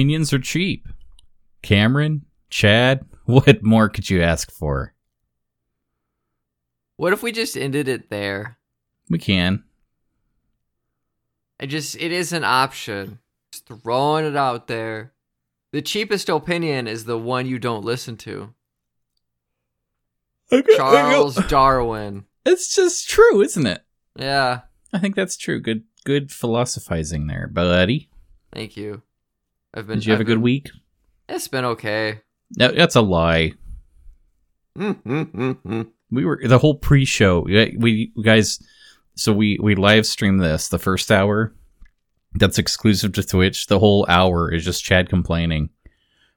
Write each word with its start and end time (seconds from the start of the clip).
opinions 0.00 0.32
are 0.32 0.38
cheap. 0.38 0.88
Cameron, 1.60 2.24
Chad, 2.48 3.04
what 3.26 3.62
more 3.62 3.90
could 3.90 4.08
you 4.08 4.22
ask 4.22 4.50
for? 4.50 4.94
What 6.96 7.12
if 7.12 7.22
we 7.22 7.32
just 7.32 7.54
ended 7.56 7.86
it 7.86 8.08
there? 8.08 8.56
We 9.10 9.18
can. 9.18 9.62
I 11.60 11.66
just 11.66 11.96
it 11.96 12.12
is 12.12 12.32
an 12.32 12.44
option. 12.44 13.18
Just 13.52 13.66
throwing 13.66 14.24
it 14.24 14.36
out 14.36 14.68
there. 14.68 15.12
The 15.72 15.82
cheapest 15.82 16.30
opinion 16.30 16.88
is 16.88 17.04
the 17.04 17.18
one 17.18 17.46
you 17.46 17.58
don't 17.58 17.84
listen 17.84 18.16
to. 18.18 18.54
Charles 20.76 21.36
Darwin. 21.46 22.24
It's 22.46 22.74
just 22.74 23.08
true, 23.08 23.42
isn't 23.42 23.66
it? 23.66 23.82
Yeah, 24.16 24.60
I 24.94 24.98
think 24.98 25.14
that's 25.14 25.36
true. 25.36 25.60
Good 25.60 25.84
good 26.04 26.32
philosophizing 26.32 27.26
there, 27.26 27.46
buddy. 27.46 28.08
thank 28.50 28.78
you. 28.78 29.02
I've 29.74 29.86
been 29.86 29.98
Did 29.98 30.06
you 30.06 30.12
have 30.12 30.18
I've 30.20 30.22
a 30.22 30.24
good 30.24 30.34
been- 30.36 30.42
week? 30.42 30.70
It's 31.28 31.48
been 31.48 31.64
okay. 31.64 32.20
No, 32.58 32.68
that's 32.72 32.96
a 32.96 33.00
lie. 33.02 33.52
We 36.12 36.24
were 36.24 36.40
the 36.44 36.58
whole 36.58 36.74
pre-show. 36.74 37.40
We, 37.42 37.76
we 37.78 38.12
guys, 38.24 38.60
so 39.14 39.32
we 39.32 39.58
we 39.62 39.76
live 39.76 40.04
stream 40.04 40.38
this 40.38 40.66
the 40.68 40.78
first 40.78 41.12
hour. 41.12 41.54
That's 42.34 42.58
exclusive 42.58 43.12
to 43.12 43.22
Twitch. 43.22 43.68
The 43.68 43.78
whole 43.78 44.04
hour 44.08 44.52
is 44.52 44.64
just 44.64 44.82
Chad 44.82 45.08
complaining. 45.08 45.70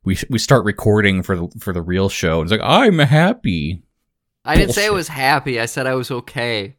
We 0.03 0.19
we 0.29 0.37
start 0.37 0.63
recording 0.65 1.23
for 1.23 1.35
the 1.35 1.47
for 1.59 1.73
the 1.73 1.81
real 1.81 2.07
show. 2.07 2.43
It's 2.43 2.51
like 2.51 2.61
I'm 2.63 2.99
happy. 2.99 3.81
I 4.45 4.57
didn't 4.57 4.73
say 4.75 4.85
I 4.85 4.91
was 4.91 5.07
happy. 5.07 5.59
I 5.59 5.65
said 5.65 5.87
I 5.87 5.95
was 5.95 6.11
okay. 6.11 6.75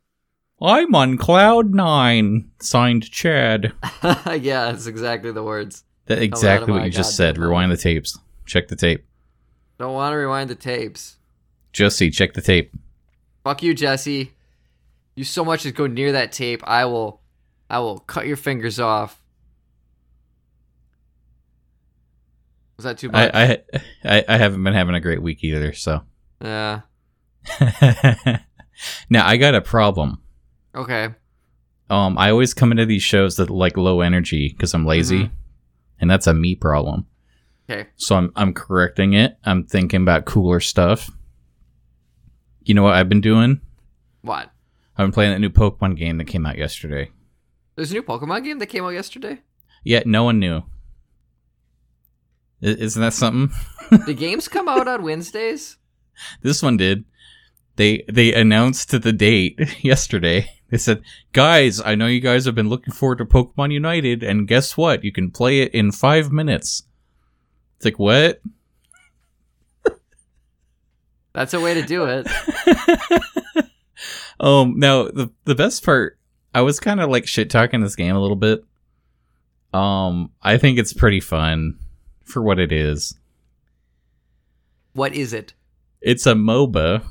I'm 0.62 0.94
on 0.94 1.18
cloud 1.18 1.74
nine. 1.74 2.50
Signed 2.60 3.10
Chad. 3.10 3.72
yeah, 4.04 4.70
that's 4.70 4.86
exactly 4.86 5.32
the 5.32 5.42
words. 5.42 5.82
That 6.06 6.20
exactly 6.20 6.72
what 6.72 6.84
you 6.84 6.90
just 6.90 7.16
said. 7.16 7.38
Rewind 7.38 7.72
the 7.72 7.76
tapes. 7.76 8.18
Check 8.46 8.68
the 8.68 8.76
tape. 8.76 9.04
Don't 9.78 9.94
want 9.94 10.12
to 10.12 10.16
rewind 10.16 10.50
the 10.50 10.54
tapes. 10.54 11.16
Jesse, 11.72 12.10
check 12.10 12.34
the 12.34 12.42
tape. 12.42 12.72
Fuck 13.42 13.62
you, 13.62 13.74
Jesse. 13.74 14.32
You 15.16 15.24
so 15.24 15.44
much 15.44 15.64
as 15.66 15.72
go 15.72 15.86
near 15.86 16.12
that 16.12 16.32
tape, 16.32 16.62
I 16.64 16.84
will, 16.84 17.20
I 17.70 17.78
will 17.78 17.98
cut 18.00 18.26
your 18.26 18.36
fingers 18.36 18.78
off. 18.78 19.20
Was 22.76 22.84
that 22.84 22.98
too 22.98 23.08
much? 23.08 23.30
I, 23.32 23.58
I 24.04 24.24
I 24.28 24.36
haven't 24.36 24.64
been 24.64 24.74
having 24.74 24.94
a 24.96 25.00
great 25.00 25.22
week 25.22 25.44
either. 25.44 25.72
So 25.72 26.02
yeah. 26.40 26.80
now 29.08 29.26
I 29.26 29.36
got 29.36 29.54
a 29.54 29.60
problem. 29.60 30.20
Okay. 30.74 31.10
Um, 31.88 32.18
I 32.18 32.30
always 32.30 32.52
come 32.54 32.72
into 32.72 32.86
these 32.86 33.02
shows 33.02 33.36
that 33.36 33.50
like 33.50 33.76
low 33.76 34.00
energy 34.00 34.48
because 34.48 34.74
I'm 34.74 34.86
lazy, 34.86 35.24
Mhm. 35.24 35.30
And 36.04 36.10
that's 36.10 36.26
a 36.26 36.34
me 36.34 36.54
problem. 36.54 37.06
Okay. 37.70 37.88
So 37.96 38.14
I'm 38.16 38.30
I'm 38.36 38.52
correcting 38.52 39.14
it. 39.14 39.38
I'm 39.44 39.64
thinking 39.64 40.02
about 40.02 40.26
cooler 40.26 40.60
stuff. 40.60 41.10
You 42.62 42.74
know 42.74 42.82
what 42.82 42.92
I've 42.92 43.08
been 43.08 43.22
doing? 43.22 43.62
What? 44.20 44.50
I've 44.96 45.04
been 45.06 45.12
playing 45.12 45.32
that 45.32 45.38
new 45.40 45.48
Pokemon 45.48 45.96
game 45.96 46.18
that 46.18 46.26
came 46.26 46.44
out 46.44 46.58
yesterday. 46.58 47.10
There's 47.74 47.90
a 47.90 47.94
new 47.94 48.02
Pokemon 48.02 48.44
game 48.44 48.58
that 48.58 48.66
came 48.66 48.84
out 48.84 48.90
yesterday. 48.90 49.40
Yet 49.82 50.06
no 50.06 50.24
one 50.24 50.38
knew. 50.38 50.58
I- 52.62 52.66
Isn't 52.66 53.00
that 53.02 53.14
something? 53.14 53.50
the 54.06 54.14
games 54.18 54.46
come 54.46 54.68
out 54.68 54.86
on 54.86 55.02
Wednesdays. 55.02 55.78
This 56.42 56.62
one 56.62 56.76
did. 56.76 57.04
They 57.76 58.04
they 58.12 58.34
announced 58.34 58.90
the 58.90 59.12
date 59.12 59.58
yesterday. 59.82 60.50
They 60.74 60.78
said, 60.78 61.04
"Guys, 61.32 61.80
I 61.80 61.94
know 61.94 62.08
you 62.08 62.18
guys 62.18 62.46
have 62.46 62.56
been 62.56 62.68
looking 62.68 62.92
forward 62.92 63.18
to 63.18 63.24
Pokemon 63.24 63.72
Unite, 63.72 64.24
and 64.24 64.48
guess 64.48 64.76
what? 64.76 65.04
You 65.04 65.12
can 65.12 65.30
play 65.30 65.60
it 65.60 65.72
in 65.72 65.92
five 65.92 66.32
minutes." 66.32 66.82
It's 67.76 67.84
like 67.84 68.00
what? 68.00 68.40
That's 71.32 71.54
a 71.54 71.60
way 71.60 71.74
to 71.74 71.82
do 71.82 72.06
it. 72.06 72.26
um, 74.40 74.74
now 74.76 75.04
the 75.04 75.30
the 75.44 75.54
best 75.54 75.84
part, 75.84 76.18
I 76.52 76.62
was 76.62 76.80
kind 76.80 76.98
of 76.98 77.08
like 77.08 77.28
shit 77.28 77.50
talking 77.50 77.80
this 77.80 77.94
game 77.94 78.16
a 78.16 78.20
little 78.20 78.34
bit. 78.34 78.64
Um, 79.72 80.32
I 80.42 80.58
think 80.58 80.80
it's 80.80 80.92
pretty 80.92 81.20
fun 81.20 81.78
for 82.24 82.42
what 82.42 82.58
it 82.58 82.72
is. 82.72 83.16
What 84.92 85.14
is 85.14 85.32
it? 85.32 85.54
It's 86.00 86.26
a 86.26 86.34
MOBA. 86.34 87.04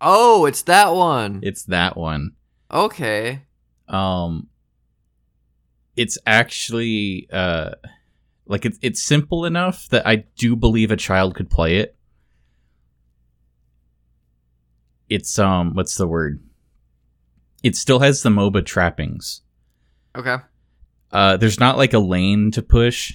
Oh, 0.00 0.46
it's 0.46 0.62
that 0.62 0.94
one. 0.94 1.40
It's 1.42 1.64
that 1.64 1.98
one. 1.98 2.35
Okay. 2.70 3.42
um 3.88 4.48
it's 5.96 6.18
actually 6.26 7.28
uh 7.32 7.70
like 8.46 8.64
it's 8.64 8.78
it's 8.82 9.02
simple 9.02 9.44
enough 9.44 9.88
that 9.88 10.06
I 10.06 10.24
do 10.36 10.54
believe 10.56 10.90
a 10.90 10.96
child 10.96 11.34
could 11.34 11.50
play 11.50 11.78
it. 11.78 11.96
It's 15.08 15.38
um 15.38 15.74
what's 15.74 15.96
the 15.96 16.06
word? 16.06 16.42
It 17.62 17.76
still 17.76 18.00
has 18.00 18.22
the 18.22 18.30
MOBA 18.30 18.64
trappings. 18.66 19.42
Okay. 20.14 20.36
Uh 21.12 21.36
there's 21.36 21.60
not 21.60 21.78
like 21.78 21.94
a 21.94 21.98
lane 21.98 22.50
to 22.52 22.62
push, 22.62 23.12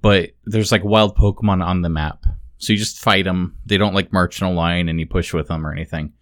but 0.00 0.30
there's 0.44 0.72
like 0.72 0.84
wild 0.84 1.16
Pokemon 1.16 1.64
on 1.64 1.82
the 1.82 1.88
map. 1.88 2.24
So 2.58 2.72
you 2.72 2.78
just 2.78 2.98
fight 2.98 3.24
them. 3.24 3.56
They 3.66 3.76
don't 3.76 3.94
like 3.94 4.12
march 4.12 4.40
in 4.40 4.46
a 4.46 4.52
line 4.52 4.88
and 4.88 4.98
you 4.98 5.06
push 5.06 5.32
with 5.32 5.48
them 5.48 5.66
or 5.66 5.72
anything. 5.72 6.12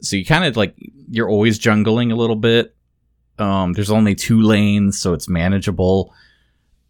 So 0.00 0.16
you 0.16 0.24
kind 0.24 0.44
of 0.44 0.56
like 0.56 0.74
you're 1.10 1.28
always 1.28 1.58
jungling 1.58 2.12
a 2.12 2.16
little 2.16 2.36
bit. 2.36 2.74
Um 3.38 3.72
there's 3.72 3.90
only 3.90 4.14
two 4.14 4.42
lanes, 4.42 5.00
so 5.00 5.12
it's 5.12 5.28
manageable. 5.28 6.14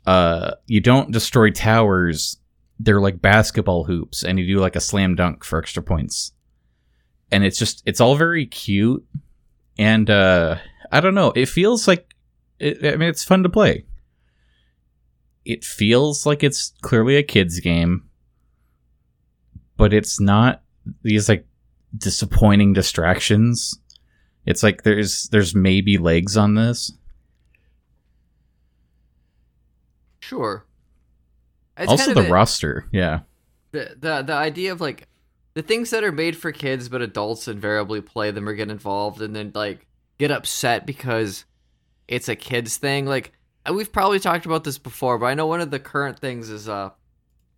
Uh 0.06 0.53
you 0.67 0.81
don't 0.81 1.12
destroy 1.12 1.50
towers. 1.50 2.39
They're 2.78 3.00
like 3.00 3.22
basketball 3.22 3.84
hoops 3.84 4.22
and 4.22 4.39
you 4.39 4.47
do 4.47 4.61
like 4.61 4.77
a 4.77 4.81
slam 4.81 5.15
dunk 5.15 5.45
for 5.45 5.59
extra 5.59 5.83
points. 5.83 6.33
And 7.33 7.45
it's 7.45 7.59
just 7.59 7.83
it's 7.87 8.00
all 8.00 8.16
very 8.16 8.47
cute 8.47 9.05
and 9.78 10.09
uh 10.11 10.56
I 10.93 11.00
don't 11.00 11.15
know, 11.15 11.33
it 11.34 11.47
feels 11.47 11.89
like 11.89 12.15
it, 12.59 12.84
I 12.84 12.97
mean, 12.97 13.09
it's 13.09 13.25
fun 13.25 13.43
to 13.43 13.49
play. 13.49 13.84
It 15.45 15.65
feels 15.65 16.27
like 16.27 16.43
it's 16.43 16.72
clearly 16.81 17.16
a 17.16 17.22
kids 17.22 17.61
game, 17.61 18.09
but 19.77 19.93
it's 19.93 20.19
not 20.21 20.62
these 21.03 21.28
like 21.28 21.47
disappointing 21.97 22.72
distractions. 22.72 23.78
It's 24.44 24.62
like 24.62 24.82
there's 24.82 25.28
there's 25.28 25.54
maybe 25.54 25.98
legs 25.98 26.36
on 26.36 26.54
this. 26.54 26.92
Sure. 30.20 30.64
It's 31.76 31.91
also, 31.91 32.14
kind 32.14 32.16
the 32.16 32.30
a- 32.30 32.32
roster, 32.32 32.88
yeah, 32.91 33.20
the, 33.72 33.97
the 34.00 34.22
the 34.22 34.32
idea 34.32 34.72
of 34.72 34.80
like 34.80 35.08
the 35.54 35.62
things 35.62 35.91
that 35.91 36.04
are 36.04 36.12
made 36.12 36.36
for 36.36 36.52
kids 36.52 36.88
but 36.88 37.02
adults 37.02 37.48
invariably 37.48 38.00
play 38.00 38.30
them 38.30 38.48
or 38.48 38.54
get 38.54 38.70
involved 38.70 39.20
and 39.22 39.34
then 39.34 39.53
like 39.54 39.86
get 40.18 40.30
upset 40.30 40.86
because 40.86 41.44
it's 42.08 42.28
a 42.28 42.36
kids 42.36 42.76
thing 42.76 43.06
like 43.06 43.32
we've 43.72 43.92
probably 43.92 44.20
talked 44.20 44.47
about 44.47 44.64
this 44.64 44.78
before 44.78 45.18
but 45.18 45.26
i 45.26 45.34
know 45.34 45.47
one 45.47 45.60
of 45.60 45.70
the 45.70 45.78
current 45.78 46.18
things 46.18 46.50
is 46.50 46.68
uh 46.68 46.91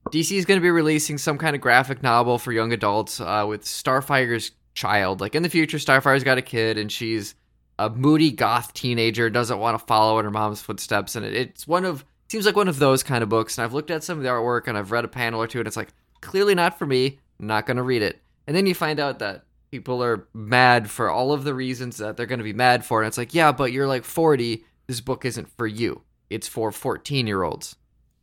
dc 0.09 0.37
is 0.37 0.45
going 0.45 0.59
to 0.59 0.63
be 0.63 0.71
releasing 0.71 1.19
some 1.19 1.39
kind 1.39 1.55
of 1.55 1.63
graphic 1.63 2.03
novel 2.03 2.39
for 2.39 2.53
young 2.53 2.73
adults 2.73 3.21
uh, 3.21 3.45
with 3.49 3.65
starfire's 3.65 4.53
child. 4.79 5.21
Like 5.21 5.35
in 5.35 5.43
the 5.43 5.49
future 5.49 5.79
starfire's 5.79 6.25
got 6.25 6.39
a 6.39 6.43
kid 6.43 6.79
and 6.79 6.91
she's 6.91 7.35
a 7.79 7.91
moody 7.91 8.31
goth 8.31 8.73
teenager 8.75 9.29
doesn't 9.29 9.59
want 9.59 9.79
to 9.79 9.85
follow 9.87 10.19
in 10.19 10.25
her 10.25 10.31
mom's 10.31 10.61
footsteps 10.61 11.17
and 11.17 11.27
it, 11.27 11.35
it's 11.35 11.67
one 11.67 11.85
of 11.85 12.05
seems 12.29 12.47
like 12.47 12.57
one 12.57 12.69
of 12.69 12.79
those 12.79 13.03
kind 13.03 13.23
of 13.23 13.29
books 13.29 13.57
and 13.57 13.65
i've 13.65 13.73
looked 13.73 13.91
at 13.91 14.03
some 14.03 14.19
of 14.19 14.25
the 14.25 14.29
artwork 14.29 14.67
and 14.67 14.77
i've 14.77 14.91
read 14.91 15.05
a 15.05 15.09
panel 15.09 15.41
or 15.41 15.47
two 15.47 15.59
and 15.59 15.67
it's 15.69 15.77
like 15.77 15.89
clearly 16.21 16.55
not 16.55 16.77
for 16.79 16.87
me 16.87 17.19
not 17.39 17.67
gonna 17.67 17.83
read 17.83 18.03
it. 18.03 18.21
And 18.47 18.57
then 18.57 18.67
you 18.67 18.75
find 18.75 18.99
out 18.99 19.21
that 19.21 19.45
people 19.71 20.03
are 20.03 20.27
mad 20.33 20.91
for 20.91 21.11
all 21.11 21.33
of 21.33 21.45
the 21.45 21.55
reasons 21.55 21.99
that 21.99 22.17
they're 22.17 22.27
gonna 22.27 22.43
be 22.43 22.53
mad 22.53 22.85
for 22.85 23.01
and 23.01 23.09
it's 23.09 23.19
like 23.19 23.35
yeah 23.35 23.53
but 23.53 23.73
you're 23.73 23.87
like 23.87 24.05
40 24.05 24.65
this 24.87 25.01
book 25.01 25.25
isn't 25.25 25.49
for 25.57 25.67
you. 25.67 26.03
It's 26.31 26.49
for 26.49 26.73
14 26.73 27.27
year 27.27 27.43
olds 27.43 27.77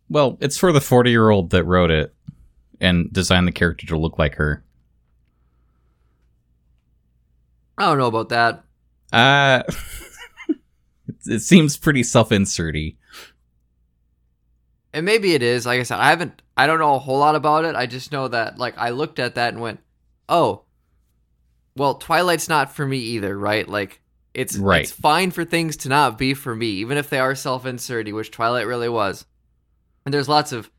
Well, 0.10 0.38
it's 0.42 0.57
for 0.57 0.72
the 0.72 0.81
40 0.81 1.10
year 1.10 1.30
old 1.30 1.50
that 1.52 1.63
wrote 1.63 1.92
it 1.92 2.13
and 2.80 3.12
designed 3.12 3.48
the 3.48 3.52
character 3.52 3.88
to 3.88 3.98
look 3.98 4.19
like 4.19 4.36
her. 4.36 4.63
i 7.78 7.86
don't 7.86 7.98
know 7.98 8.07
about 8.07 8.30
that 8.30 8.63
Uh, 9.12 9.63
it, 11.07 11.16
it 11.28 11.40
seems 11.40 11.78
pretty 11.78 12.04
self 12.04 12.30
inserty. 12.30 12.96
and 14.94 15.06
maybe 15.06 15.34
it 15.34 15.42
is 15.44 15.66
like 15.66 15.80
i 15.80 15.84
said 15.84 16.00
i 16.00 16.10
haven't 16.10 16.42
i 16.58 16.68
don't 16.68 16.80
know 16.80 16.96
a 16.96 17.00
whole 17.00 17.19
lot 17.19 17.36
about 17.36 17.66
it 17.66 17.75
i 17.75 17.86
just 17.86 18.12
know 18.12 18.28
that 18.28 18.58
like 18.58 18.78
i 18.78 18.90
looked 18.92 19.19
at 19.19 19.36
that 19.36 19.54
and 19.54 19.62
went 19.62 19.80
oh 20.30 20.63
well 21.75 21.96
twilight's 21.96 22.48
not 22.50 22.74
for 22.74 22.86
me 22.86 22.98
either 22.98 23.38
right 23.38 23.68
like 23.68 24.01
it's 24.34 24.58
Right. 24.58 24.81
it's 24.81 24.92
fine 24.92 25.31
for 25.31 25.46
things 25.46 25.78
to 25.78 25.90
not 25.90 26.18
be 26.18 26.34
for 26.34 26.56
me 26.56 26.68
even 26.68 26.98
if 26.98 27.10
they 27.10 27.19
are 27.19 27.36
self-inserty 27.36 28.13
which 28.13 28.31
twilight 28.31 28.68
really 28.68 28.90
was 28.90 29.25
and 30.06 30.13
there's 30.13 30.30
lots 30.30 30.52
of 30.52 30.69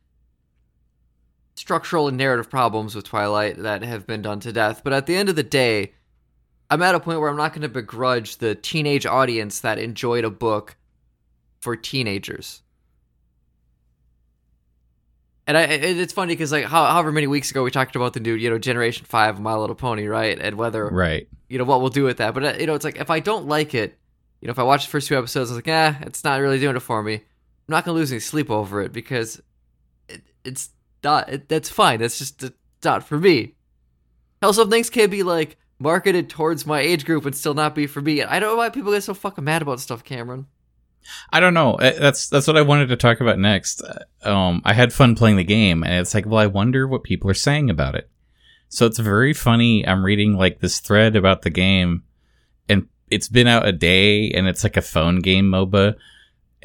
structural 1.55 2.07
and 2.09 2.17
narrative 2.17 2.51
problems 2.51 2.95
with 2.95 3.05
twilight 3.05 3.57
that 3.59 3.83
have 3.83 4.07
been 4.07 4.23
done 4.23 4.41
to 4.41 4.53
death 4.53 4.83
but 4.85 4.93
at 4.93 5.07
the 5.07 5.17
end 5.17 5.29
of 5.29 5.37
the 5.37 5.43
day 5.43 5.93
i'm 6.71 6.83
at 6.83 6.95
a 6.95 7.01
point 7.01 7.19
where 7.19 7.31
i'm 7.31 7.37
not 7.37 7.53
going 7.53 7.63
to 7.63 7.69
begrudge 7.69 8.37
the 8.39 8.55
teenage 8.55 9.07
audience 9.07 9.61
that 9.61 9.79
enjoyed 9.79 10.25
a 10.25 10.31
book 10.31 10.77
for 11.61 11.75
teenagers 11.75 12.63
And 15.49 15.57
I, 15.57 15.63
it- 15.63 15.99
it's 15.99 16.13
funny 16.13 16.35
because 16.35 16.51
like 16.53 16.65
how, 16.65 16.85
however 16.87 17.13
many 17.13 17.27
weeks 17.29 17.51
ago 17.53 17.63
we 17.63 17.71
talked 17.71 17.95
about 17.97 18.13
the 18.15 18.21
new 18.21 18.35
you 18.35 18.51
know 18.51 18.59
Generation 18.59 19.07
Five 19.07 19.37
of 19.37 19.41
My 19.41 19.55
Little 19.55 19.77
Pony, 19.77 20.07
right? 20.09 20.37
And 20.41 20.57
whether 20.59 20.89
Right. 20.89 21.29
you 21.49 21.57
know 21.59 21.65
what 21.65 21.81
we'll 21.81 21.89
do 21.91 22.03
with 22.03 22.17
that. 22.19 22.35
But 22.35 22.45
uh, 22.45 22.55
you 22.59 22.67
know, 22.67 22.75
it's 22.75 22.85
like 22.85 22.97
if 23.01 23.11
I 23.11 23.21
don't 23.21 23.47
like 23.47 23.73
it, 23.73 23.97
you 24.41 24.49
know, 24.49 24.51
if 24.51 24.59
I 24.59 24.65
watch 24.65 24.87
the 24.87 24.91
first 24.91 25.07
two 25.07 25.17
episodes, 25.17 25.51
I 25.51 25.55
was 25.55 25.59
like, 25.59 25.69
eh, 25.69 25.95
it's 26.03 26.25
not 26.25 26.41
really 26.41 26.59
doing 26.59 26.75
it 26.75 26.81
for 26.81 27.01
me. 27.01 27.21
I'm 27.69 27.73
not 27.73 27.85
gonna 27.85 27.97
lose 27.97 28.13
any 28.13 28.21
sleep 28.21 28.51
over 28.51 28.81
it 28.81 28.93
because 28.93 29.43
it, 30.09 30.23
it's 30.45 30.71
not. 31.03 31.29
It, 31.29 31.49
that's 31.49 31.69
fine. 31.69 32.01
That's 32.01 32.19
just 32.19 32.43
it's 32.43 32.57
not 32.85 33.05
for 33.05 33.19
me. 33.19 33.55
Hell, 34.41 34.53
some 34.53 34.71
things 34.71 34.91
can 34.91 35.11
be 35.11 35.23
like 35.23 35.57
marketed 35.79 36.29
towards 36.29 36.67
my 36.67 36.81
age 36.81 37.05
group 37.05 37.27
and 37.27 37.35
still 37.35 37.55
not 37.55 37.75
be 37.75 37.87
for 37.87 38.01
me. 38.01 38.21
And 38.21 38.31
I 38.31 38.39
don't 38.39 38.51
know 38.51 38.57
why 38.57 38.71
people 38.71 38.93
get 38.93 39.03
so 39.03 39.15
fucking 39.15 39.45
mad 39.45 39.63
about 39.63 39.81
stuff, 39.81 40.05
Cameron. 40.05 40.47
I 41.33 41.41
don't 41.41 41.55
know. 41.55 41.77
That's 41.81 42.29
that's 42.29 42.47
what 42.47 42.57
I 42.57 42.63
wanted 42.63 42.89
to 42.89 42.97
talk 42.97 43.21
about 43.21 43.39
next. 43.39 43.83
Um, 44.23 44.63
I 44.65 44.73
had 44.73 44.93
fun 44.93 45.15
playing 45.15 45.37
the 45.37 45.45
game, 45.45 45.83
and 45.85 45.95
it's 45.95 46.15
like, 46.15 46.27
well, 46.27 46.39
I 46.39 46.47
wonder 46.47 46.87
what 46.87 47.05
people 47.05 47.31
are 47.31 47.35
saying 47.35 47.71
about 47.71 47.95
it. 47.95 48.11
So 48.69 48.87
it's 48.87 48.99
very 48.99 49.33
funny. 49.33 49.87
I'm 49.87 50.05
reading 50.05 50.35
like 50.35 50.61
this 50.61 50.81
thread 50.81 51.15
about 51.15 51.43
the 51.43 51.51
game, 51.51 52.03
and 52.69 52.89
it's 53.09 53.29
been 53.29 53.47
out 53.47 53.69
a 53.69 53.73
day, 53.73 54.31
and 54.33 54.49
it's 54.49 54.65
like 54.65 54.77
a 54.77 54.83
phone 54.83 55.21
game 55.21 55.47
MOBA, 55.47 55.95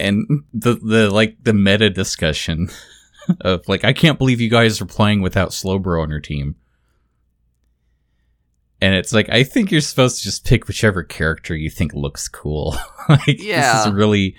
and 0.02 0.44
the 0.54 0.76
the 0.76 1.10
like 1.10 1.38
the 1.44 1.54
meta 1.54 1.90
discussion 1.90 2.70
of 3.42 3.68
like, 3.68 3.84
I 3.86 3.94
can't 3.94 4.18
believe 4.18 4.42
you 4.42 4.50
guys 4.50 4.82
are 4.82 4.86
playing 4.86 5.22
without 5.22 5.50
Slowbro 5.52 6.02
on 6.02 6.10
your 6.10 6.20
team. 6.20 6.56
And 8.82 8.96
it's 8.96 9.14
like 9.14 9.30
I 9.30 9.44
think 9.44 9.72
you're 9.72 9.82
supposed 9.82 10.18
to 10.18 10.24
just 10.24 10.46
pick 10.46 10.68
whichever 10.68 11.04
character 11.04 11.56
you 11.56 11.70
think 11.70 11.94
looks 11.94 12.28
cool. 12.28 12.76
like 13.10 13.26
this 13.26 13.42
Yeah. 13.42 13.86
is 13.88 13.94
really 13.94 14.36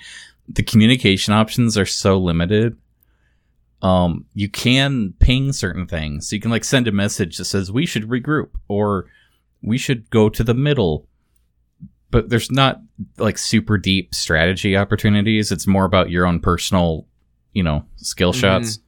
the 0.49 0.63
communication 0.63 1.33
options 1.33 1.77
are 1.77 1.85
so 1.85 2.17
limited. 2.17 2.77
Um, 3.81 4.25
you 4.33 4.49
can 4.49 5.13
ping 5.19 5.53
certain 5.53 5.87
things. 5.87 6.29
So 6.29 6.35
you 6.35 6.41
can 6.41 6.51
like 6.51 6.63
send 6.65 6.87
a 6.87 6.91
message 6.91 7.37
that 7.37 7.45
says 7.45 7.71
we 7.71 7.85
should 7.85 8.09
regroup 8.09 8.49
or 8.67 9.05
we 9.61 9.77
should 9.77 10.09
go 10.09 10.27
to 10.29 10.43
the 10.43 10.53
middle. 10.53 11.07
But 12.13 12.29
there's 12.29 12.51
not 12.51 12.79
like 13.17 13.37
super 13.39 13.77
deep 13.79 14.13
strategy 14.13 14.77
opportunities. 14.77 15.51
It's 15.51 15.65
more 15.65 15.83
about 15.83 16.11
your 16.11 16.27
own 16.27 16.39
personal, 16.39 17.07
you 17.53 17.63
know, 17.63 17.85
skill 17.95 18.31
Mhm. 18.33 18.39
shots. 18.39 18.79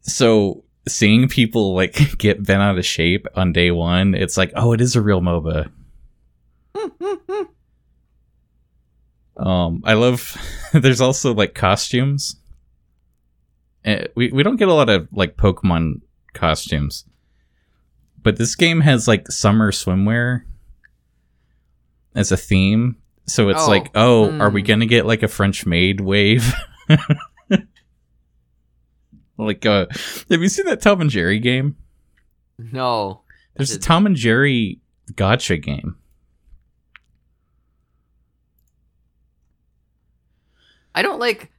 So 0.00 0.64
seeing 0.88 1.28
people 1.28 1.74
like 1.74 2.16
get 2.18 2.42
bent 2.44 2.62
out 2.62 2.78
of 2.78 2.86
shape 2.86 3.26
on 3.36 3.52
day 3.52 3.70
one, 3.70 4.14
it's 4.14 4.38
like, 4.38 4.50
oh, 4.56 4.72
it 4.72 4.80
is 4.80 4.96
a 4.96 5.02
real 5.02 5.20
MOBA. 5.20 5.70
Um, 9.36 9.82
I 9.84 9.92
love. 9.94 10.36
there's 10.72 11.00
also 11.00 11.32
like 11.32 11.54
costumes. 11.54 12.36
Uh, 13.84 14.04
we 14.16 14.32
we 14.32 14.42
don't 14.42 14.56
get 14.56 14.66
a 14.68 14.74
lot 14.74 14.88
of 14.88 15.06
like 15.12 15.36
Pokemon 15.36 16.00
costumes, 16.34 17.04
but 18.20 18.36
this 18.36 18.56
game 18.56 18.80
has 18.80 19.06
like 19.06 19.30
summer 19.30 19.70
swimwear 19.70 20.42
as 22.14 22.32
a 22.32 22.36
theme. 22.36 22.96
So 23.26 23.48
it's 23.50 23.62
Oh, 23.62 23.68
like, 23.68 23.90
oh, 23.94 24.38
are 24.38 24.50
we 24.50 24.62
hmm. 24.62 24.66
gonna 24.68 24.86
get 24.86 25.06
like 25.06 25.22
a 25.22 25.28
French 25.28 25.66
maid 25.66 26.00
wave? 26.00 26.52
like, 29.36 29.66
uh, 29.66 29.86
have 30.30 30.40
you 30.42 30.48
seen 30.48 30.66
that 30.66 30.80
Tom 30.80 31.00
and 31.00 31.10
Jerry 31.10 31.38
game? 31.38 31.76
No. 32.58 33.20
There's 33.54 33.72
a. 33.72 33.78
Tom 33.78 34.06
and 34.06 34.16
Jerry 34.16 34.80
gacha 35.12 35.60
game. 35.62 35.96
I 40.94 41.02
don't 41.02 41.20
like. 41.20 41.50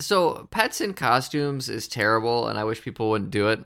So 0.00 0.46
pets 0.50 0.80
in 0.80 0.94
costumes 0.94 1.68
is 1.68 1.88
terrible, 1.88 2.48
and 2.48 2.58
I 2.58 2.64
wish 2.64 2.80
people 2.82 3.10
wouldn't 3.10 3.30
do 3.30 3.48
it. 3.48 3.64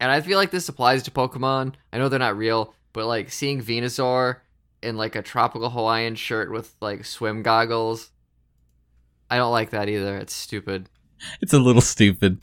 And 0.00 0.10
I 0.10 0.20
feel 0.20 0.36
like 0.36 0.50
this 0.50 0.68
applies 0.68 1.04
to 1.04 1.12
Pokemon. 1.12 1.74
I 1.92 1.98
know 1.98 2.08
they're 2.08 2.18
not 2.18 2.36
real, 2.36 2.74
but 2.92 3.06
like 3.06 3.30
seeing 3.30 3.62
Venusaur 3.62 4.38
in 4.82 4.96
like 4.96 5.16
a 5.16 5.22
tropical 5.22 5.70
Hawaiian 5.70 6.14
shirt 6.14 6.50
with 6.50 6.74
like 6.80 7.04
swim 7.04 7.42
goggles, 7.42 8.10
I 9.30 9.36
don't 9.36 9.52
like 9.52 9.70
that 9.70 9.88
either. 9.88 10.16
It's 10.18 10.34
stupid. 10.34 10.88
It's 11.40 11.52
a 11.52 11.58
little 11.58 11.82
stupid. 11.82 12.40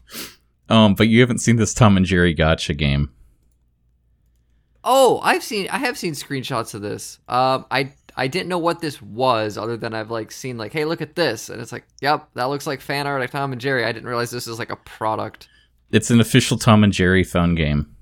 Um, 0.69 0.95
but 0.95 1.07
you 1.07 1.19
haven't 1.19 1.39
seen 1.39 1.57
this 1.57 1.73
Tom 1.73 1.97
and 1.97 2.05
Jerry 2.05 2.33
gacha 2.33 2.77
game. 2.77 3.11
Oh, 4.83 5.19
I've 5.21 5.43
seen. 5.43 5.67
I 5.69 5.77
have 5.77 5.97
seen 5.97 6.13
screenshots 6.13 6.73
of 6.73 6.81
this. 6.81 7.19
Um, 7.27 7.65
I 7.69 7.93
I 8.15 8.27
didn't 8.27 8.49
know 8.49 8.57
what 8.57 8.79
this 8.81 9.01
was, 9.01 9.57
other 9.57 9.77
than 9.77 9.93
I've 9.93 10.11
like 10.11 10.31
seen 10.31 10.57
like, 10.57 10.73
hey, 10.73 10.85
look 10.85 11.01
at 11.01 11.15
this, 11.15 11.49
and 11.49 11.61
it's 11.61 11.71
like, 11.71 11.85
yep, 12.01 12.29
that 12.35 12.45
looks 12.45 12.65
like 12.65 12.81
fan 12.81 13.07
art 13.07 13.21
of 13.21 13.31
Tom 13.31 13.51
and 13.51 13.61
Jerry. 13.61 13.85
I 13.85 13.91
didn't 13.91 14.07
realize 14.07 14.31
this 14.31 14.47
is 14.47 14.59
like 14.59 14.71
a 14.71 14.75
product. 14.77 15.47
It's 15.91 16.11
an 16.11 16.19
official 16.19 16.57
Tom 16.57 16.83
and 16.83 16.93
Jerry 16.93 17.23
phone 17.23 17.55
game. 17.55 17.95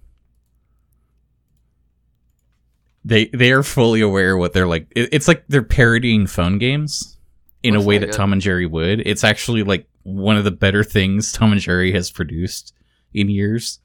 They 3.07 3.27
they 3.27 3.53
are 3.53 3.63
fully 3.63 4.01
aware 4.01 4.35
what 4.35 4.51
they're 4.51 4.67
like. 4.67 4.91
It, 4.93 5.09
it's 5.13 5.29
like 5.29 5.45
they're 5.47 5.63
parodying 5.63 6.27
phone 6.27 6.57
games 6.57 7.17
in 7.63 7.73
Looks 7.73 7.85
a 7.85 7.87
way 7.87 7.95
like 7.95 8.01
that 8.01 8.09
it. 8.09 8.17
Tom 8.17 8.33
and 8.33 8.41
Jerry 8.41 8.65
would. 8.65 8.99
It's 9.05 9.23
actually 9.23 9.63
like 9.63 9.87
one 10.03 10.35
of 10.35 10.43
the 10.43 10.51
better 10.51 10.83
things 10.83 11.31
Tom 11.31 11.53
and 11.53 11.61
Jerry 11.61 11.93
has 11.93 12.11
produced 12.11 12.73
in 13.13 13.29
years. 13.29 13.79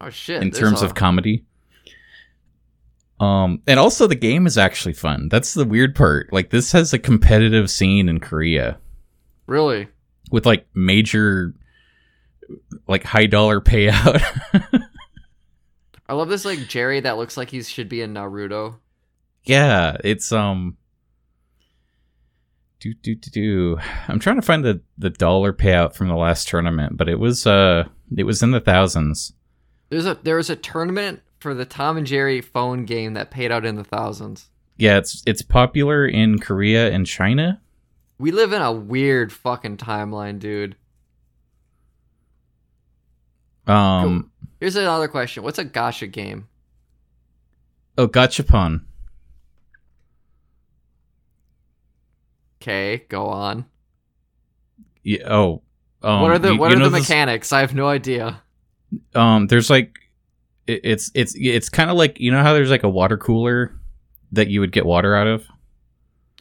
Oh 0.00 0.10
shit! 0.10 0.42
in 0.42 0.50
terms 0.50 0.82
of 0.82 0.94
comedy. 0.94 1.44
Um, 3.20 3.62
and 3.66 3.78
also 3.78 4.06
the 4.08 4.14
game 4.16 4.46
is 4.46 4.58
actually 4.58 4.92
fun. 4.92 5.28
That's 5.28 5.54
the 5.54 5.64
weird 5.64 5.94
part. 5.94 6.32
Like 6.32 6.50
this 6.50 6.72
has 6.72 6.92
a 6.92 6.98
competitive 6.98 7.70
scene 7.70 8.08
in 8.08 8.18
Korea 8.18 8.78
really. 9.46 9.88
with 10.30 10.46
like 10.46 10.66
major, 10.74 11.54
like 12.88 13.04
high 13.04 13.26
dollar 13.26 13.60
payout. 13.60 14.20
I 16.08 16.14
love 16.14 16.28
this 16.28 16.44
like 16.44 16.68
Jerry 16.68 17.00
that 17.00 17.18
looks 17.18 17.36
like 17.36 17.50
he 17.50 17.62
should 17.62 17.88
be 17.88 18.00
in 18.00 18.14
Naruto. 18.14 18.76
yeah, 19.44 19.96
it's 20.02 20.32
um. 20.32 20.76
Do 22.80 22.94
do 22.94 23.14
do 23.16 23.30
do. 23.30 23.78
I'm 24.06 24.20
trying 24.20 24.36
to 24.36 24.42
find 24.42 24.64
the 24.64 24.80
the 24.96 25.10
dollar 25.10 25.52
payout 25.52 25.94
from 25.94 26.08
the 26.08 26.14
last 26.16 26.48
tournament, 26.48 26.96
but 26.96 27.08
it 27.08 27.18
was 27.18 27.46
uh 27.46 27.84
it 28.16 28.24
was 28.24 28.42
in 28.42 28.52
the 28.52 28.60
thousands. 28.60 29.32
There's 29.90 30.06
a 30.06 30.18
there 30.22 30.36
was 30.36 30.48
a 30.48 30.56
tournament 30.56 31.20
for 31.40 31.54
the 31.54 31.64
Tom 31.64 31.96
and 31.96 32.06
Jerry 32.06 32.40
phone 32.40 32.84
game 32.84 33.14
that 33.14 33.30
paid 33.30 33.50
out 33.50 33.64
in 33.64 33.74
the 33.76 33.84
thousands. 33.84 34.48
Yeah, 34.76 34.98
it's 34.98 35.22
it's 35.26 35.42
popular 35.42 36.06
in 36.06 36.38
Korea 36.38 36.90
and 36.92 37.04
China. 37.04 37.60
We 38.18 38.30
live 38.30 38.52
in 38.52 38.62
a 38.62 38.72
weird 38.72 39.32
fucking 39.32 39.76
timeline, 39.78 40.38
dude. 40.38 40.76
Um, 43.66 44.30
Here's 44.60 44.76
another 44.76 45.08
question: 45.08 45.42
What's 45.42 45.58
a 45.58 45.64
Gacha 45.64 46.10
game? 46.10 46.48
oh, 47.96 48.06
Gachapon. 48.08 48.82
Okay, 52.60 53.04
go 53.08 53.26
on. 53.26 53.64
Yeah, 55.02 55.32
oh, 55.32 55.62
um, 56.02 56.22
what 56.22 56.30
are 56.32 56.38
the 56.38 56.52
you- 56.54 56.58
what 56.58 56.70
you 56.70 56.76
are 56.76 56.84
the 56.84 56.90
this- 56.90 57.08
mechanics? 57.08 57.52
I 57.52 57.60
have 57.60 57.74
no 57.74 57.88
idea. 57.88 58.42
Um, 59.14 59.46
there's 59.46 59.70
like, 59.70 59.98
it, 60.66 60.80
it's 60.82 61.10
it's 61.14 61.34
it's 61.36 61.68
kind 61.68 61.90
of 61.90 61.96
like 61.96 62.18
you 62.20 62.30
know 62.32 62.42
how 62.42 62.54
there's 62.54 62.70
like 62.70 62.82
a 62.82 62.88
water 62.88 63.16
cooler 63.16 63.74
that 64.32 64.48
you 64.48 64.60
would 64.60 64.72
get 64.72 64.84
water 64.86 65.14
out 65.14 65.26
of. 65.26 65.46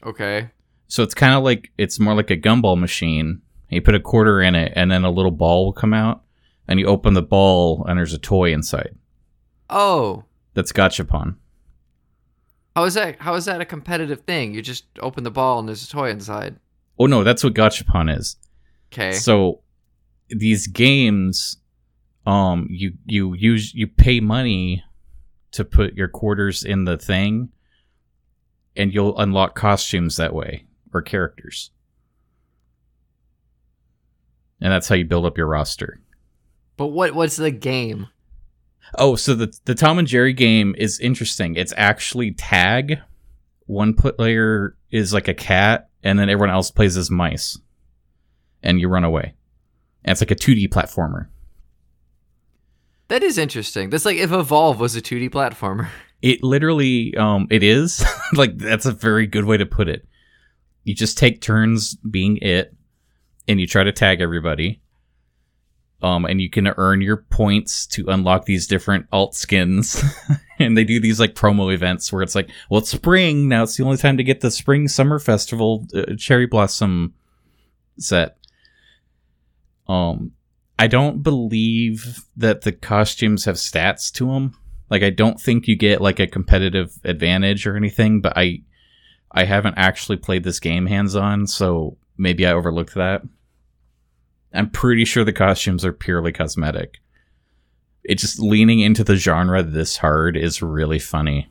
Okay. 0.04 0.50
So 0.88 1.04
it's 1.04 1.14
kind 1.14 1.34
of 1.34 1.44
like 1.44 1.72
it's 1.78 2.00
more 2.00 2.16
like 2.16 2.32
a 2.32 2.38
gumball 2.38 2.80
machine. 2.80 3.42
You 3.70 3.82
put 3.82 3.96
a 3.96 4.00
quarter 4.00 4.42
in 4.42 4.56
it, 4.56 4.74
and 4.76 4.90
then 4.90 5.04
a 5.04 5.12
little 5.12 5.32
ball 5.32 5.66
will 5.66 5.74
come 5.74 5.94
out, 5.94 6.24
and 6.68 6.80
you 6.80 6.86
open 6.88 7.14
the 7.14 7.22
ball, 7.22 7.86
and 7.88 7.98
there's 7.98 8.14
a 8.14 8.18
toy 8.20 8.52
inside. 8.54 8.96
Oh, 9.70 10.24
That's 10.54 10.72
Gachapon. 10.72 11.36
how 12.76 12.84
is 12.86 12.94
that? 12.96 13.20
How 13.22 13.36
is 13.36 13.46
that 13.46 13.62
a 13.62 13.66
competitive 13.66 14.22
thing? 14.22 14.54
You 14.54 14.62
just 14.62 14.86
open 15.02 15.24
the 15.24 15.32
ball 15.32 15.60
and 15.60 15.68
there's 15.68 15.84
a 15.84 15.90
toy 15.90 16.10
inside. 16.10 16.56
Oh 17.00 17.06
no, 17.06 17.24
that's 17.24 17.44
what 17.44 17.54
Gachapon 17.54 18.16
is. 18.18 18.38
Okay. 18.92 19.12
So 19.14 19.62
these 20.30 20.68
games, 20.68 21.58
um, 22.26 22.68
you 22.70 22.94
you 23.06 23.34
use 23.36 23.74
you 23.74 23.88
pay 23.88 24.20
money 24.20 24.84
to 25.52 25.64
put 25.66 25.94
your 25.96 26.08
quarters 26.08 26.64
in 26.64 26.86
the 26.86 26.98
thing, 26.98 27.50
and 28.76 28.94
you'll 28.94 29.18
unlock 29.20 29.56
costumes 29.56 30.16
that 30.18 30.34
way 30.34 30.66
or 30.94 31.02
characters, 31.02 31.72
and 34.62 34.72
that's 34.72 34.88
how 34.88 34.96
you 34.96 35.06
build 35.06 35.26
up 35.26 35.38
your 35.38 35.48
roster. 35.48 36.00
But 36.78 36.88
what 36.88 37.14
what's 37.14 37.36
the 37.36 37.52
game? 37.52 38.08
Oh, 38.96 39.16
so 39.16 39.36
the 39.36 39.54
the 39.66 39.76
Tom 39.76 40.00
and 40.00 40.08
Jerry 40.08 40.34
game 40.34 40.76
is 40.78 41.00
interesting. 41.00 41.56
It's 41.56 41.74
actually 41.76 42.32
tag. 42.32 43.00
One 43.66 43.94
player 43.94 44.78
is 44.92 45.14
like 45.14 45.28
a 45.28 45.34
cat, 45.34 45.90
and 46.04 46.18
then 46.18 46.30
everyone 46.30 46.54
else 46.54 46.72
plays 46.72 46.96
as 46.96 47.12
mice, 47.12 47.60
and 48.64 48.80
you 48.80 48.88
run 48.88 49.04
away. 49.04 49.34
And 50.06 50.12
it's 50.12 50.22
like 50.22 50.32
a 50.32 50.36
2D 50.36 50.70
platformer. 50.70 51.28
That 53.10 53.24
is 53.24 53.38
interesting. 53.38 53.90
That's 53.90 54.06
like 54.06 54.18
if 54.18 54.32
Evolve 54.32 54.80
was 54.80 54.96
a 54.96 55.02
2D 55.02 55.30
platformer. 55.30 55.90
It 56.22 56.44
literally, 56.44 57.16
um, 57.16 57.48
it 57.50 57.64
is 57.64 58.06
like 58.34 58.58
that's 58.58 58.86
a 58.86 58.92
very 58.92 59.28
good 59.28 59.46
way 59.46 59.58
to 59.58 59.66
put 59.66 59.90
it. 59.90 60.08
You 60.84 60.96
just 60.96 61.18
take 61.18 61.42
turns 61.42 61.96
being 61.96 62.38
it, 62.38 62.74
and 63.48 63.60
you 63.60 63.68
try 63.68 63.84
to 63.84 63.92
tag 63.92 64.22
everybody. 64.22 64.82
Um, 66.02 66.26
and 66.26 66.40
you 66.40 66.50
can 66.50 66.68
earn 66.68 67.02
your 67.02 67.18
points 67.18 67.88
to 67.88 68.06
unlock 68.08 68.46
these 68.46 68.68
different 68.68 69.08
alt 69.12 69.34
skins. 69.34 70.04
and 70.60 70.78
they 70.78 70.84
do 70.84 71.00
these 71.00 71.20
like 71.20 71.34
promo 71.34 71.74
events 71.74 72.14
where 72.14 72.22
it's 72.22 72.36
like, 72.36 72.50
well, 72.70 72.82
it's 72.82 72.92
spring 72.92 73.48
now. 73.48 73.64
It's 73.64 73.78
the 73.78 73.84
only 73.84 73.98
time 73.98 74.18
to 74.18 74.24
get 74.24 74.42
the 74.42 74.52
spring 74.52 74.88
summer 74.88 75.18
festival 75.18 75.88
uh, 75.96 76.16
cherry 76.16 76.46
blossom 76.46 77.16
set. 77.98 78.38
Um, 79.88 80.34
I 80.78 80.88
don't 80.88 81.24
believe 81.24 82.26
that 82.36 82.62
the 82.62 82.72
costumes 82.72 83.46
have 83.46 83.56
stats 83.56 84.12
to 84.14 84.32
them. 84.32 84.56
Like, 84.90 85.02
I 85.02 85.10
don't 85.10 85.42
think 85.42 85.68
you 85.68 85.76
get 85.76 86.02
like 86.02 86.20
a 86.20 86.28
competitive 86.28 86.94
advantage 87.04 87.66
or 87.66 87.76
anything. 87.76 88.22
But 88.22 88.38
I, 88.38 88.62
I 89.32 89.46
haven't 89.46 89.76
actually 89.78 90.18
played 90.18 90.44
this 90.44 90.60
game 90.60 90.86
hands 90.86 91.16
on, 91.16 91.48
so 91.48 91.98
maybe 92.18 92.46
I 92.46 92.54
overlooked 92.54 92.94
that. 92.94 93.24
I'm 94.54 94.70
pretty 94.70 95.06
sure 95.06 95.24
the 95.24 95.34
costumes 95.34 95.86
are 95.86 95.94
purely 95.94 96.32
cosmetic. 96.32 97.00
It 98.04 98.16
just 98.16 98.40
leaning 98.40 98.80
into 98.80 99.04
the 99.04 99.16
genre 99.16 99.62
this 99.62 99.98
hard 99.98 100.38
is 100.38 100.62
really 100.62 101.00
funny. 101.00 101.50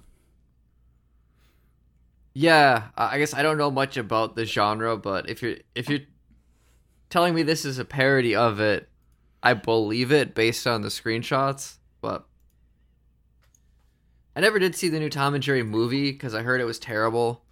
Yeah, 2.32 2.88
I 2.96 3.18
guess 3.18 3.32
I 3.34 3.42
don't 3.42 3.58
know 3.58 3.70
much 3.70 3.96
about 3.96 4.36
the 4.36 4.44
genre, 4.44 4.96
but 4.96 5.28
if 5.30 5.42
you're 5.42 5.56
if 5.74 5.88
you're 5.88 6.00
telling 7.08 7.34
me 7.34 7.42
this 7.42 7.64
is 7.64 7.78
a 7.78 7.84
parody 7.84 8.34
of 8.34 8.60
it, 8.60 8.88
I 9.42 9.54
believe 9.54 10.12
it 10.12 10.34
based 10.34 10.66
on 10.66 10.82
the 10.82 10.88
screenshots. 10.88 11.78
But 12.00 12.26
I 14.34 14.40
never 14.40 14.58
did 14.58 14.74
see 14.74 14.90
the 14.90 14.98
new 14.98 15.08
Tom 15.08 15.34
and 15.34 15.42
Jerry 15.42 15.62
movie 15.62 16.12
because 16.12 16.34
I 16.34 16.42
heard 16.42 16.60
it 16.60 16.64
was 16.64 16.78
terrible 16.78 17.45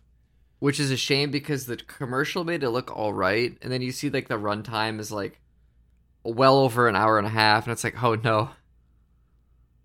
which 0.64 0.80
is 0.80 0.90
a 0.90 0.96
shame 0.96 1.30
because 1.30 1.66
the 1.66 1.76
commercial 1.76 2.42
made 2.42 2.62
it 2.62 2.70
look 2.70 2.90
all 2.90 3.12
right, 3.12 3.54
and 3.60 3.70
then 3.70 3.82
you 3.82 3.92
see 3.92 4.08
like 4.08 4.28
the 4.28 4.38
runtime 4.38 4.98
is 4.98 5.12
like 5.12 5.38
well 6.22 6.56
over 6.56 6.88
an 6.88 6.96
hour 6.96 7.18
and 7.18 7.26
a 7.26 7.30
half, 7.30 7.66
and 7.66 7.72
it's 7.72 7.84
like, 7.84 8.02
oh 8.02 8.14
no, 8.14 8.48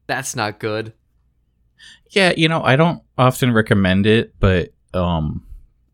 that's 0.07 0.38
not 0.38 0.57
good. 0.57 0.93
Yeah, 2.12 2.31
you 2.38 2.48
know, 2.48 2.63
I 2.63 2.77
don't 2.77 3.03
often 3.17 3.51
recommend 3.51 4.07
it, 4.07 4.36
but 4.39 4.69
um, 4.93 5.45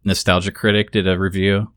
Nostalgia 0.04 0.52
Critic 0.52 0.92
did 0.92 1.08
a 1.08 1.18
review. 1.18 1.72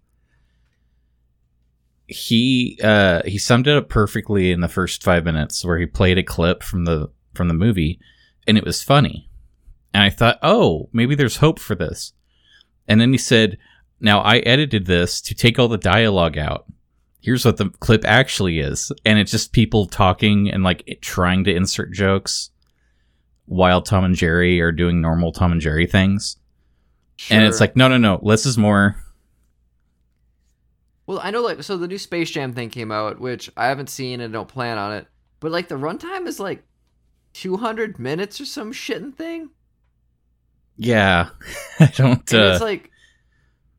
He 2.09 2.79
uh 2.85 3.23
he 3.25 3.39
summed 3.39 3.69
it 3.69 3.77
up 3.79 3.89
perfectly 3.89 4.53
in 4.53 4.61
the 4.61 4.69
first 4.69 5.03
five 5.03 5.25
minutes, 5.25 5.65
where 5.65 5.79
he 5.79 5.87
played 5.87 6.19
a 6.19 6.23
clip 6.23 6.63
from 6.63 6.85
the 6.85 7.11
from 7.33 7.49
the 7.49 7.55
movie, 7.55 8.01
and 8.47 8.59
it 8.59 8.67
was 8.67 8.83
funny. 8.83 9.31
And 9.95 10.03
I 10.03 10.11
thought, 10.11 10.39
oh, 10.43 10.91
maybe 10.93 11.15
there's 11.15 11.39
hope 11.39 11.59
for 11.59 11.75
this. 11.75 12.13
And 12.89 13.01
then 13.01 13.13
he 13.13 13.19
said, 13.19 13.59
Now 14.01 14.21
I 14.21 14.39
edited 14.39 14.87
this 14.87 15.21
to 15.23 15.35
take 15.35 15.59
all 15.59 15.69
the 15.69 15.79
dialogue 15.79 16.39
out. 16.39 16.67
Here's 17.21 17.45
what 17.45 17.59
the 17.59 17.71
clip 17.81 18.05
actually 18.05 18.59
is. 18.61 18.91
And 19.05 19.19
it's 19.19 19.31
just 19.31 19.53
people 19.53 19.87
talking 19.87 20.51
and 20.51 20.63
like 20.63 20.99
trying 21.03 21.45
to 21.45 21.55
insert 21.55 21.93
jokes 21.93 22.51
while 23.47 23.83
Tom 23.83 24.05
and 24.05 24.15
Jerry 24.15 24.61
are 24.61 24.73
doing 24.73 25.01
normal 25.01 25.33
Tom 25.33 25.53
and 25.53 25.61
Jerry 25.61 25.87
things. 25.87 26.37
Sure. 27.17 27.37
And 27.37 27.47
it's 27.47 27.61
like, 27.61 27.77
no, 27.77 27.89
no, 27.89 27.99
no, 27.99 28.21
less 28.23 28.47
is 28.47 28.57
more. 28.57 28.97
Well, 31.07 31.21
I 31.23 31.31
know, 31.31 31.43
like, 31.43 31.63
so 31.63 31.77
the 31.77 31.89
new 31.89 31.99
Space 31.99 32.31
Jam 32.31 32.53
thing 32.53 32.69
came 32.69 32.93
out, 32.93 33.19
which 33.19 33.51
I 33.57 33.67
haven't 33.67 33.89
seen 33.89 34.21
and 34.21 34.33
don't 34.33 34.49
plan 34.49 34.77
on 34.77 34.93
it. 34.93 35.07
But, 35.41 35.51
like, 35.51 35.69
the 35.69 35.77
runtime 35.77 36.27
is 36.27 36.39
like 36.39 36.63
200 37.33 37.99
minutes 37.99 38.41
or 38.41 38.45
some 38.45 38.73
shitting 38.73 39.15
thing. 39.15 39.51
Yeah, 40.79 41.31
I 41.81 41.87
don't. 41.87 42.33
Uh... 42.33 42.53
it's 42.53 42.63
like, 42.63 42.91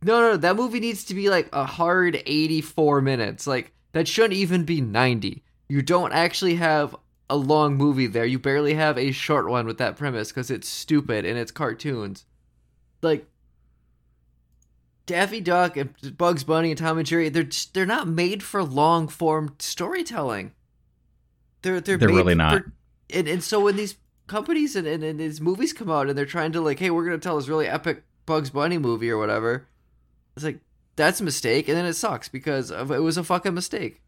no, 0.03 0.21
no, 0.21 0.37
that 0.37 0.55
movie 0.55 0.79
needs 0.79 1.05
to 1.05 1.15
be 1.15 1.29
like 1.29 1.49
a 1.51 1.65
hard 1.65 2.21
eighty-four 2.25 3.01
minutes. 3.01 3.47
Like 3.47 3.71
that 3.93 4.07
shouldn't 4.07 4.33
even 4.33 4.65
be 4.65 4.81
ninety. 4.81 5.43
You 5.69 5.81
don't 5.81 6.11
actually 6.11 6.55
have 6.55 6.95
a 7.29 7.37
long 7.37 7.75
movie 7.75 8.07
there. 8.07 8.25
You 8.25 8.39
barely 8.39 8.73
have 8.73 8.97
a 8.97 9.11
short 9.11 9.47
one 9.47 9.65
with 9.65 9.77
that 9.77 9.97
premise 9.97 10.29
because 10.29 10.51
it's 10.51 10.67
stupid 10.67 11.25
and 11.25 11.37
it's 11.37 11.51
cartoons. 11.51 12.25
Like 13.01 13.27
Daffy 15.05 15.39
Duck 15.39 15.77
and 15.77 15.93
Bugs 16.17 16.43
Bunny 16.43 16.71
and 16.71 16.77
Tom 16.77 16.97
and 16.97 17.07
Jerry, 17.07 17.29
they're 17.29 17.43
just, 17.43 17.73
they're 17.73 17.85
not 17.85 18.07
made 18.07 18.43
for 18.43 18.63
long 18.63 19.07
form 19.07 19.55
storytelling. 19.59 20.51
They're 21.61 21.79
they're, 21.79 21.97
they're 21.97 22.09
really 22.09 22.35
not. 22.35 22.63
And, 23.11 23.27
and 23.27 23.43
so 23.43 23.61
when 23.61 23.75
these 23.75 23.95
companies 24.29 24.75
and, 24.75 24.87
and, 24.87 25.03
and 25.03 25.19
these 25.19 25.41
movies 25.41 25.73
come 25.73 25.91
out 25.91 26.07
and 26.07 26.17
they're 26.17 26.25
trying 26.25 26.53
to 26.53 26.61
like, 26.61 26.79
hey, 26.79 26.89
we're 26.89 27.03
gonna 27.03 27.17
tell 27.17 27.35
this 27.35 27.49
really 27.49 27.67
epic 27.67 28.03
Bugs 28.25 28.51
Bunny 28.51 28.77
movie 28.77 29.09
or 29.09 29.17
whatever. 29.17 29.67
It's 30.35 30.45
like 30.45 30.59
that's 30.95 31.19
a 31.19 31.23
mistake, 31.23 31.67
and 31.67 31.77
then 31.77 31.85
it 31.85 31.93
sucks 31.93 32.29
because 32.29 32.71
of, 32.71 32.91
it 32.91 32.99
was 32.99 33.17
a 33.17 33.23
fucking 33.23 33.53
mistake. 33.53 34.01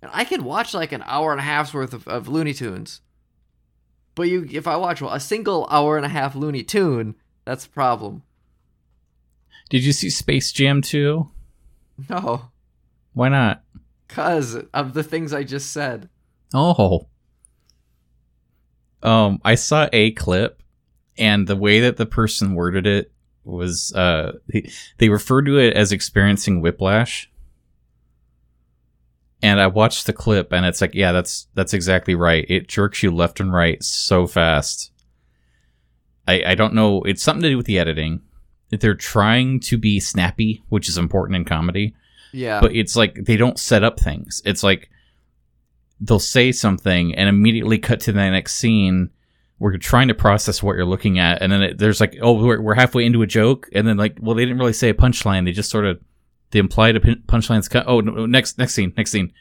And 0.00 0.10
I 0.14 0.24
can 0.24 0.44
watch 0.44 0.74
like 0.74 0.92
an 0.92 1.02
hour 1.06 1.32
and 1.32 1.40
a 1.40 1.44
half's 1.44 1.74
worth 1.74 1.92
of, 1.92 2.06
of 2.08 2.28
Looney 2.28 2.54
Tunes, 2.54 3.00
but 4.14 4.28
you, 4.28 4.46
if 4.50 4.66
I 4.66 4.76
watch 4.76 5.02
a 5.02 5.20
single 5.20 5.66
hour 5.70 5.96
and 5.96 6.06
a 6.06 6.10
half 6.10 6.34
Looney 6.34 6.62
Tune, 6.62 7.16
that's 7.44 7.66
a 7.66 7.70
problem. 7.70 8.22
Did 9.70 9.84
you 9.84 9.92
see 9.92 10.10
Space 10.10 10.52
Jam 10.52 10.82
2? 10.82 11.28
No. 12.08 12.50
Why 13.12 13.28
not? 13.28 13.62
Because 14.06 14.56
of 14.72 14.94
the 14.94 15.02
things 15.02 15.32
I 15.32 15.42
just 15.42 15.72
said. 15.72 16.08
Oh. 16.54 17.08
Um, 19.02 19.40
I 19.44 19.56
saw 19.56 19.88
a 19.92 20.12
clip, 20.12 20.62
and 21.18 21.46
the 21.46 21.56
way 21.56 21.80
that 21.80 21.98
the 21.98 22.06
person 22.06 22.54
worded 22.54 22.86
it 22.86 23.12
was 23.44 23.92
uh, 23.94 24.38
they, 24.50 24.70
they 24.98 25.08
referred 25.10 25.44
to 25.46 25.58
it 25.58 25.76
as 25.76 25.92
experiencing 25.92 26.60
whiplash. 26.60 27.30
And 29.42 29.60
I 29.60 29.66
watched 29.66 30.06
the 30.06 30.14
clip, 30.14 30.52
and 30.52 30.64
it's 30.64 30.80
like, 30.80 30.94
yeah, 30.94 31.12
that's 31.12 31.48
that's 31.54 31.74
exactly 31.74 32.14
right. 32.14 32.46
It 32.48 32.68
jerks 32.68 33.02
you 33.02 33.10
left 33.10 33.40
and 33.40 33.52
right 33.52 33.82
so 33.82 34.26
fast. 34.26 34.90
I 36.26 36.42
I 36.46 36.54
don't 36.54 36.72
know. 36.72 37.02
It's 37.02 37.22
something 37.22 37.42
to 37.42 37.50
do 37.50 37.56
with 37.58 37.66
the 37.66 37.78
editing. 37.78 38.22
They're 38.70 38.94
trying 38.94 39.60
to 39.60 39.76
be 39.76 40.00
snappy, 40.00 40.62
which 40.70 40.88
is 40.88 40.96
important 40.96 41.36
in 41.36 41.44
comedy. 41.44 41.94
Yeah. 42.32 42.60
But 42.60 42.74
it's 42.74 42.96
like 42.96 43.26
they 43.26 43.36
don't 43.36 43.58
set 43.58 43.84
up 43.84 44.00
things. 44.00 44.40
It's 44.46 44.62
like 44.62 44.88
they'll 46.00 46.18
say 46.18 46.52
something 46.52 47.14
and 47.14 47.28
immediately 47.28 47.78
cut 47.78 48.00
to 48.00 48.12
the 48.12 48.30
next 48.30 48.54
scene 48.54 49.10
where 49.58 49.72
you're 49.72 49.78
trying 49.78 50.08
to 50.08 50.14
process 50.14 50.62
what 50.62 50.76
you're 50.76 50.84
looking 50.84 51.18
at. 51.18 51.40
And 51.40 51.50
then 51.50 51.62
it, 51.62 51.78
there's 51.78 52.00
like 52.00 52.16
oh 52.20 52.32
we're, 52.32 52.60
we're 52.60 52.74
halfway 52.74 53.04
into 53.04 53.22
a 53.22 53.26
joke. 53.26 53.68
And 53.72 53.86
then 53.86 53.96
like 53.96 54.16
well 54.20 54.34
they 54.34 54.44
didn't 54.44 54.58
really 54.58 54.72
say 54.72 54.88
a 54.88 54.94
punchline. 54.94 55.44
They 55.44 55.52
just 55.52 55.70
sort 55.70 55.86
of 55.86 56.00
they 56.50 56.58
implied 56.58 56.96
a 56.96 57.00
punchline's 57.00 57.68
cut. 57.68 57.84
Oh 57.86 58.00
no, 58.00 58.26
next 58.26 58.58
next 58.58 58.74
scene 58.74 58.92
next 58.96 59.10
scene. 59.10 59.32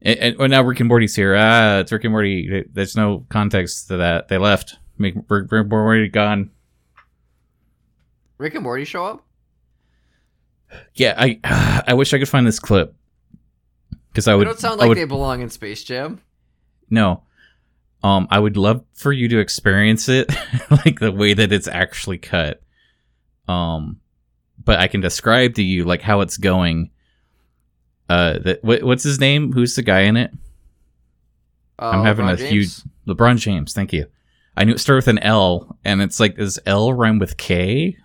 And, 0.00 0.18
and 0.18 0.38
well, 0.38 0.48
now 0.48 0.62
Rick 0.62 0.80
and 0.80 0.88
Morty's 0.88 1.14
here. 1.14 1.36
Ah 1.36 1.78
it's 1.78 1.92
Rick 1.92 2.04
and 2.04 2.12
Morty. 2.12 2.64
There's 2.72 2.96
no 2.96 3.26
context 3.28 3.88
to 3.88 3.98
that. 3.98 4.28
They 4.28 4.38
left. 4.38 4.76
Make 4.98 5.14
Rick, 5.28 5.52
Rick 5.52 5.62
and 5.62 5.70
Morty 5.70 6.08
gone. 6.08 6.50
Rick 8.38 8.54
and 8.54 8.64
Morty 8.64 8.84
show 8.84 9.04
up? 9.04 9.24
Yeah 10.94 11.14
I 11.18 11.84
I 11.86 11.94
wish 11.94 12.14
I 12.14 12.18
could 12.18 12.28
find 12.28 12.46
this 12.46 12.58
clip 12.58 12.96
because 14.12 14.28
I 14.28 14.34
would. 14.34 14.46
They 14.46 14.50
don't 14.50 14.60
sound 14.60 14.78
like 14.78 14.88
would, 14.90 14.98
they 14.98 15.04
belong 15.04 15.40
in 15.40 15.48
Space 15.50 15.82
Jam. 15.82 16.20
No, 16.90 17.22
um, 18.02 18.28
I 18.30 18.38
would 18.38 18.56
love 18.56 18.84
for 18.94 19.12
you 19.12 19.28
to 19.28 19.38
experience 19.38 20.08
it, 20.08 20.30
like 20.70 21.00
the 21.00 21.12
way 21.12 21.34
that 21.34 21.52
it's 21.52 21.68
actually 21.68 22.18
cut. 22.18 22.62
Um, 23.48 24.00
but 24.62 24.78
I 24.78 24.88
can 24.88 25.00
describe 25.00 25.54
to 25.54 25.62
you 25.62 25.84
like 25.84 26.02
how 26.02 26.20
it's 26.20 26.36
going. 26.36 26.90
Uh, 28.08 28.38
that 28.40 28.64
what, 28.64 28.82
what's 28.82 29.04
his 29.04 29.20
name? 29.20 29.52
Who's 29.52 29.74
the 29.74 29.82
guy 29.82 30.00
in 30.00 30.16
it? 30.16 30.32
Uh, 31.78 31.90
I'm 31.90 32.04
having 32.04 32.26
LeBron 32.26 32.32
a 32.32 32.36
James? 32.36 32.50
huge 32.50 32.72
LeBron 33.06 33.38
James. 33.38 33.72
Thank 33.72 33.92
you. 33.92 34.06
I 34.56 34.64
knew 34.64 34.72
it 34.72 34.80
started 34.80 34.98
with 34.98 35.08
an 35.08 35.18
L, 35.20 35.78
and 35.84 36.02
it's 36.02 36.20
like 36.20 36.36
does 36.36 36.58
L 36.66 36.92
rhyme 36.92 37.18
with 37.18 37.36
K? 37.36 37.96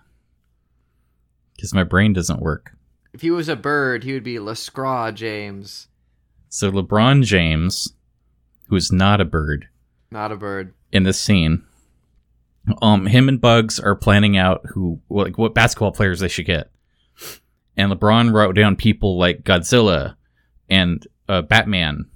Because 1.56 1.74
my 1.74 1.84
brain 1.84 2.12
doesn't 2.12 2.40
work. 2.40 2.72
If 3.12 3.22
he 3.22 3.30
was 3.30 3.48
a 3.48 3.56
bird, 3.56 4.04
he 4.04 4.12
would 4.12 4.22
be 4.22 4.36
Lescraw 4.36 5.12
James. 5.12 5.88
So 6.48 6.70
LeBron 6.70 7.24
James, 7.24 7.94
who 8.68 8.76
is 8.76 8.90
not 8.90 9.20
a 9.20 9.24
bird, 9.24 9.68
not 10.10 10.32
a 10.32 10.36
bird. 10.36 10.74
in 10.92 11.02
this 11.02 11.20
scene, 11.20 11.64
um, 12.80 13.06
him 13.06 13.28
and 13.28 13.40
Bugs 13.40 13.78
are 13.78 13.94
planning 13.94 14.36
out 14.36 14.64
who 14.66 15.00
like 15.08 15.36
what 15.38 15.54
basketball 15.54 15.92
players 15.92 16.20
they 16.20 16.28
should 16.28 16.46
get, 16.46 16.70
and 17.76 17.92
LeBron 17.92 18.32
wrote 18.32 18.54
down 18.54 18.76
people 18.76 19.18
like 19.18 19.44
Godzilla 19.44 20.16
and 20.68 21.06
uh, 21.28 21.42
Batman 21.42 22.06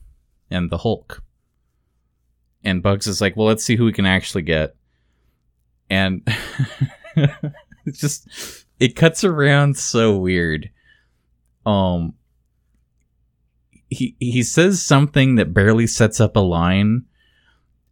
and 0.51 0.71
the 0.71 0.79
Hulk, 0.79 1.23
and 2.65 2.83
Bugs 2.83 3.07
is 3.07 3.21
like, 3.21 3.37
well, 3.37 3.47
let's 3.47 3.65
see 3.65 3.77
who 3.77 3.85
we 3.85 3.93
can 3.93 4.07
actually 4.07 4.43
get, 4.43 4.75
and 5.91 6.27
it's 7.87 8.01
just 8.01 8.67
it 8.81 8.97
cuts 8.97 9.25
around 9.25 9.77
so 9.77 10.17
weird. 10.17 10.71
Um, 11.65 12.15
he 13.93 14.17
he 14.19 14.43
says 14.43 14.83
something 14.83 15.37
that 15.37 15.55
barely 15.55 15.87
sets 15.87 16.21
up 16.21 16.37
a 16.37 16.41
line, 16.41 17.05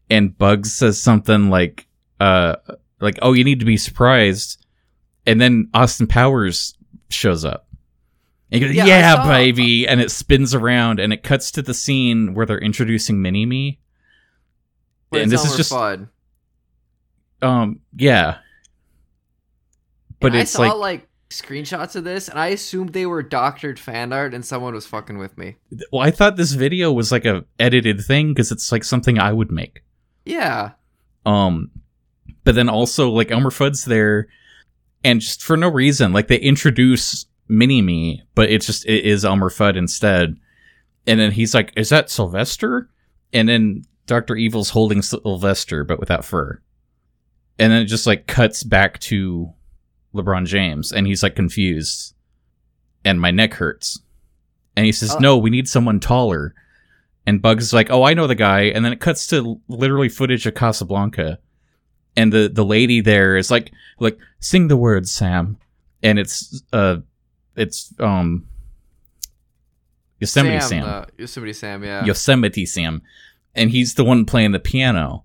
and 0.09 0.37
Bugs 0.37 0.73
says 0.73 1.00
something 1.00 1.50
like 1.50 1.87
uh 2.19 2.57
like 3.00 3.19
oh 3.23 3.33
you 3.33 3.45
need 3.45 3.61
to 3.61 3.66
be 3.66 3.76
surprised, 3.76 4.64
and 5.26 5.40
then 5.40 5.69
Austin 5.75 6.07
Powers 6.07 6.75
shows 7.09 7.45
up, 7.45 7.66
And 8.52 8.62
he 8.62 8.66
goes, 8.69 8.76
Yeah, 8.76 8.87
yeah, 8.87 9.26
baby. 9.26 9.87
And 9.88 10.00
it 10.00 10.11
spins 10.11 10.54
around 10.54 11.00
and 11.00 11.12
it 11.12 11.23
cuts 11.23 11.50
to 11.52 11.62
the 11.62 11.75
scene 11.75 12.35
where 12.35 12.47
they're 12.47 12.59
introducing 12.59 13.21
Mini 13.21 13.47
Me. 13.47 13.80
And 15.12 15.30
this 15.30 15.45
is 15.45 15.57
just, 15.57 15.73
Fudd. 15.73 16.09
um, 17.42 17.80
yeah. 17.97 18.38
But 20.21 20.33
And 20.33 20.42
it's 20.42 20.54
I 20.54 20.69
saw 20.69 20.75
like, 20.75 21.00
like, 21.00 21.09
screenshots 21.30 21.96
of 21.96 22.04
this, 22.04 22.28
and 22.28 22.38
I 22.38 22.49
assumed 22.49 22.92
they 22.92 23.06
were 23.06 23.22
doctored 23.22 23.78
fan 23.78 24.12
art, 24.12 24.34
and 24.34 24.44
someone 24.44 24.75
was 24.75 24.87
fucking 24.87 25.18
with 25.18 25.38
me. 25.38 25.56
well, 25.92 26.02
I 26.02 26.10
thought 26.10 26.37
this 26.37 26.52
video 26.52 26.92
was 26.92 27.10
like 27.10 27.25
a 27.25 27.44
edited 27.58 28.00
thing 28.02 28.28
because 28.34 28.52
it's 28.52 28.70
like 28.70 28.84
something 28.84 29.18
I 29.18 29.32
would 29.32 29.50
make. 29.50 29.82
Yeah, 30.25 30.72
Um, 31.25 31.70
but 32.44 32.54
then 32.54 32.68
also 32.68 33.10
like 33.10 33.30
Elmer 33.30 33.50
Fudd's 33.50 33.84
there, 33.84 34.28
and 35.02 35.20
just 35.20 35.42
for 35.42 35.56
no 35.56 35.68
reason, 35.68 36.12
like 36.12 36.28
they 36.28 36.37
introduce 36.38 37.26
Mini 37.49 37.80
Me, 37.82 38.22
but 38.34 38.50
it's 38.50 38.66
just 38.66 38.84
it 38.87 39.04
is 39.04 39.25
Elmer 39.25 39.50
Fudd 39.50 39.76
instead. 39.76 40.37
And 41.06 41.18
then 41.18 41.32
he's 41.32 41.54
like, 41.54 41.72
"Is 41.76 41.88
that 41.88 42.10
Sylvester?" 42.10 42.90
And 43.32 43.49
then 43.49 43.84
Doctor 44.06 44.37
Evil's 44.37 44.70
holding 44.70 45.02
Sylvester, 45.02 45.84
but 45.84 45.99
without 46.00 46.25
fur. 46.25 46.60
And 47.58 47.72
then 47.72 47.82
it 47.82 47.87
just 47.87 48.06
like 48.06 48.26
cuts 48.26 48.62
back 48.62 48.99
to 49.00 49.52
LeBron 50.14 50.47
James, 50.47 50.93
and 50.93 51.07
he's 51.07 51.23
like 51.23 51.37
confused, 51.37 52.14
and 53.05 53.21
my 53.21 53.31
neck 53.31 53.55
hurts. 53.55 54.00
And 54.76 54.87
he 54.87 54.93
says, 54.93 55.14
Oh. 55.14 55.19
"No, 55.19 55.38
we 55.38 55.50
need 55.50 55.69
someone 55.69 56.00
taller." 56.00 56.55
And 57.26 57.43
Bugs 57.43 57.64
is 57.64 57.73
like, 57.73 57.90
"Oh, 57.90 58.02
I 58.02 58.14
know 58.14 58.26
the 58.26 58.35
guy." 58.35 58.62
And 58.62 58.85
then 58.85 58.93
it 58.93 59.00
cuts 59.00 59.26
to 59.29 59.61
literally 59.69 60.09
footage 60.09 60.47
of 60.47 60.55
Casablanca, 60.55 61.38
and 62.17 62.33
the 62.33 62.49
the 62.52 62.64
lady 62.64 63.00
there 63.00 63.37
is 63.37 63.50
like, 63.50 63.73
like 63.99 64.19
sing 64.40 64.69
the 64.69 64.76
words, 64.76 65.11
Sam, 65.11 65.59
and 66.02 66.19
it's 66.19 66.62
uh, 66.73 66.97
it's 67.57 67.93
um, 68.00 68.47
Yosemite 70.19 70.61
Sam, 70.61 70.85
uh, 70.85 71.05
Yosemite 71.19 71.52
Sam. 71.52 71.85
Yeah, 71.85 72.05
Yosemite 72.05 72.67
Sam, 72.67 73.02
and 73.55 73.71
he's 73.71 73.95
the 73.95 74.05
one 74.05 74.25
playing 74.25 74.52
the 74.52 74.59
piano, 74.59 75.25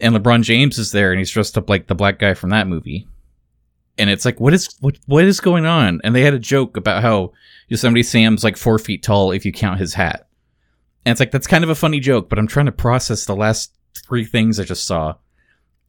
and 0.00 0.14
LeBron 0.14 0.42
James 0.42 0.78
is 0.78 0.92
there, 0.92 1.12
and 1.12 1.18
he's 1.18 1.30
dressed 1.30 1.56
up 1.58 1.68
like 1.68 1.86
the 1.86 1.94
black 1.94 2.18
guy 2.18 2.34
from 2.34 2.50
that 2.50 2.66
movie, 2.68 3.06
and 4.02 4.10
it's 4.10 4.24
like, 4.24 4.40
what 4.40 4.52
is 4.52 4.68
what 4.80 4.98
what 5.06 5.24
is 5.24 5.38
going 5.38 5.64
on? 5.64 6.00
And 6.02 6.12
they 6.12 6.22
had 6.22 6.34
a 6.34 6.38
joke 6.40 6.76
about 6.76 7.02
how 7.02 7.32
Yosemite 7.68 8.02
Sam's 8.02 8.42
like 8.42 8.56
four 8.56 8.80
feet 8.80 9.04
tall 9.04 9.30
if 9.30 9.46
you 9.46 9.52
count 9.52 9.78
his 9.78 9.94
hat. 9.94 10.26
And 11.06 11.12
it's 11.12 11.20
like 11.20 11.30
that's 11.30 11.46
kind 11.46 11.62
of 11.62 11.70
a 11.70 11.76
funny 11.76 12.00
joke, 12.00 12.28
but 12.28 12.36
I'm 12.36 12.48
trying 12.48 12.66
to 12.66 12.72
process 12.72 13.24
the 13.24 13.36
last 13.36 13.72
three 13.94 14.24
things 14.24 14.58
I 14.58 14.64
just 14.64 14.86
saw. 14.86 15.14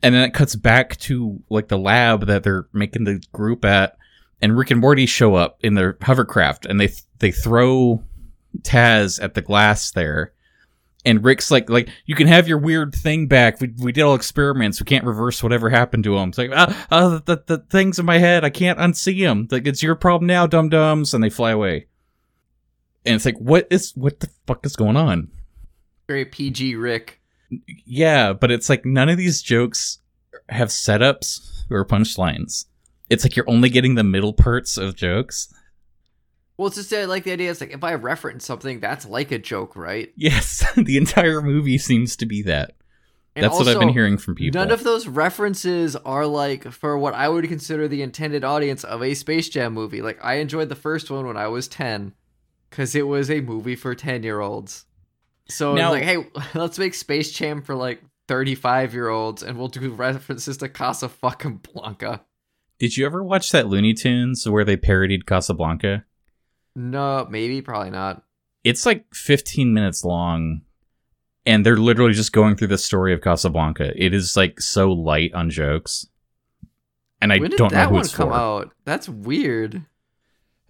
And 0.04 0.14
then 0.14 0.22
it 0.22 0.36
cuts 0.36 0.56
back 0.56 0.96
to 0.98 1.42
like 1.50 1.70
the 1.70 1.78
lab 1.80 2.28
that 2.28 2.44
they're 2.44 2.68
making 2.72 3.06
the 3.06 3.20
group 3.32 3.66
at, 3.66 3.98
and 4.44 4.56
Rick 4.56 4.70
and 4.70 4.80
Morty 4.80 5.08
show 5.08 5.34
up 5.34 5.58
in 5.62 5.74
their 5.74 5.98
hovercraft, 6.00 6.68
and 6.68 6.80
they 6.80 6.94
they 7.18 7.32
throw 7.32 8.04
Taz 8.62 9.20
at 9.24 9.34
the 9.34 9.42
glass 9.42 9.90
there. 9.90 10.34
And 11.06 11.24
Rick's 11.24 11.52
like, 11.52 11.70
like 11.70 11.90
you 12.06 12.16
can 12.16 12.28
have 12.28 12.48
your 12.48 12.58
weird 12.58 12.96
thing 12.96 13.28
back. 13.28 13.60
We, 13.60 13.74
we 13.78 13.92
did 13.92 14.04
all 14.04 14.16
experiments. 14.16 14.80
We 14.80 14.86
can't 14.86 15.06
reverse 15.06 15.44
whatever 15.44 15.70
happened 15.70 16.06
to 16.06 16.18
him. 16.18 16.30
It's 16.30 16.38
like, 16.38 16.52
ah, 16.54 16.88
ah, 16.90 17.22
the, 17.26 17.44
the 17.46 17.58
things 17.58 18.00
in 18.00 18.06
my 18.06 18.20
head, 18.20 18.46
I 18.46 18.50
can't 18.50 18.80
unsee 18.80 19.22
them. 19.22 19.48
Like 19.52 19.68
it's 19.68 19.84
your 19.84 19.96
problem 19.96 20.28
now, 20.28 20.48
dum 20.48 20.70
dums. 20.70 21.14
And 21.14 21.24
they 21.24 21.30
fly 21.30 21.52
away. 21.52 21.88
And 23.06 23.16
it's 23.16 23.26
like, 23.26 23.38
what 23.38 23.68
is 23.70 23.92
what 23.96 24.22
the 24.22 24.30
fuck 24.48 24.66
is 24.66 24.78
going 24.78 24.96
on? 24.96 25.30
very 26.08 26.26
PG 26.26 26.76
Rick. 26.76 27.22
Yeah, 27.86 28.34
but 28.34 28.52
it's 28.52 28.70
like 28.70 28.86
none 28.86 29.10
of 29.10 29.18
these 29.18 29.42
jokes 29.42 30.00
have 30.50 30.70
setups 30.70 31.64
or 31.70 31.86
punchlines. 31.86 32.66
It's 33.10 33.24
like 33.24 33.36
you're 33.36 33.50
only 33.50 33.70
getting 33.70 33.96
the 33.96 34.04
middle 34.04 34.34
parts 34.34 34.78
of 34.78 34.96
jokes. 34.96 35.54
Well, 36.58 36.68
it's 36.68 36.76
just 36.76 36.94
I 36.94 37.06
like 37.06 37.24
the 37.24 37.32
idea 37.32 37.50
It's 37.50 37.62
like 37.62 37.74
if 37.74 37.84
I 37.84 37.96
reference 37.96 38.46
something, 38.46 38.80
that's 38.80 39.06
like 39.06 39.32
a 39.32 39.40
joke, 39.40 39.76
right? 39.76 40.14
Yes, 40.16 40.64
the 40.78 40.98
entire 40.98 41.42
movie 41.42 41.78
seems 41.78 42.16
to 42.18 42.26
be 42.26 42.44
that. 42.44 42.76
And 43.36 43.44
That's 43.44 43.56
what 43.56 43.68
I've 43.68 43.80
been 43.80 43.90
hearing 43.90 44.20
from 44.20 44.36
people. 44.36 44.60
None 44.60 44.70
of 44.70 44.84
those 44.84 45.08
references 45.08 45.96
are 45.96 46.28
like 46.28 46.72
for 46.72 46.96
what 47.00 47.16
I 47.16 47.28
would 47.28 47.48
consider 47.48 47.88
the 47.88 48.04
intended 48.04 48.44
audience 48.44 48.84
of 48.84 49.02
a 49.02 49.16
Space 49.16 49.50
Jam 49.50 49.74
movie. 49.74 50.04
Like 50.04 50.24
I 50.24 50.36
enjoyed 50.36 50.70
the 50.70 50.76
first 50.76 51.10
one 51.10 51.26
when 51.26 51.38
I 51.38 51.48
was 51.48 51.68
10 51.68 52.14
cuz 52.70 52.94
it 52.94 53.08
was 53.08 53.32
a 53.32 53.42
movie 53.42 53.76
for 53.76 53.96
10-year-olds. 53.96 54.86
So 55.50 55.74
Now- 55.74 55.92
like, 55.92 56.04
hey, 56.04 56.28
let's 56.54 56.78
make 56.78 56.94
Space 56.94 57.32
Jam 57.32 57.64
for 57.64 57.74
like 57.74 58.04
35-year-olds 58.28 59.42
and 59.42 59.58
we'll 59.58 59.68
do 59.68 59.90
references 59.92 60.58
to 60.58 60.70
Casa 60.70 61.10
fucking 61.10 61.62
Blanca. 61.74 62.22
Did 62.78 62.98
you 62.98 63.06
ever 63.08 63.24
watch 63.24 63.52
that 63.52 63.68
Looney 63.68 63.96
Tunes 63.96 64.48
where 64.48 64.64
they 64.64 64.78
parodied 64.78 65.26
Casablanca? 65.26 66.06
No, 66.76 67.28
maybe, 67.30 67.62
probably 67.62 67.92
not. 67.92 68.24
It's 68.64 68.86
like 68.86 69.06
15 69.14 69.74
minutes 69.74 70.04
long, 70.04 70.62
and 71.46 71.66
they're 71.66 71.78
literally 71.78 72.14
just 72.14 72.32
going 72.34 72.56
through 72.56 72.68
the 72.70 72.78
story 72.78 73.14
of 73.14 73.22
Casablanca. 73.22 73.92
It 73.96 74.14
is 74.14 74.36
like 74.38 74.60
so 74.62 74.92
light 74.92 75.34
on 75.34 75.50
jokes, 75.50 76.08
and 77.22 77.32
I 77.34 77.38
when 77.40 77.52
did 77.52 77.58
don't 77.58 77.74
know 77.74 77.88
who 77.88 77.94
one 77.96 78.02
it's 78.06 78.16
come 78.16 78.30
for. 78.30 78.36
out? 78.36 78.72
That's 78.86 79.08
weird. 79.10 79.86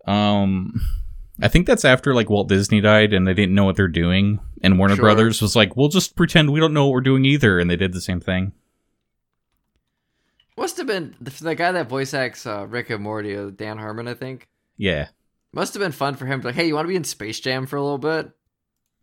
Um, 0.05 0.81
I 1.41 1.47
think 1.47 1.67
that's 1.67 1.85
after 1.85 2.13
like 2.13 2.29
Walt 2.29 2.49
Disney 2.49 2.81
died, 2.81 3.13
and 3.13 3.25
they 3.27 3.33
didn't 3.33 3.55
know 3.55 3.65
what 3.65 3.75
they're 3.75 3.87
doing, 3.87 4.39
and 4.61 4.77
Warner 4.79 4.95
Sure. 4.95 5.03
Brothers 5.03 5.41
was 5.41 5.55
like, 5.55 5.75
"We'll 5.77 5.87
just 5.89 6.15
pretend 6.15 6.51
we 6.51 6.59
don't 6.59 6.73
know 6.73 6.85
what 6.85 6.93
we're 6.93 7.01
doing 7.01 7.25
either," 7.25 7.59
and 7.59 7.69
they 7.69 7.75
did 7.77 7.93
the 7.93 8.01
same 8.01 8.19
thing. 8.19 8.51
Must 10.57 10.77
have 10.77 10.87
been 10.87 11.15
the, 11.19 11.31
the 11.43 11.55
guy 11.55 11.71
that 11.71 11.89
voice 11.89 12.13
acts 12.13 12.45
uh, 12.45 12.67
Rick 12.67 12.89
and 12.91 13.03
Morty, 13.03 13.35
uh, 13.35 13.49
Dan 13.49 13.77
Harmon, 13.79 14.07
I 14.07 14.13
think. 14.13 14.47
Yeah, 14.77 15.07
Must 15.53 15.73
have 15.75 15.81
been 15.81 15.91
fun 15.91 16.15
for 16.15 16.25
him 16.25 16.41
to 16.41 16.47
like, 16.47 16.55
hey, 16.55 16.67
you 16.67 16.73
want 16.75 16.85
to 16.85 16.89
be 16.89 16.95
in 16.95 17.03
Space 17.03 17.39
Jam 17.39 17.65
for 17.67 17.75
a 17.75 17.81
little 17.83 17.97
bit? 17.99 18.31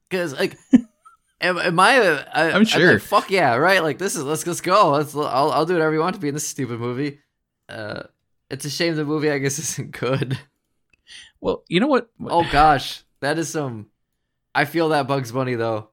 Because 0.09 0.33
like, 0.39 0.57
am, 1.41 1.59
am 1.59 1.79
I? 1.79 1.99
Uh, 1.99 2.25
I 2.35 2.51
I'm 2.53 2.65
sure. 2.65 2.95
like, 2.95 3.03
Fuck 3.03 3.31
yeah, 3.31 3.55
right? 3.55 3.83
Like 3.83 3.99
this 3.99 4.17
is 4.17 4.25
let's 4.25 4.47
let's 4.47 4.61
go. 4.61 4.91
Let's 4.91 5.15
I'll 5.15 5.53
I'll 5.53 5.67
do 5.67 5.75
whatever 5.75 5.93
you 5.95 6.01
want 6.01 6.17
to 6.17 6.21
be 6.21 6.29
in 6.29 6.35
this 6.35 6.47
stupid 6.47 6.81
movie. 6.81 7.21
Uh, 7.69 8.03
it's 8.51 8.65
a 8.65 8.71
shame 8.71 8.97
the 8.97 9.05
movie 9.05 9.31
I 9.31 9.39
guess 9.39 9.59
isn't 9.61 9.93
good. 9.93 10.37
well, 11.41 11.63
you 11.69 11.79
know 11.79 11.87
what? 11.87 12.11
Oh 12.27 12.45
gosh, 12.51 13.05
that 13.21 13.39
is 13.39 13.49
some. 13.51 13.87
I 14.53 14.65
feel 14.65 14.89
that 14.89 15.07
Bugs 15.07 15.31
Bunny 15.31 15.55
though. 15.55 15.91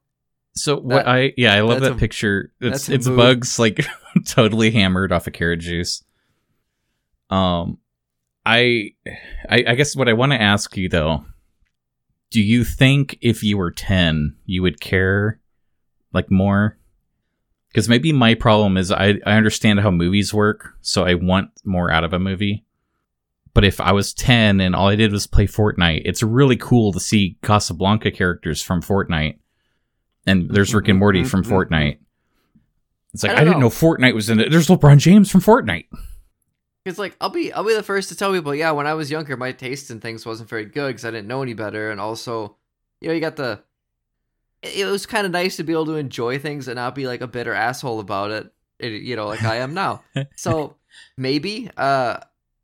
So 0.56 0.78
what 0.80 1.06
That- 1.06 1.08
I 1.08 1.34
yeah 1.38 1.54
I 1.54 1.62
love 1.62 1.82
that 1.82 1.92
a- 1.92 1.96
picture. 1.96 2.52
It's 2.60 2.90
it's 2.90 3.06
mood. 3.06 3.18
bugs 3.18 3.60
like 3.60 3.86
totally 4.26 4.72
hammered 4.72 5.12
off 5.12 5.28
of 5.28 5.34
carrot 5.34 5.60
juice. 5.60 6.04
Um, 7.30 7.78
I 8.48 8.92
I, 9.50 9.64
I 9.68 9.76
guess 9.76 9.96
what 9.96 10.08
I 10.10 10.14
want 10.14 10.32
to 10.32 10.42
ask 10.42 10.76
you 10.78 10.88
though, 10.90 11.26
do 12.32 12.42
you 12.42 12.64
think 12.64 13.18
if 13.22 13.44
you 13.44 13.58
were 13.58 13.72
ten 13.72 14.36
you 14.46 14.62
would 14.62 14.80
care 14.80 15.40
like 16.14 16.32
more? 16.32 16.78
Because 17.70 17.90
maybe 17.90 18.12
my 18.14 18.34
problem 18.36 18.78
is 18.78 18.92
I 18.92 19.16
I 19.26 19.34
understand 19.34 19.82
how 19.82 19.92
movies 19.92 20.34
work, 20.34 20.74
so 20.82 21.04
I 21.06 21.16
want 21.16 21.50
more 21.66 21.92
out 21.92 22.04
of 22.04 22.14
a 22.14 22.20
movie. 22.20 22.64
But 23.54 23.66
if 23.66 23.82
I 23.82 23.92
was 23.92 24.14
10 24.14 24.62
and 24.62 24.76
all 24.76 24.88
I 24.88 24.96
did 24.96 25.12
was 25.12 25.26
play 25.26 25.48
Fortnite, 25.48 26.04
it's 26.06 26.22
really 26.22 26.58
cool 26.58 26.94
to 26.94 27.00
see 27.00 27.38
Casablanca 27.42 28.12
characters 28.12 28.62
from 28.62 28.84
Fortnite 28.84 29.40
and 30.28 30.48
there's 30.52 30.76
Rick 30.76 30.90
and 30.90 31.00
Morty 31.00 31.24
from 31.24 31.44
Mhm, 31.44 31.48
mhm, 31.48 31.52
Fortnite. 31.52 31.98
It's 33.16 33.24
like 33.24 33.32
I 33.32 33.36
I, 33.36 33.40
didn't 33.40 33.54
know. 33.54 33.60
know 33.62 33.70
Fortnite 33.70 34.14
was 34.14 34.30
in 34.30 34.40
it. 34.40 34.52
There's 34.52 34.68
LeBron 34.68 35.00
James 35.00 35.32
from 35.32 35.42
Fortnite. 35.42 35.86
It's 36.88 37.00
like 37.00 37.16
I'll 37.20 37.30
be 37.30 37.52
I'll 37.52 37.64
be 37.64 37.74
the 37.74 37.84
first 37.84 38.10
to 38.10 38.16
tell 38.16 38.34
people, 38.34 38.56
yeah, 38.56 38.72
when 38.72 38.88
I 38.88 38.94
was 38.94 39.12
younger, 39.12 39.38
my 39.38 39.52
taste 39.52 39.92
in 39.92 40.00
things 40.00 40.26
wasn't 40.26 40.50
very 40.50 40.66
good 40.66 40.88
because 40.88 41.06
I 41.06 41.12
didn't 41.12 41.28
know 41.28 41.42
any 41.42 41.54
better, 41.54 41.92
and 41.92 42.00
also, 42.00 42.56
you 43.02 43.08
know, 43.08 43.14
you 43.14 43.22
got 43.22 43.36
the. 43.36 43.62
It 44.62 44.80
it 44.80 44.86
was 44.86 45.06
kind 45.06 45.26
of 45.26 45.32
nice 45.32 45.58
to 45.58 45.64
be 45.64 45.74
able 45.74 45.86
to 45.88 45.96
enjoy 45.96 46.40
things 46.40 46.68
and 46.68 46.76
not 46.76 46.96
be 46.96 47.08
like 47.08 47.22
a 47.22 47.28
bitter 47.28 47.54
asshole 47.54 48.00
about 48.00 48.32
it, 48.32 48.54
it 48.80 49.02
you 49.02 49.16
know, 49.16 49.28
like 49.28 49.44
I 49.44 49.58
am 49.58 49.74
now. 49.74 50.04
so 50.36 50.76
maybe, 51.18 51.70
uh, 51.78 52.20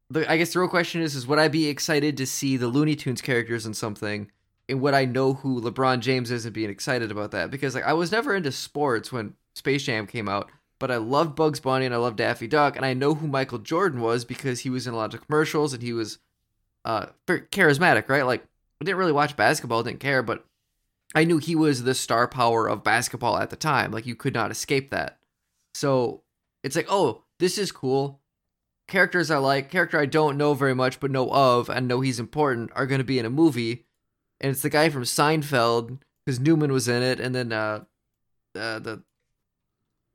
the 0.10 0.30
I 0.32 0.38
guess 0.38 0.54
the 0.54 0.60
real 0.60 0.70
question 0.70 1.02
is, 1.02 1.16
is 1.16 1.28
would 1.28 1.40
I 1.40 1.48
be 1.48 1.68
excited 1.68 2.18
to 2.18 2.26
see 2.26 2.58
the 2.58 2.68
Looney 2.68 2.96
Tunes 2.96 3.22
characters 3.22 3.66
in 3.66 3.74
something, 3.74 4.32
and 4.70 4.82
would 4.82 4.94
I 4.94 5.06
know 5.06 5.34
who 5.34 5.62
LeBron 5.62 6.00
James 6.00 6.32
is 6.32 6.46
and 6.46 6.54
being 6.54 6.70
excited 6.70 7.12
about 7.12 7.32
that? 7.32 7.52
Because 7.52 7.76
like 7.76 7.86
I 7.86 7.94
was 7.94 8.12
never 8.12 8.36
into 8.36 8.52
sports 8.52 9.12
when 9.12 9.36
Space 9.54 9.84
Jam 9.84 10.08
came 10.08 10.30
out 10.30 10.50
but 10.84 10.92
I 10.92 10.98
love 10.98 11.34
Bugs 11.34 11.62
Bunny 11.62 11.86
and 11.86 11.96
I 11.96 11.98
love 11.98 12.18
Daffy 12.18 12.46
Duck, 12.46 12.76
and 12.76 12.86
I 12.86 12.94
know 12.94 13.14
who 13.14 13.26
Michael 13.26 13.60
Jordan 13.60 14.02
was 14.02 14.26
because 14.26 14.60
he 14.60 14.70
was 14.70 14.86
in 14.86 14.94
a 14.94 14.98
lot 14.98 15.14
of 15.14 15.26
commercials 15.26 15.72
and 15.72 15.82
he 15.82 15.94
was 15.94 16.18
uh 16.84 17.06
charismatic, 17.26 18.10
right? 18.10 18.26
Like 18.26 18.44
I 18.82 18.84
didn't 18.84 18.98
really 18.98 19.14
watch 19.14 19.38
basketball, 19.38 19.82
didn't 19.82 20.02
care, 20.02 20.22
but 20.22 20.46
I 21.16 21.24
knew 21.24 21.38
he 21.38 21.56
was 21.56 21.84
the 21.84 21.94
star 21.94 22.28
power 22.28 22.68
of 22.68 22.84
basketball 22.84 23.38
at 23.38 23.50
the 23.50 23.56
time. 23.56 23.92
Like 23.92 24.06
you 24.06 24.14
could 24.14 24.34
not 24.34 24.52
escape 24.52 24.92
that. 24.92 25.20
So 25.74 26.24
it's 26.66 26.76
like, 26.76 26.88
oh, 26.90 27.24
this 27.40 27.58
is 27.58 27.72
cool. 27.72 28.20
Characters 28.90 29.32
I 29.32 29.38
like, 29.38 29.72
character 29.72 29.98
I 29.98 30.06
don't 30.06 30.36
know 30.36 30.54
very 30.54 30.76
much 30.76 31.00
but 31.00 31.12
know 31.12 31.30
of 31.32 31.70
and 31.70 31.88
know 31.88 32.02
he's 32.02 32.20
important 32.20 32.72
are 32.76 32.88
going 32.88 33.00
to 33.00 33.06
be 33.06 33.20
in 33.20 33.26
a 33.26 33.30
movie, 33.30 33.86
and 34.42 34.52
it's 34.52 34.64
the 34.64 34.70
guy 34.70 34.90
from 34.90 35.04
Seinfeld 35.04 36.00
because 36.26 36.42
Newman 36.42 36.74
was 36.74 36.90
in 36.90 37.02
it, 37.04 37.22
and 37.22 37.34
then 37.34 37.54
uh, 37.54 37.86
uh 38.54 38.80
the 38.80 39.04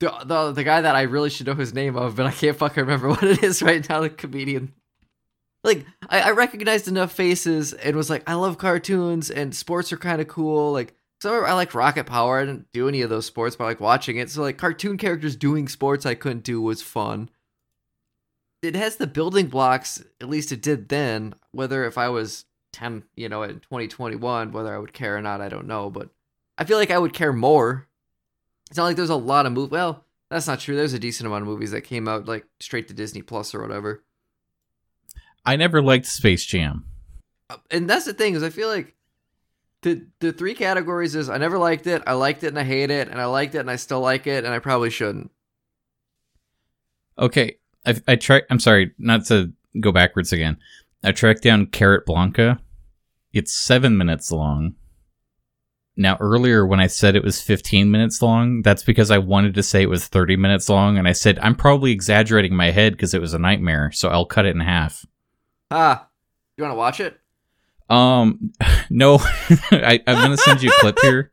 the, 0.00 0.14
the 0.24 0.52
the 0.52 0.64
guy 0.64 0.80
that 0.80 0.94
I 0.94 1.02
really 1.02 1.30
should 1.30 1.46
know 1.46 1.54
his 1.54 1.74
name 1.74 1.96
of, 1.96 2.16
but 2.16 2.26
I 2.26 2.30
can't 2.32 2.56
fucking 2.56 2.82
remember 2.82 3.08
what 3.10 3.22
it 3.22 3.42
is 3.42 3.62
right 3.62 3.86
now. 3.88 4.00
The 4.00 4.10
comedian. 4.10 4.72
like 5.64 5.84
I, 6.08 6.20
I 6.20 6.30
recognized 6.30 6.88
enough 6.88 7.12
faces 7.12 7.72
and 7.72 7.96
was 7.96 8.10
like, 8.10 8.28
I 8.28 8.34
love 8.34 8.58
cartoons 8.58 9.30
and 9.30 9.54
sports 9.54 9.92
are 9.92 9.96
kind 9.98 10.20
of 10.20 10.28
cool. 10.28 10.72
Like 10.72 10.94
so 11.20 11.44
I 11.44 11.52
like 11.54 11.74
Rocket 11.74 12.04
Power. 12.04 12.38
I 12.38 12.44
didn't 12.44 12.70
do 12.72 12.88
any 12.88 13.02
of 13.02 13.10
those 13.10 13.26
sports, 13.26 13.56
but 13.56 13.64
I 13.64 13.68
like 13.68 13.80
watching 13.80 14.18
it. 14.18 14.30
So 14.30 14.42
like 14.42 14.56
cartoon 14.56 14.98
characters 14.98 15.34
doing 15.34 15.66
sports 15.68 16.06
I 16.06 16.14
couldn't 16.14 16.44
do 16.44 16.60
was 16.60 16.80
fun. 16.80 17.28
It 18.62 18.76
has 18.76 18.96
the 18.96 19.06
building 19.06 19.46
blocks, 19.48 20.02
at 20.20 20.28
least 20.28 20.52
it 20.52 20.62
did 20.62 20.88
then. 20.88 21.34
Whether 21.52 21.84
if 21.84 21.98
I 21.98 22.08
was 22.08 22.44
10, 22.72 23.04
you 23.16 23.28
know, 23.28 23.42
in 23.42 23.60
2021, 23.60 24.52
whether 24.52 24.74
I 24.74 24.78
would 24.78 24.92
care 24.92 25.16
or 25.16 25.22
not, 25.22 25.40
I 25.40 25.48
don't 25.48 25.66
know. 25.66 25.90
But 25.90 26.10
I 26.56 26.64
feel 26.64 26.76
like 26.76 26.90
I 26.90 26.98
would 26.98 27.12
care 27.12 27.32
more. 27.32 27.87
It's 28.68 28.76
not 28.76 28.84
like 28.84 28.96
there's 28.96 29.10
a 29.10 29.16
lot 29.16 29.46
of 29.46 29.52
movies. 29.52 29.70
Well, 29.70 30.04
that's 30.30 30.46
not 30.46 30.60
true. 30.60 30.76
There's 30.76 30.92
a 30.92 30.98
decent 30.98 31.26
amount 31.26 31.42
of 31.42 31.48
movies 31.48 31.70
that 31.70 31.82
came 31.82 32.06
out 32.06 32.26
like 32.26 32.46
straight 32.60 32.88
to 32.88 32.94
Disney 32.94 33.22
Plus 33.22 33.54
or 33.54 33.62
whatever. 33.62 34.04
I 35.44 35.56
never 35.56 35.80
liked 35.80 36.06
Space 36.06 36.44
Jam. 36.44 36.84
Uh, 37.48 37.56
and 37.70 37.88
that's 37.88 38.04
the 38.04 38.12
thing 38.12 38.34
is 38.34 38.42
I 38.42 38.50
feel 38.50 38.68
like 38.68 38.94
the 39.82 40.06
the 40.20 40.32
three 40.32 40.54
categories 40.54 41.14
is 41.14 41.30
I 41.30 41.38
never 41.38 41.58
liked 41.58 41.86
it, 41.86 42.02
I 42.06 42.12
liked 42.12 42.44
it 42.44 42.48
and 42.48 42.58
I 42.58 42.64
hate 42.64 42.90
it, 42.90 43.08
and 43.08 43.20
I 43.20 43.24
liked 43.26 43.54
it 43.54 43.60
and 43.60 43.70
I 43.70 43.76
still 43.76 44.00
like 44.00 44.26
it, 44.26 44.44
and 44.44 44.52
I 44.52 44.58
probably 44.58 44.90
shouldn't. 44.90 45.30
Okay, 47.18 47.56
I 47.86 47.96
I 48.06 48.16
try. 48.16 48.42
I'm 48.50 48.60
sorry, 48.60 48.92
not 48.98 49.24
to 49.26 49.52
go 49.80 49.92
backwards 49.92 50.32
again. 50.32 50.58
I 51.02 51.12
tracked 51.12 51.42
down 51.42 51.66
Carrotblanca. 51.66 52.58
It's 53.32 53.52
seven 53.52 53.96
minutes 53.96 54.30
long. 54.30 54.74
Now, 55.98 56.16
earlier 56.20 56.64
when 56.64 56.78
I 56.78 56.86
said 56.86 57.16
it 57.16 57.24
was 57.24 57.42
15 57.42 57.90
minutes 57.90 58.22
long, 58.22 58.62
that's 58.62 58.84
because 58.84 59.10
I 59.10 59.18
wanted 59.18 59.54
to 59.54 59.64
say 59.64 59.82
it 59.82 59.88
was 59.88 60.06
30 60.06 60.36
minutes 60.36 60.68
long, 60.68 60.96
and 60.96 61.08
I 61.08 61.12
said 61.12 61.40
I'm 61.40 61.56
probably 61.56 61.90
exaggerating 61.90 62.54
my 62.54 62.70
head 62.70 62.92
because 62.92 63.14
it 63.14 63.20
was 63.20 63.34
a 63.34 63.38
nightmare, 63.38 63.90
so 63.90 64.08
I'll 64.08 64.24
cut 64.24 64.46
it 64.46 64.54
in 64.54 64.60
half. 64.60 65.04
Ah, 65.72 66.06
you 66.56 66.62
want 66.62 66.72
to 66.72 66.78
watch 66.78 67.00
it? 67.00 67.18
Um, 67.90 68.52
no, 68.90 69.18
I, 69.72 70.00
I'm 70.06 70.22
gonna 70.22 70.36
send 70.36 70.62
you 70.62 70.70
a 70.70 70.80
clip 70.80 71.00
here. 71.00 71.32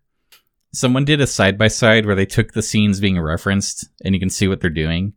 Someone 0.73 1.05
did 1.05 1.21
a 1.21 1.27
side 1.27 1.59
by 1.59 1.67
side 1.67 2.07
where 2.07 2.15
they 2.15 2.25
took 2.25 2.53
the 2.53 2.63
scenes 2.63 2.99
being 2.99 3.19
referenced, 3.19 3.87
and 4.03 4.15
you 4.15 4.19
can 4.19 4.31
see 4.31 4.47
what 4.47 4.61
they're 4.61 4.71
doing, 4.71 5.13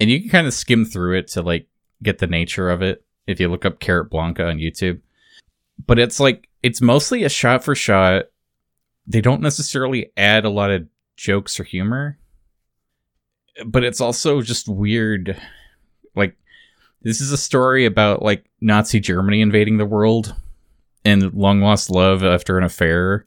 and 0.00 0.08
you 0.08 0.18
can 0.18 0.30
kind 0.30 0.46
of 0.46 0.54
skim 0.54 0.86
through 0.86 1.18
it 1.18 1.28
to 1.28 1.42
like 1.42 1.68
get 2.02 2.18
the 2.18 2.26
nature 2.26 2.70
of 2.70 2.80
it 2.80 3.04
if 3.26 3.38
you 3.38 3.48
look 3.48 3.66
up 3.66 3.80
Carrotblanca 3.80 4.48
on 4.48 4.56
YouTube. 4.56 5.00
But 5.86 5.98
it's 5.98 6.18
like 6.18 6.48
it's 6.62 6.80
mostly 6.80 7.24
a 7.24 7.28
shot 7.28 7.62
for 7.62 7.74
shot. 7.74 8.24
They 9.06 9.20
don't 9.20 9.40
necessarily 9.42 10.10
add 10.16 10.44
a 10.44 10.50
lot 10.50 10.70
of 10.70 10.86
jokes 11.16 11.58
or 11.60 11.64
humor, 11.64 12.18
but 13.64 13.84
it's 13.84 14.00
also 14.00 14.42
just 14.42 14.68
weird. 14.68 15.40
Like 16.14 16.36
this 17.02 17.20
is 17.20 17.30
a 17.32 17.36
story 17.38 17.86
about 17.86 18.22
like 18.22 18.44
Nazi 18.60 19.00
Germany 19.00 19.40
invading 19.40 19.76
the 19.78 19.86
world 19.86 20.34
and 21.04 21.32
long 21.34 21.60
lost 21.60 21.88
love 21.90 22.24
after 22.24 22.58
an 22.58 22.64
affair. 22.64 23.26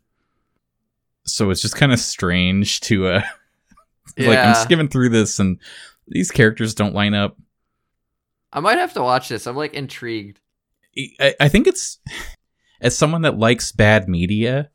So 1.25 1.49
it's 1.49 1.61
just 1.61 1.75
kind 1.75 1.93
of 1.93 1.99
strange 1.99 2.81
to 2.81 3.07
uh 3.07 3.21
like 4.17 4.27
I'm 4.39 4.49
Yeah. 4.49 4.53
skimming 4.53 4.89
through 4.89 5.09
this 5.09 5.39
and 5.39 5.59
these 6.07 6.31
characters 6.31 6.73
don't 6.73 6.95
line 6.95 7.13
up. 7.13 7.37
I 8.51 8.59
might 8.59 8.79
have 8.79 8.93
to 8.93 9.01
watch 9.03 9.29
this. 9.29 9.45
I'm 9.47 9.55
like 9.55 9.73
intrigued. 9.75 10.41
I, 11.19 11.35
I 11.39 11.47
think 11.49 11.67
it's 11.67 11.99
as 12.81 12.97
someone 12.97 13.21
that 13.21 13.37
likes 13.37 13.71
bad 13.71 14.09
media, 14.09 14.71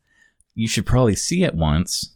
you 0.55 0.67
should 0.67 0.85
probably 0.85 1.15
see 1.15 1.43
it 1.43 1.53
once. 1.53 2.15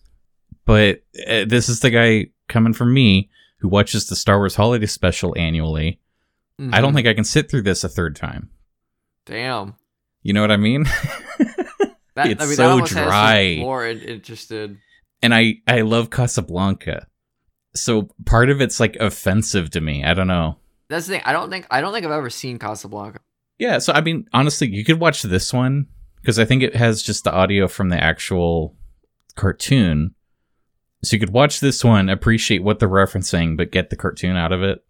But 0.66 1.04
uh, 1.28 1.46
this 1.46 1.70
is 1.70 1.80
the 1.82 1.90
guy 1.90 2.28
coming 2.48 2.74
from 2.74 2.94
me 2.94 3.30
who 3.60 3.68
watches 3.70 4.08
the 4.08 4.16
Star 4.16 4.38
Wars 4.38 4.56
Holiday 4.56 4.86
Special 4.86 5.34
annually. 5.38 6.00
I 6.72 6.82
don't 6.82 6.92
Mhm. 6.92 6.96
think 6.96 7.08
I 7.08 7.14
can 7.14 7.24
sit 7.24 7.50
through 7.50 7.62
this 7.64 7.84
a 7.84 7.90
third 7.90 8.16
time. 8.16 8.50
Damn. 9.26 9.76
You 10.24 10.34
know 10.34 10.42
what 10.42 10.52
I 10.52 10.58
mean? 10.58 10.86
That, 12.16 12.32
It's 12.32 12.44
I 12.44 12.48
mean, 12.48 12.56
so 12.58 12.64
that 12.64 12.72
almost 12.72 12.94
has 12.94 13.06
dry. 13.08 13.56
more 13.60 13.86
in- 13.88 14.02
interested. 14.02 14.78
and 15.22 15.34
I 15.34 15.56
I 15.68 15.82
love 15.82 16.10
Casablanca. 16.10 17.08
So 17.76 18.10
part 18.26 18.50
of 18.50 18.60
it's 18.60 18.78
like 18.80 18.98
offensive 18.98 19.70
to 19.72 19.80
me. 19.82 20.04
I 20.04 20.14
don't 20.14 20.28
know. 20.28 20.58
That's 20.90 21.06
the 21.08 21.14
thing. 21.14 21.22
I 21.24 21.32
don't 21.32 21.50
think 21.50 21.66
I 21.72 21.80
don't 21.80 21.94
think 21.94 22.06
I've 22.06 22.12
ever 22.12 22.30
seen 22.30 22.60
Casablanca. 22.60 23.20
Yeah, 23.58 23.78
so 23.78 23.94
I 23.94 24.02
mean, 24.02 24.26
honestly, 24.34 24.70
you 24.70 24.84
could 24.84 25.00
watch 25.00 25.22
this 25.22 25.54
one 25.54 25.88
because 26.22 26.40
I 26.40 26.46
think 26.46 26.64
it 26.64 26.76
has 26.76 27.02
just 27.02 27.24
the 27.24 27.34
audio 27.34 27.68
from 27.68 27.90
the 27.90 28.02
actual 28.02 28.76
cartoon. 29.36 30.16
So 31.04 31.16
you 31.16 31.20
could 31.20 31.32
watch 31.32 31.60
this 31.60 31.84
one, 31.84 32.10
appreciate 32.10 32.64
what 32.64 32.80
they're 32.80 32.90
referencing, 32.90 33.56
but 33.56 33.72
get 33.72 33.90
the 33.90 33.96
cartoon 33.96 34.36
out 34.36 34.52
of 34.52 34.62
it. 34.62 34.84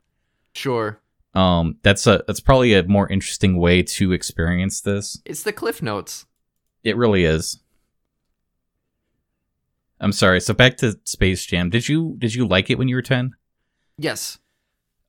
Sure. 0.54 1.00
Um, 1.36 1.78
that's 1.84 2.08
a 2.08 2.24
that's 2.26 2.40
probably 2.40 2.74
a 2.74 2.84
more 2.84 3.08
interesting 3.08 3.60
way 3.60 3.84
to 3.84 4.12
experience 4.12 4.82
this. 4.82 5.22
It's 5.26 5.44
the 5.44 5.54
Cliff 5.54 5.82
Notes. 5.82 6.26
It 6.84 6.98
really 6.98 7.26
is. 7.26 7.60
I'm 10.02 10.12
sorry. 10.12 10.42
So 10.42 10.54
back 10.54 10.78
to 10.78 11.00
Space 11.04 11.46
Jam. 11.46 11.70
Did 11.70 11.88
you 11.88 12.16
did 12.18 12.34
you 12.34 12.48
like 12.48 12.70
it 12.70 12.78
when 12.80 12.88
you 12.88 12.96
were 12.96 13.04
ten? 13.04 13.36
Yes. 13.98 14.40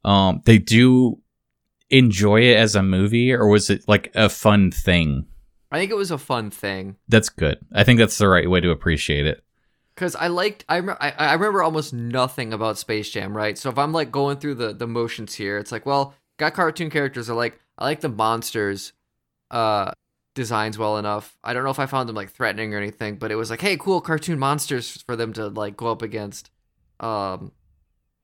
Um, 0.05 0.43
they 0.45 0.59
do 0.59 1.21
enjoy 1.89 2.43
it 2.43 2.57
as 2.57 2.75
a 2.75 2.83
movie, 2.83 3.33
or 3.33 3.49
was 3.49 3.71
it 3.71 3.89
like 3.89 4.11
a 4.15 4.29
fun 4.29 4.71
thing? 4.71 5.27
I 5.71 5.79
think 5.79 5.91
it 5.91 5.97
was 5.97 6.11
a 6.11 6.19
fun 6.19 6.51
thing. 6.51 6.97
That's 7.09 7.29
good. 7.29 7.59
I 7.73 7.85
think 7.85 7.99
that's 7.99 8.19
the 8.19 8.29
right 8.29 8.51
way 8.51 8.61
to 8.61 8.71
appreciate 8.71 9.27
it. 9.27 9.45
Cause 9.97 10.17
I 10.17 10.29
liked, 10.29 10.65
I, 10.69 10.79
I 10.79 11.11
I 11.11 11.33
remember 11.35 11.63
almost 11.63 11.93
nothing 11.93 12.53
about 12.53 12.79
Space 12.79 13.11
Jam, 13.11 13.37
right? 13.37 13.59
So 13.59 13.69
if 13.69 13.79
I'm 13.79 13.93
like 13.93 14.11
going 14.11 14.39
through 14.39 14.55
the 14.55 14.73
the 14.73 14.87
motions 14.87 15.35
here, 15.35 15.59
it's 15.59 15.71
like, 15.71 15.85
well, 15.85 16.15
got 16.39 16.55
cartoon 16.55 16.89
characters. 16.89 17.29
I 17.29 17.35
like, 17.35 17.61
I 17.77 17.85
like 17.85 18.01
the 18.01 18.09
monsters, 18.09 18.95
uh, 19.51 19.93
designs 20.35 20.79
well 20.79 20.97
enough. 20.97 21.37
I 21.45 21.53
don't 21.53 21.65
know 21.65 21.71
if 21.71 21.79
I 21.79 21.87
found 21.87 22.09
them 22.09 22.17
like 22.17 22.31
threatening 22.31 22.73
or 22.73 22.79
anything, 22.79 23.17
but 23.17 23.31
it 23.31 23.35
was 23.35 23.51
like, 23.51 23.61
hey, 23.61 23.77
cool 23.77 24.01
cartoon 24.01 24.39
monsters 24.39 25.03
for 25.03 25.17
them 25.17 25.33
to 25.35 25.49
like 25.49 25.77
go 25.77 25.89
up 25.89 26.03
against. 26.03 26.51
Um, 26.99 27.53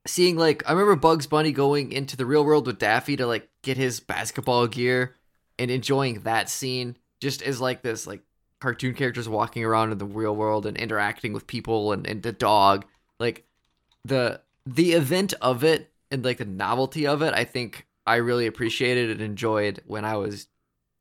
seeing 0.07 0.35
like, 0.35 0.67
I 0.67 0.71
remember 0.71 0.95
Bugs 0.95 1.27
Bunny 1.27 1.51
going 1.51 1.91
into 1.91 2.17
the 2.17 2.25
real 2.25 2.43
world 2.43 2.65
with 2.65 2.79
Daffy 2.79 3.17
to 3.17 3.27
like 3.27 3.49
get 3.61 3.77
his 3.77 3.99
basketball 3.99 4.65
gear, 4.67 5.15
and 5.59 5.69
enjoying 5.69 6.21
that 6.21 6.49
scene 6.49 6.97
just 7.19 7.41
as 7.41 7.61
like 7.61 7.81
this 7.81 8.07
like 8.07 8.21
cartoon 8.59 8.93
characters 8.93 9.29
walking 9.29 9.63
around 9.63 9.91
in 9.91 9.97
the 9.97 10.05
real 10.05 10.35
world 10.35 10.65
and 10.65 10.77
interacting 10.77 11.33
with 11.33 11.47
people 11.47 11.91
and, 11.91 12.07
and 12.07 12.23
the 12.23 12.31
dog. 12.31 12.85
Like 13.19 13.45
the 14.05 14.41
the 14.65 14.93
event 14.93 15.33
of 15.41 15.63
it 15.63 15.91
and 16.11 16.23
like 16.25 16.37
the 16.37 16.45
novelty 16.45 17.07
of 17.07 17.21
it 17.21 17.33
i 17.33 17.45
think 17.45 17.87
i 18.05 18.15
really 18.17 18.45
appreciated 18.45 19.09
and 19.09 19.21
enjoyed 19.21 19.81
when 19.87 20.03
i 20.03 20.17
was 20.17 20.47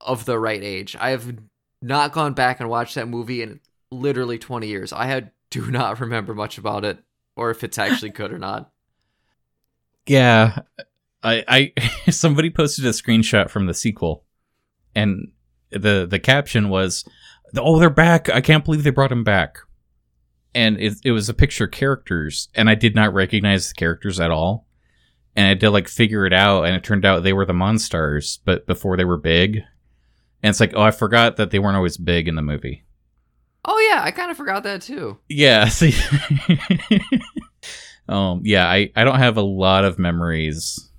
of 0.01 0.25
the 0.25 0.39
right 0.39 0.63
age. 0.63 0.97
I 0.99 1.11
have 1.11 1.37
not 1.83 2.13
gone 2.13 2.35
back 2.35 2.61
and 2.61 2.69
watched 2.69 2.95
that 2.95 3.09
movie 3.09 3.43
in 3.43 3.61
literally 3.91 4.39
20 4.39 4.67
years. 4.67 4.93
I 4.93 5.07
had 5.07 5.33
do 5.51 5.71
not 5.71 6.01
remember 6.01 6.35
much 6.35 6.59
about 6.59 6.85
it 6.85 6.99
or 7.37 7.51
if 7.51 7.63
it's 7.63 7.79
actually 7.79 8.11
good 8.11 8.33
or 8.33 8.39
not. 8.39 8.71
Yeah, 10.07 10.61
I, 11.23 11.73
I 11.77 12.11
somebody 12.11 12.51
posted 12.51 12.85
a 12.85 12.91
screenshot 12.91 13.51
from 13.51 13.67
the 13.67 13.75
sequel, 13.75 14.25
and 14.95 15.33
the 15.71 16.07
the 16.09 16.19
caption 16.19 16.69
was, 16.69 17.05
"Oh, 17.57 17.79
they're 17.79 17.91
back! 17.91 18.29
I 18.31 18.41
can't 18.41 18.65
believe 18.65 18.83
they 18.85 18.91
brought 18.91 19.13
him 19.13 19.25
back." 19.25 19.59
And 20.55 20.79
it 20.81 20.95
it 21.05 21.13
was 21.13 21.29
a 21.29 21.35
picture 21.35 21.65
of 21.65 21.71
characters, 21.73 22.49
and 22.55 22.69
I 22.71 22.75
did 22.75 22.95
not 22.95 23.13
recognize 23.15 23.69
the 23.69 23.75
characters 23.75 24.21
at 24.21 24.31
all. 24.31 24.67
And 25.35 25.45
I 25.45 25.49
had 25.51 25.61
to 25.61 25.71
like 25.71 25.87
figure 25.89 26.25
it 26.25 26.33
out, 26.33 26.65
and 26.65 26.75
it 26.75 26.83
turned 26.83 27.05
out 27.05 27.23
they 27.23 27.33
were 27.35 27.45
the 27.45 27.53
Monstars, 27.53 28.39
but 28.45 28.67
before 28.67 28.97
they 28.97 29.05
were 29.05 29.19
big. 29.19 29.57
And 30.43 30.51
it's 30.51 30.61
like, 30.61 30.73
oh, 30.75 30.83
I 30.83 30.93
forgot 30.93 31.37
that 31.37 31.51
they 31.51 31.59
weren't 31.59 31.77
always 31.77 31.97
big 31.97 32.27
in 32.29 32.37
the 32.37 32.43
movie. 32.43 32.85
oh 33.65 33.79
yeah 33.91 34.01
i 34.05 34.13
kind 34.13 34.31
of 34.31 34.37
forgot 34.37 34.63
that 34.63 34.81
too 34.81 35.19
Yeah. 35.29 35.67
See. 35.69 35.93
um. 38.09 38.41
Yeah. 38.45 38.67
I 38.69 38.91
I 38.95 39.05
don't 39.05 39.19
have 39.19 39.37
a 39.37 39.43
lot 39.43 39.85
of 39.85 39.99
memories 39.99 40.91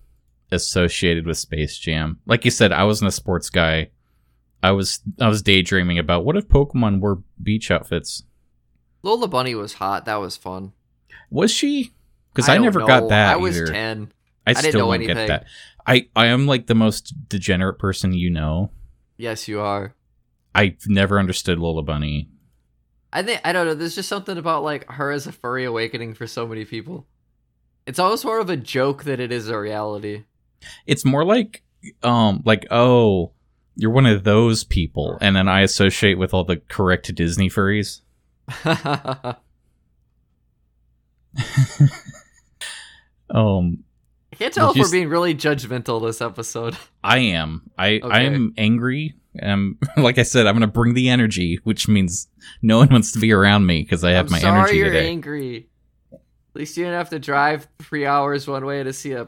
associated 0.52 1.26
with 1.26 1.38
Space 1.38 1.78
Jam. 1.78 2.20
Like 2.26 2.46
you 2.46 2.52
said, 2.52 2.72
I 2.72 2.84
wasn't 2.84 3.10
a 3.10 3.12
sports 3.12 3.50
guy. 3.50 3.92
I 4.64 4.72
was 4.72 5.00
I 5.20 5.28
was 5.28 5.42
daydreaming 5.42 6.00
about 6.00 6.26
what 6.26 6.38
if 6.38 6.48
Pokemon 6.48 7.00
wore 7.00 7.24
beach 7.42 7.70
outfits. 7.72 8.24
lola 9.04 9.28
bunny 9.28 9.56
was 9.56 9.74
hot 9.76 10.06
that 10.06 10.16
was 10.16 10.36
fun 10.38 10.74
Was 11.30 11.52
she? 11.52 11.94
Because 12.34 12.50
I, 12.50 12.56
don't 12.56 12.64
never 12.64 12.80
know. 12.82 12.88
got 12.88 13.10
that. 13.10 13.34
i 13.34 13.36
was 13.38 13.56
either. 13.58 13.72
10 13.72 14.12
I 14.46 14.54
didn't 14.54 14.72
still 14.72 14.88
know 14.92 14.98
don't 14.98 15.08
get 15.08 15.28
that. 15.28 15.46
I 15.86 16.08
I 16.16 16.28
am 16.28 16.48
like 16.48 16.68
the 16.68 16.76
most 16.76 17.14
degenerate 17.30 17.80
person 17.80 18.14
you 18.14 18.30
know. 18.30 18.72
yes 19.18 19.48
you 19.48 19.60
are 19.60 19.94
I've 20.56 20.88
never 20.88 21.20
understood 21.20 21.60
Lola 21.60 21.84
Bunny. 21.84 22.30
I 23.14 23.22
think 23.22 23.42
I 23.46 23.54
don't 23.54 23.68
know. 23.68 23.76
There's 23.76 23.94
just 23.94 24.10
something 24.10 24.38
about 24.40 24.64
like 24.64 24.90
her 24.92 25.12
as 25.12 25.28
a 25.28 25.32
furry 25.32 25.66
awakening 25.66 26.16
for 26.16 26.26
so 26.26 26.48
many 26.48 26.66
people. 26.66 27.06
It's 27.86 28.00
almost 28.00 28.26
more 28.26 28.40
of 28.40 28.50
a 28.50 28.58
joke 28.58 29.04
than 29.04 29.20
it 29.20 29.32
is 29.32 29.50
a 29.50 29.60
reality. 29.60 30.24
It's 30.88 31.06
more 31.06 31.24
like 31.24 31.62
um 32.02 32.42
like 32.44 32.66
oh 32.72 33.34
you're 33.78 33.92
one 33.92 34.06
of 34.06 34.24
those 34.26 34.64
people, 34.64 35.18
and 35.22 35.36
then 35.36 35.48
I 35.48 35.62
associate 35.62 36.18
with 36.18 36.34
all 36.34 36.44
the 36.44 36.58
correct 36.68 37.14
Disney 37.16 37.50
furries. 37.50 38.02
Um, 43.30 43.84
can't 44.38 44.54
tell 44.54 44.70
if 44.70 44.78
Just- 44.78 44.92
we're 44.92 44.98
being 45.00 45.10
really 45.10 45.36
judgmental 45.36 46.02
this 46.02 46.22
episode. 46.22 46.78
I 47.04 47.18
am. 47.20 47.70
I 47.78 48.00
I 48.04 48.22
am 48.22 48.54
angry. 48.58 49.16
Um, 49.42 49.78
like 49.98 50.18
I 50.18 50.24
said, 50.24 50.48
I'm 50.48 50.56
gonna 50.56 50.68
bring 50.68 50.94
the 50.94 51.10
energy, 51.10 51.60
which 51.64 51.88
means 51.88 52.28
no 52.62 52.78
one 52.78 52.90
wants 52.90 53.12
to 53.14 53.20
be 53.20 53.32
around 53.32 53.66
me 53.66 53.82
because 53.84 54.04
I 54.04 54.12
have 54.12 54.28
I'm 54.28 54.32
my 54.32 54.40
sorry 54.40 54.60
energy 54.60 54.78
you're 54.78 54.92
today. 54.94 55.10
angry. 55.10 55.70
At 56.14 56.20
least 56.54 56.78
you 56.78 56.86
didn't 56.86 56.98
have 56.98 57.10
to 57.12 57.20
drive 57.20 57.68
three 57.80 58.06
hours 58.06 58.48
one 58.48 58.66
way 58.66 58.82
to 58.82 58.94
see 58.94 59.12
a 59.12 59.28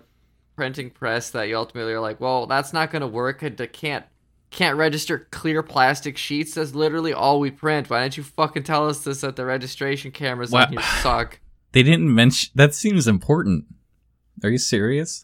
printing 0.56 0.90
press 0.90 1.30
that 1.32 1.44
you 1.48 1.58
ultimately 1.58 1.94
are 1.94 2.00
like, 2.00 2.20
well, 2.20 2.48
that's 2.48 2.74
not 2.74 2.90
gonna 2.92 3.08
work. 3.08 3.44
It 3.44 3.74
can't 3.74 4.06
can't 4.52 4.78
register 4.78 5.28
clear 5.32 5.62
plastic 5.64 6.18
sheets. 6.18 6.56
That's 6.56 6.74
literally 6.74 7.14
all 7.14 7.40
we 7.40 7.52
print. 7.52 7.90
Why 7.90 8.02
didn't 8.04 8.18
you 8.18 8.24
fucking 8.24 8.64
tell 8.64 8.90
us 8.90 9.04
this 9.04 9.24
at 9.24 9.36
the 9.36 9.46
registration 9.46 10.12
cameras 10.12 10.52
Wha- 10.52 10.66
on 10.66 10.74
your 10.74 10.82
suck? 10.82 11.40
They 11.72 11.84
didn't 11.84 12.12
mention 12.14 12.52
that 12.56 12.74
seems 12.74 13.08
important. 13.08 13.66
Are 14.44 14.50
you 14.50 14.58
serious? 14.58 15.24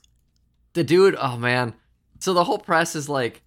the 0.76 0.84
dude 0.84 1.16
oh 1.20 1.38
man 1.38 1.74
so 2.20 2.34
the 2.34 2.44
whole 2.44 2.60
press 2.60 2.96
is 2.96 3.10
like 3.10 3.42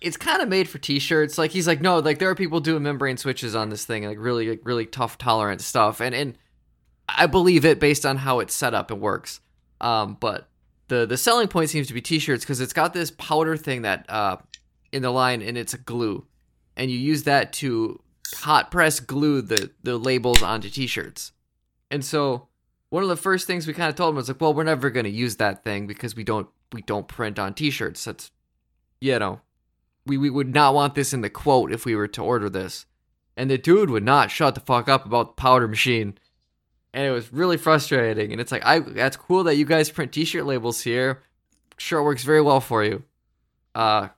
it's 0.00 0.16
kind 0.16 0.42
of 0.42 0.48
made 0.48 0.68
for 0.68 0.78
t-shirts 0.78 1.38
like 1.38 1.52
he's 1.52 1.66
like 1.66 1.80
no 1.80 2.00
like 2.00 2.18
there 2.18 2.28
are 2.28 2.34
people 2.34 2.60
doing 2.60 2.82
membrane 2.82 3.16
switches 3.16 3.54
on 3.54 3.70
this 3.70 3.84
thing 3.84 4.04
like 4.04 4.18
really 4.20 4.50
like 4.50 4.60
really 4.64 4.84
tough 4.84 5.16
tolerant 5.16 5.60
stuff 5.60 6.00
and 6.00 6.14
and 6.14 6.36
i 7.08 7.26
believe 7.26 7.64
it 7.64 7.80
based 7.80 8.04
on 8.04 8.16
how 8.18 8.40
it's 8.40 8.52
set 8.52 8.74
up 8.74 8.90
and 8.90 9.00
works 9.00 9.40
um 9.80 10.16
but 10.20 10.48
the 10.88 11.06
the 11.06 11.16
selling 11.16 11.46
point 11.48 11.70
seems 11.70 11.86
to 11.86 11.94
be 11.94 12.02
t-shirts 12.02 12.44
because 12.44 12.60
it's 12.60 12.72
got 12.72 12.92
this 12.92 13.12
powder 13.12 13.56
thing 13.56 13.82
that 13.82 14.04
uh 14.10 14.36
in 14.92 15.02
the 15.02 15.10
line 15.10 15.42
and 15.42 15.56
it's 15.56 15.74
glue 15.74 16.26
and 16.76 16.90
you 16.90 16.98
use 16.98 17.24
that 17.24 17.52
to 17.52 18.00
hot 18.36 18.70
press 18.70 19.00
glue 19.00 19.42
the 19.42 19.70
the 19.82 19.96
labels 19.96 20.42
onto 20.42 20.70
t-shirts 20.70 21.32
and 21.90 22.04
so 22.04 22.48
one 22.92 23.02
of 23.02 23.08
the 23.08 23.16
first 23.16 23.46
things 23.46 23.66
we 23.66 23.72
kind 23.72 23.88
of 23.88 23.94
told 23.94 24.10
him 24.10 24.16
was 24.16 24.28
like, 24.28 24.38
well, 24.38 24.52
we're 24.52 24.64
never 24.64 24.90
going 24.90 25.04
to 25.04 25.10
use 25.10 25.36
that 25.36 25.64
thing 25.64 25.86
because 25.86 26.14
we 26.14 26.24
don't 26.24 26.46
we 26.72 26.82
don't 26.82 27.08
print 27.08 27.38
on 27.38 27.54
t-shirts. 27.54 28.04
That's 28.04 28.30
you 29.00 29.18
know, 29.18 29.40
we 30.04 30.18
we 30.18 30.28
would 30.28 30.52
not 30.52 30.74
want 30.74 30.94
this 30.94 31.14
in 31.14 31.22
the 31.22 31.30
quote 31.30 31.72
if 31.72 31.86
we 31.86 31.96
were 31.96 32.08
to 32.08 32.22
order 32.22 32.50
this. 32.50 32.84
And 33.34 33.50
the 33.50 33.56
dude 33.56 33.88
would 33.88 34.04
not 34.04 34.30
shut 34.30 34.54
the 34.54 34.60
fuck 34.60 34.90
up 34.90 35.06
about 35.06 35.36
the 35.36 35.40
powder 35.40 35.66
machine. 35.66 36.18
And 36.92 37.06
it 37.06 37.12
was 37.12 37.32
really 37.32 37.56
frustrating. 37.56 38.30
And 38.30 38.42
it's 38.42 38.52
like, 38.52 38.62
I 38.62 38.80
that's 38.80 39.16
cool 39.16 39.44
that 39.44 39.56
you 39.56 39.64
guys 39.64 39.88
print 39.88 40.12
t-shirt 40.12 40.44
labels 40.44 40.82
here. 40.82 41.22
Sure 41.78 42.00
it 42.00 42.04
works 42.04 42.24
very 42.24 42.42
well 42.42 42.60
for 42.60 42.84
you. 42.84 43.04
Uh 43.74 44.08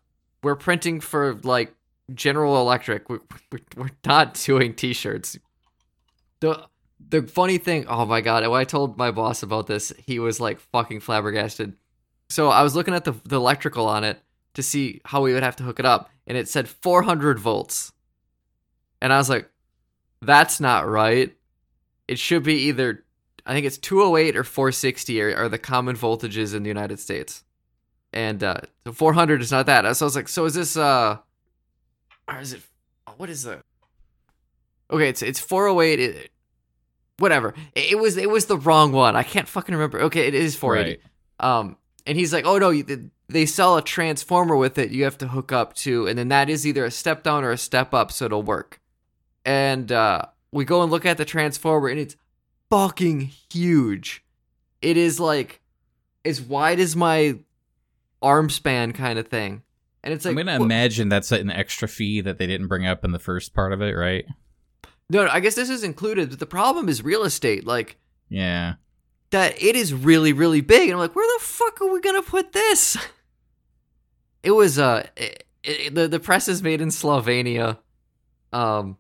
we're 0.45 0.57
printing 0.57 1.01
for 1.01 1.35
like 1.43 1.75
General 2.13 2.61
Electric. 2.61 3.09
We're, 3.09 3.21
we're, 3.77 3.91
not 4.05 4.35
doing 4.35 4.75
t-shirts. 4.75 5.39
The 6.41 6.67
the 7.07 7.23
funny 7.23 7.59
thing, 7.59 7.87
oh 7.89 8.07
my 8.07 8.21
god, 8.21 8.47
when 8.47 8.61
I 8.61 8.65
told 8.65 8.97
my 8.97 9.11
boss 9.11 9.43
about 9.43 9.67
this, 9.67 9.93
he 10.07 10.19
was 10.19 10.41
like 10.41 10.61
fucking 10.61 11.01
flabbergasted. 11.01 11.75
So 12.29 12.49
I 12.49 12.63
was 12.63 12.77
looking 12.77 12.95
at 12.95 13.05
the 13.05 13.15
the 13.25 13.37
electrical 13.37 13.87
on 13.87 14.05
it 14.05 14.23
to 14.55 14.63
see 14.63 15.01
how 15.05 15.23
we 15.23 15.33
would 15.33 15.43
have 15.43 15.57
to 15.57 15.65
hook 15.65 15.81
it 15.81 15.87
up, 15.87 16.11
and 16.27 16.39
it 16.39 16.49
said 16.49 16.69
400 16.69 17.39
volts. 17.39 17.93
And 19.01 19.13
I 19.13 19.19
was 19.19 19.29
like, 19.29 19.51
that's 20.23 20.61
not 20.61 20.89
right. 20.89 21.35
It 22.07 22.19
should 22.19 22.43
be 22.43 22.69
either 22.69 23.05
I 23.47 23.53
think 23.53 23.67
it's 23.67 23.79
208 23.79 24.37
or 24.37 24.45
460 24.45 25.23
are, 25.23 25.37
are 25.37 25.49
the 25.49 25.59
common 25.59 25.97
voltages 25.97 26.55
in 26.55 26.63
the 26.63 26.69
United 26.69 26.99
States. 26.99 27.45
And 28.15 28.43
uh 28.43 28.61
so 28.87 28.93
400 28.93 29.43
is 29.43 29.51
not 29.51 29.67
that. 29.67 29.97
So 29.97 30.05
I 30.05 30.07
was 30.07 30.17
like, 30.17 30.29
so 30.29 30.47
is 30.47 30.55
this 30.55 30.77
uh 30.77 31.19
or 32.27 32.39
is 32.39 32.55
it 32.55 32.63
what 33.19 33.29
is 33.29 33.43
the 33.43 33.63
Okay, 34.91 35.09
it's 35.09 35.23
it's 35.23 35.41
408 35.41 36.01
it, 36.01 36.31
whatever. 37.19 37.55
It, 37.75 37.93
it 37.93 37.99
was 37.99 38.17
it 38.17 38.31
was 38.31 38.47
the 38.47 38.57
wrong 38.59 38.93
one. 38.93 39.17
I 39.17 39.23
can't 39.23 39.49
fucking 39.49 39.75
remember. 39.75 40.01
Okay, 40.03 40.27
it 40.27 40.35
is 40.35 40.57
480. 40.57 41.01
Right. 41.01 41.59
Um, 41.59 41.77
and 42.07 42.19
he's 42.19 42.33
like, 42.33 42.45
"Oh 42.47 42.59
no, 42.59 42.71
you, 42.71 43.11
they 43.29 43.47
sell 43.47 43.77
a 43.77 43.83
transformer 43.83 44.57
with 44.57 44.79
it. 44.79 44.91
You 44.91 45.05
have 45.05 45.19
to 45.19 45.29
hook 45.29 45.53
up 45.53 45.75
to, 45.77 46.07
and 46.07 46.19
then 46.19 46.29
that 46.29 46.51
is 46.51 46.67
either 46.67 46.85
a 46.85 46.91
step 46.91 47.23
down 47.23 47.45
or 47.45 47.51
a 47.51 47.59
step 47.59 47.95
up, 47.95 48.13
so 48.13 48.27
it'll 48.27 48.43
work." 48.43 48.81
And 49.45 49.91
uh, 49.91 50.27
we 50.53 50.65
go 50.65 50.83
and 50.83 50.91
look 50.91 51.07
at 51.07 51.17
the 51.17 51.25
transformer, 51.25 51.89
and 51.89 51.99
it's 51.99 52.17
fucking 52.71 53.31
huge. 53.51 54.23
It 54.83 54.97
is 54.97 55.19
like 55.19 55.61
as 56.25 56.41
wide 56.41 56.79
as 56.79 56.95
my 56.95 57.39
arm 58.25 58.51
span, 58.51 58.93
kind 58.93 59.19
of 59.19 59.29
thing. 59.29 59.63
And 60.03 60.13
it's 60.13 60.25
like, 60.25 60.33
I'm 60.33 60.37
gonna 60.47 60.59
wha- 60.59 60.65
imagine 60.65 61.09
that's 61.09 61.31
an 61.33 61.51
extra 61.51 61.89
fee 61.89 62.21
that 62.23 62.39
they 62.39 62.47
didn't 62.47 62.69
bring 62.69 62.87
up 62.87 63.05
in 63.05 63.13
the 63.13 63.19
first 63.19 63.55
part 63.55 63.73
of 63.73 63.81
it, 63.83 63.93
right? 63.93 64.25
no, 65.11 65.25
no, 65.25 65.31
I 65.31 65.41
guess 65.41 65.55
this 65.55 65.69
is 65.71 65.83
included, 65.85 66.31
but 66.31 66.39
the 66.39 66.47
problem 66.47 66.89
is 66.89 67.03
real 67.05 67.25
estate. 67.25 67.67
Like, 67.67 67.97
Yeah. 68.31 68.75
that 69.31 69.61
it 69.63 69.77
is 69.77 69.93
really 69.93 70.33
really 70.33 70.61
big 70.61 70.83
and 70.89 70.93
i'm 70.93 70.99
like 70.99 71.15
where 71.17 71.27
the 71.39 71.45
fuck 71.45 71.81
are 71.81 71.93
we 71.93 72.01
gonna 72.01 72.23
put 72.23 72.53
this 72.53 72.97
it 74.43 74.53
was 74.53 74.79
uh 74.79 75.07
it, 75.17 75.45
it, 75.63 75.95
the, 75.95 76.07
the 76.09 76.21
press 76.21 76.47
is 76.49 76.63
made 76.63 76.81
in 76.81 76.89
slovenia 76.89 77.79
um 78.53 78.97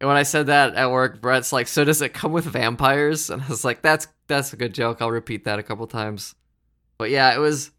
and 0.00 0.06
when 0.08 0.16
i 0.16 0.22
said 0.22 0.46
that 0.46 0.74
at 0.74 0.90
work 0.90 1.20
brett's 1.20 1.52
like 1.52 1.66
so 1.68 1.84
does 1.84 2.00
it 2.02 2.10
come 2.14 2.32
with 2.32 2.44
vampires 2.44 3.28
and 3.30 3.42
i 3.42 3.48
was 3.48 3.64
like 3.64 3.82
that's 3.82 4.06
that's 4.28 4.52
a 4.52 4.56
good 4.56 4.72
joke 4.74 5.00
i'll 5.02 5.10
repeat 5.10 5.44
that 5.44 5.58
a 5.58 5.62
couple 5.62 5.86
times 5.86 6.34
but 6.98 7.10
yeah 7.10 7.34
it 7.34 7.38
was 7.38 7.70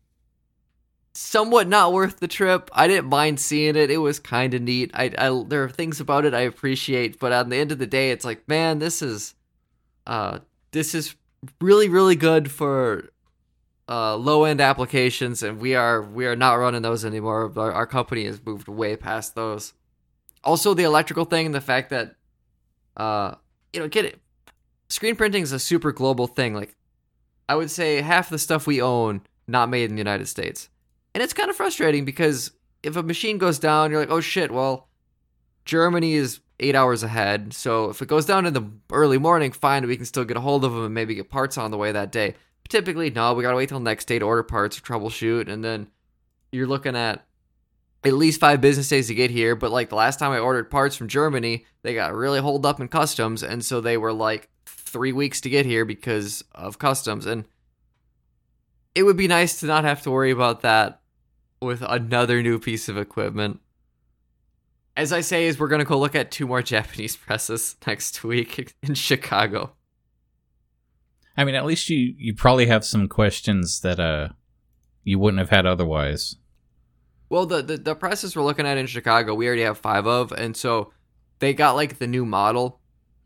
somewhat 1.18 1.68
not 1.68 1.94
worth 1.94 2.20
the 2.20 2.28
trip. 2.28 2.70
I 2.74 2.88
didn't 2.88 3.10
mind 3.10 3.40
seeing 3.40 3.76
it. 3.76 3.90
It 3.90 3.98
was 3.98 4.20
kind 4.20 4.54
of 4.54 4.62
neat. 4.62 4.92
I, 4.94 5.12
I 5.18 5.44
there 5.48 5.64
are 5.64 5.70
things 5.70 6.00
about 6.00 6.26
it 6.26 6.34
i 6.34 6.42
appreciate 6.42 7.20
but 7.20 7.32
on 7.32 7.50
the 7.50 7.58
end 7.58 7.72
of 7.72 7.80
the 7.80 7.88
day 7.88 8.12
it's 8.12 8.24
like 8.26 8.48
man 8.48 8.80
this 8.80 9.02
is 9.02 9.34
uh 10.06 10.40
this 10.72 10.94
is 10.94 11.16
really 11.60 11.90
really 11.90 12.16
good 12.16 12.52
for 12.52 13.10
uh, 13.90 14.18
low 14.18 14.44
end 14.44 14.60
applications 14.60 15.42
and 15.44 15.60
we 15.60 15.74
are 15.74 16.02
we 16.02 16.26
are 16.26 16.36
not 16.36 16.56
running 16.56 16.82
those 16.82 17.06
anymore. 17.06 17.52
Our, 17.56 17.72
our 17.72 17.88
company 17.88 18.26
has 18.26 18.46
moved 18.46 18.68
way 18.68 18.98
past 18.98 19.34
those. 19.34 19.74
Also 20.44 20.74
the 20.74 20.84
electrical 20.84 21.24
thing 21.24 21.52
the 21.52 21.62
fact 21.62 21.90
that 21.92 22.16
uh 22.98 23.36
you 23.74 23.80
know 23.80 23.88
get 23.88 24.06
it. 24.06 24.20
Screen 24.90 25.16
printing 25.16 25.44
is 25.44 25.54
a 25.54 25.60
super 25.60 25.92
global 25.92 26.28
thing. 26.28 26.54
Like 26.54 26.76
i 27.48 27.56
would 27.56 27.72
say 27.72 28.02
half 28.02 28.30
the 28.30 28.38
stuff 28.38 28.68
we 28.68 28.82
own 28.82 29.22
not 29.48 29.70
made 29.70 29.90
in 29.90 29.96
the 29.96 30.02
united 30.02 30.28
states 30.28 30.70
and 31.18 31.24
it's 31.24 31.34
kind 31.34 31.50
of 31.50 31.56
frustrating 31.56 32.06
because 32.06 32.52
if 32.84 32.96
a 32.96 33.02
machine 33.02 33.40
goes 33.40 33.58
down 33.58 33.90
you're 33.90 34.00
like 34.00 34.12
oh 34.12 34.22
shit 34.22 34.52
well 34.52 34.88
germany 35.66 36.14
is 36.14 36.42
eight 36.60 36.76
hours 36.76 37.04
ahead. 37.04 37.54
So 37.54 37.90
if 37.90 38.02
it 38.02 38.08
goes 38.08 38.26
down 38.26 38.46
in 38.46 38.54
the 38.54 38.70
early 38.92 39.18
morning, 39.18 39.52
fine, 39.52 39.86
we 39.86 39.96
can 39.96 40.06
still 40.06 40.26
get 40.26 40.38
a 40.38 40.42
hold 40.42 40.66
of 40.66 40.74
them 40.74 40.86
and 40.86 40.94
maybe 40.94 41.16
get 41.16 41.30
parts 41.30 41.58
on 41.58 41.72
the 41.72 41.78
way 41.78 41.92
that 41.92 42.12
day. 42.12 42.36
But 42.64 42.72
typically, 42.72 43.10
no, 43.10 43.34
we 43.34 43.44
gotta 43.44 43.58
wait 43.58 43.70
till 43.70 43.80
next 43.80 44.06
day 44.06 44.20
to 44.20 44.26
order 44.26 44.44
parts 44.44 44.78
or 44.78 44.82
troubleshoot, 44.82 45.48
and 45.48 45.64
then 45.64 45.88
you're 46.52 46.68
looking 46.68 46.96
at 46.96 47.26
at 48.04 48.14
least 48.14 48.40
five 48.40 48.62
business 48.62 48.90
days 48.90 49.08
to 49.08 49.16
get 49.16 49.32
here. 49.32 49.56
But 49.56 49.72
like 49.72 49.90
the 49.90 49.96
last 49.96 50.20
time 50.20 50.32
I 50.32 50.40
ordered 50.40 50.72
parts 50.72 50.96
from 50.96 51.08
Germany, 51.08 51.66
they 51.84 51.94
got 51.94 52.16
really 52.16 52.40
holed 52.40 52.66
up 52.66 52.80
in 52.80 52.88
customs, 52.88 53.44
and 53.44 53.64
so 53.64 53.82
they 53.82 53.98
were 53.98 54.14
like 54.14 54.50
three 54.66 55.12
weeks 55.12 55.42
to 55.42 55.50
get 55.50 55.66
here 55.66 55.86
because 55.86 56.44
of 56.56 56.80
customs. 56.80 57.26
And 57.26 57.48
it 58.96 59.04
would 59.04 59.18
be 59.18 59.28
nice 59.28 59.60
to 59.60 59.68
not 59.68 59.84
have 59.84 60.02
to 60.04 60.12
worry 60.12 60.32
about 60.32 60.62
that 60.62 61.02
with 61.62 61.82
another 61.82 62.42
new 62.42 62.60
piece 62.60 62.90
of 62.90 62.98
equipment 62.98 63.60
as 64.98 65.14
I 65.14 65.22
say, 65.22 65.46
is 65.46 65.60
we're 65.60 65.68
gonna 65.68 65.86
go 65.86 65.98
look 65.98 66.16
at 66.16 66.32
two 66.32 66.48
more 66.48 66.62
Japanese 66.64 67.16
presses 67.16 67.78
next 67.86 68.24
week 68.24 68.74
in 68.82 68.96
Chicago. 68.96 69.72
I 71.38 71.46
mean, 71.46 71.56
at 71.56 71.66
least 71.66 71.88
you 71.90 72.16
you 72.18 72.34
probably 72.34 72.66
have 72.66 72.84
some 72.84 73.08
questions 73.08 73.80
that 73.82 74.00
uh 74.00 74.30
you 75.04 75.20
wouldn't 75.20 75.40
have 75.40 75.52
had 75.52 75.66
otherwise. 75.66 76.36
Well, 77.30 77.46
the, 77.46 77.62
the 77.62 77.78
the 77.78 77.96
presses 77.96 78.36
we're 78.36 78.44
looking 78.44 78.66
at 78.66 78.78
in 78.78 78.88
Chicago, 78.88 79.36
we 79.36 79.48
already 79.48 79.62
have 79.62 79.78
five 79.78 80.08
of, 80.08 80.32
and 80.32 80.58
so 80.58 80.92
they 81.40 81.54
got 81.54 81.76
like 81.76 82.00
the 82.00 82.08
new 82.08 82.26
model. 82.26 82.82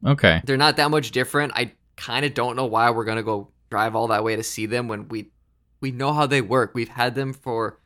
Okay. 0.06 0.41
They're 0.44 0.58
not 0.58 0.76
that 0.78 0.91
much 0.91 1.12
different. 1.12 1.54
I 1.56 1.72
kind 1.96 2.26
of 2.26 2.34
don't 2.34 2.56
know 2.56 2.65
why 2.65 2.89
we're 2.89 3.06
gonna 3.06 3.24
go 3.24 3.52
drive 3.70 3.96
all 3.96 4.08
that 4.08 4.26
way 4.26 4.36
to 4.36 4.44
see 4.44 4.65
them 4.65 4.89
when 4.89 5.08
we 5.08 5.32
we 5.80 5.91
know 5.91 6.12
how 6.12 6.26
they 6.28 6.41
work. 6.41 6.72
We've 6.74 6.89
had 6.89 7.15
them 7.15 7.32
for 7.32 7.80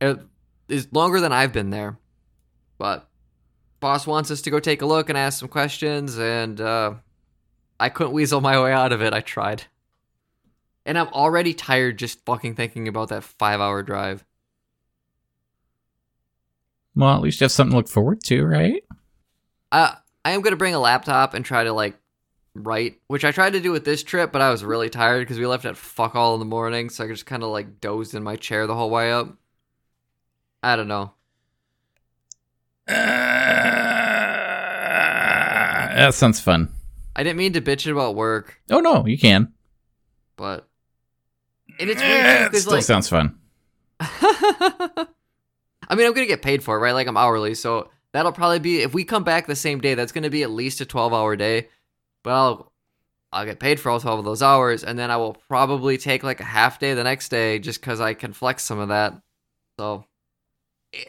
uh, 0.00 0.16
is 0.68 0.88
longer 0.92 1.20
than 1.20 1.32
I've 1.32 1.52
been 1.52 1.70
there, 1.70 1.98
but 2.78 3.08
boss 3.80 4.06
wants 4.06 4.30
us 4.30 4.42
to 4.42 4.50
go 4.50 4.60
take 4.60 4.82
a 4.82 4.86
look 4.86 5.08
and 5.08 5.18
ask 5.18 5.40
some 5.40 5.48
questions, 5.48 6.18
and 6.18 6.60
uh, 6.60 6.94
I 7.78 7.88
couldn't 7.88 8.12
weasel 8.12 8.40
my 8.40 8.62
way 8.62 8.72
out 8.72 8.92
of 8.92 9.02
it. 9.02 9.12
I 9.12 9.20
tried, 9.20 9.64
and 10.86 10.98
I'm 10.98 11.08
already 11.08 11.54
tired 11.54 11.98
just 11.98 12.24
fucking 12.24 12.54
thinking 12.54 12.88
about 12.88 13.08
that 13.08 13.24
five 13.24 13.60
hour 13.60 13.82
drive. 13.82 14.24
Well, 16.94 17.14
at 17.14 17.22
least 17.22 17.40
you 17.40 17.44
have 17.44 17.52
something 17.52 17.72
to 17.72 17.76
look 17.78 17.88
forward 17.88 18.22
to, 18.24 18.44
right? 18.44 18.82
I 19.72 19.96
I 20.24 20.32
am 20.32 20.42
gonna 20.42 20.56
bring 20.56 20.74
a 20.74 20.80
laptop 20.80 21.34
and 21.34 21.44
try 21.44 21.64
to 21.64 21.72
like 21.72 21.96
write, 22.54 23.00
which 23.06 23.24
I 23.24 23.32
tried 23.32 23.52
to 23.54 23.60
do 23.60 23.72
with 23.72 23.84
this 23.84 24.02
trip, 24.02 24.32
but 24.32 24.42
I 24.42 24.50
was 24.50 24.64
really 24.64 24.90
tired 24.90 25.20
because 25.20 25.38
we 25.38 25.46
left 25.46 25.64
at 25.64 25.76
fuck 25.76 26.14
all 26.14 26.34
in 26.34 26.40
the 26.40 26.46
morning, 26.46 26.90
so 26.90 27.04
I 27.04 27.08
just 27.08 27.26
kind 27.26 27.42
of 27.42 27.50
like 27.50 27.80
dozed 27.80 28.14
in 28.14 28.22
my 28.22 28.36
chair 28.36 28.66
the 28.66 28.74
whole 28.74 28.90
way 28.90 29.12
up. 29.12 29.36
I 30.62 30.76
don't 30.76 30.88
know. 30.88 31.12
Uh, 34.70 35.94
that 35.96 36.14
sounds 36.14 36.40
fun. 36.40 36.68
I 37.16 37.22
didn't 37.22 37.38
mean 37.38 37.52
to 37.54 37.60
bitch 37.60 37.90
about 37.90 38.14
work, 38.14 38.60
Oh 38.70 38.80
no, 38.80 39.06
you 39.06 39.18
can. 39.18 39.52
but 40.36 40.68
And 41.78 41.90
it's 41.90 42.00
weird 42.02 42.50
too, 42.52 42.56
It 42.56 42.60
still 42.60 42.74
like- 42.74 42.84
sounds 42.84 43.08
fun. 43.08 43.36
I 44.00 45.06
mean, 45.96 46.06
I'm 46.06 46.12
gonna 46.14 46.26
get 46.26 46.42
paid 46.42 46.62
for 46.62 46.76
it, 46.76 46.80
right? 46.80 46.92
Like 46.92 47.06
I'm 47.08 47.16
hourly, 47.16 47.54
so 47.54 47.90
that'll 48.12 48.32
probably 48.32 48.60
be 48.60 48.80
if 48.82 48.94
we 48.94 49.04
come 49.04 49.24
back 49.24 49.46
the 49.46 49.56
same 49.56 49.80
day. 49.80 49.94
That's 49.94 50.12
gonna 50.12 50.30
be 50.30 50.42
at 50.42 50.50
least 50.50 50.80
a 50.80 50.86
12 50.86 51.12
hour 51.12 51.36
day, 51.36 51.68
but 52.22 52.30
I'll 52.32 52.72
I'll 53.32 53.44
get 53.44 53.58
paid 53.60 53.78
for 53.80 53.90
all 53.90 54.00
12 54.00 54.20
of 54.20 54.24
those 54.24 54.42
hours, 54.42 54.82
and 54.84 54.98
then 54.98 55.10
I 55.10 55.16
will 55.16 55.34
probably 55.48 55.98
take 55.98 56.22
like 56.22 56.40
a 56.40 56.44
half 56.44 56.78
day 56.78 56.94
the 56.94 57.04
next 57.04 57.28
day 57.30 57.58
just 57.58 57.80
because 57.80 58.00
I 58.00 58.14
can 58.14 58.32
flex 58.32 58.62
some 58.64 58.78
of 58.78 58.88
that. 58.88 59.20
So 59.78 60.04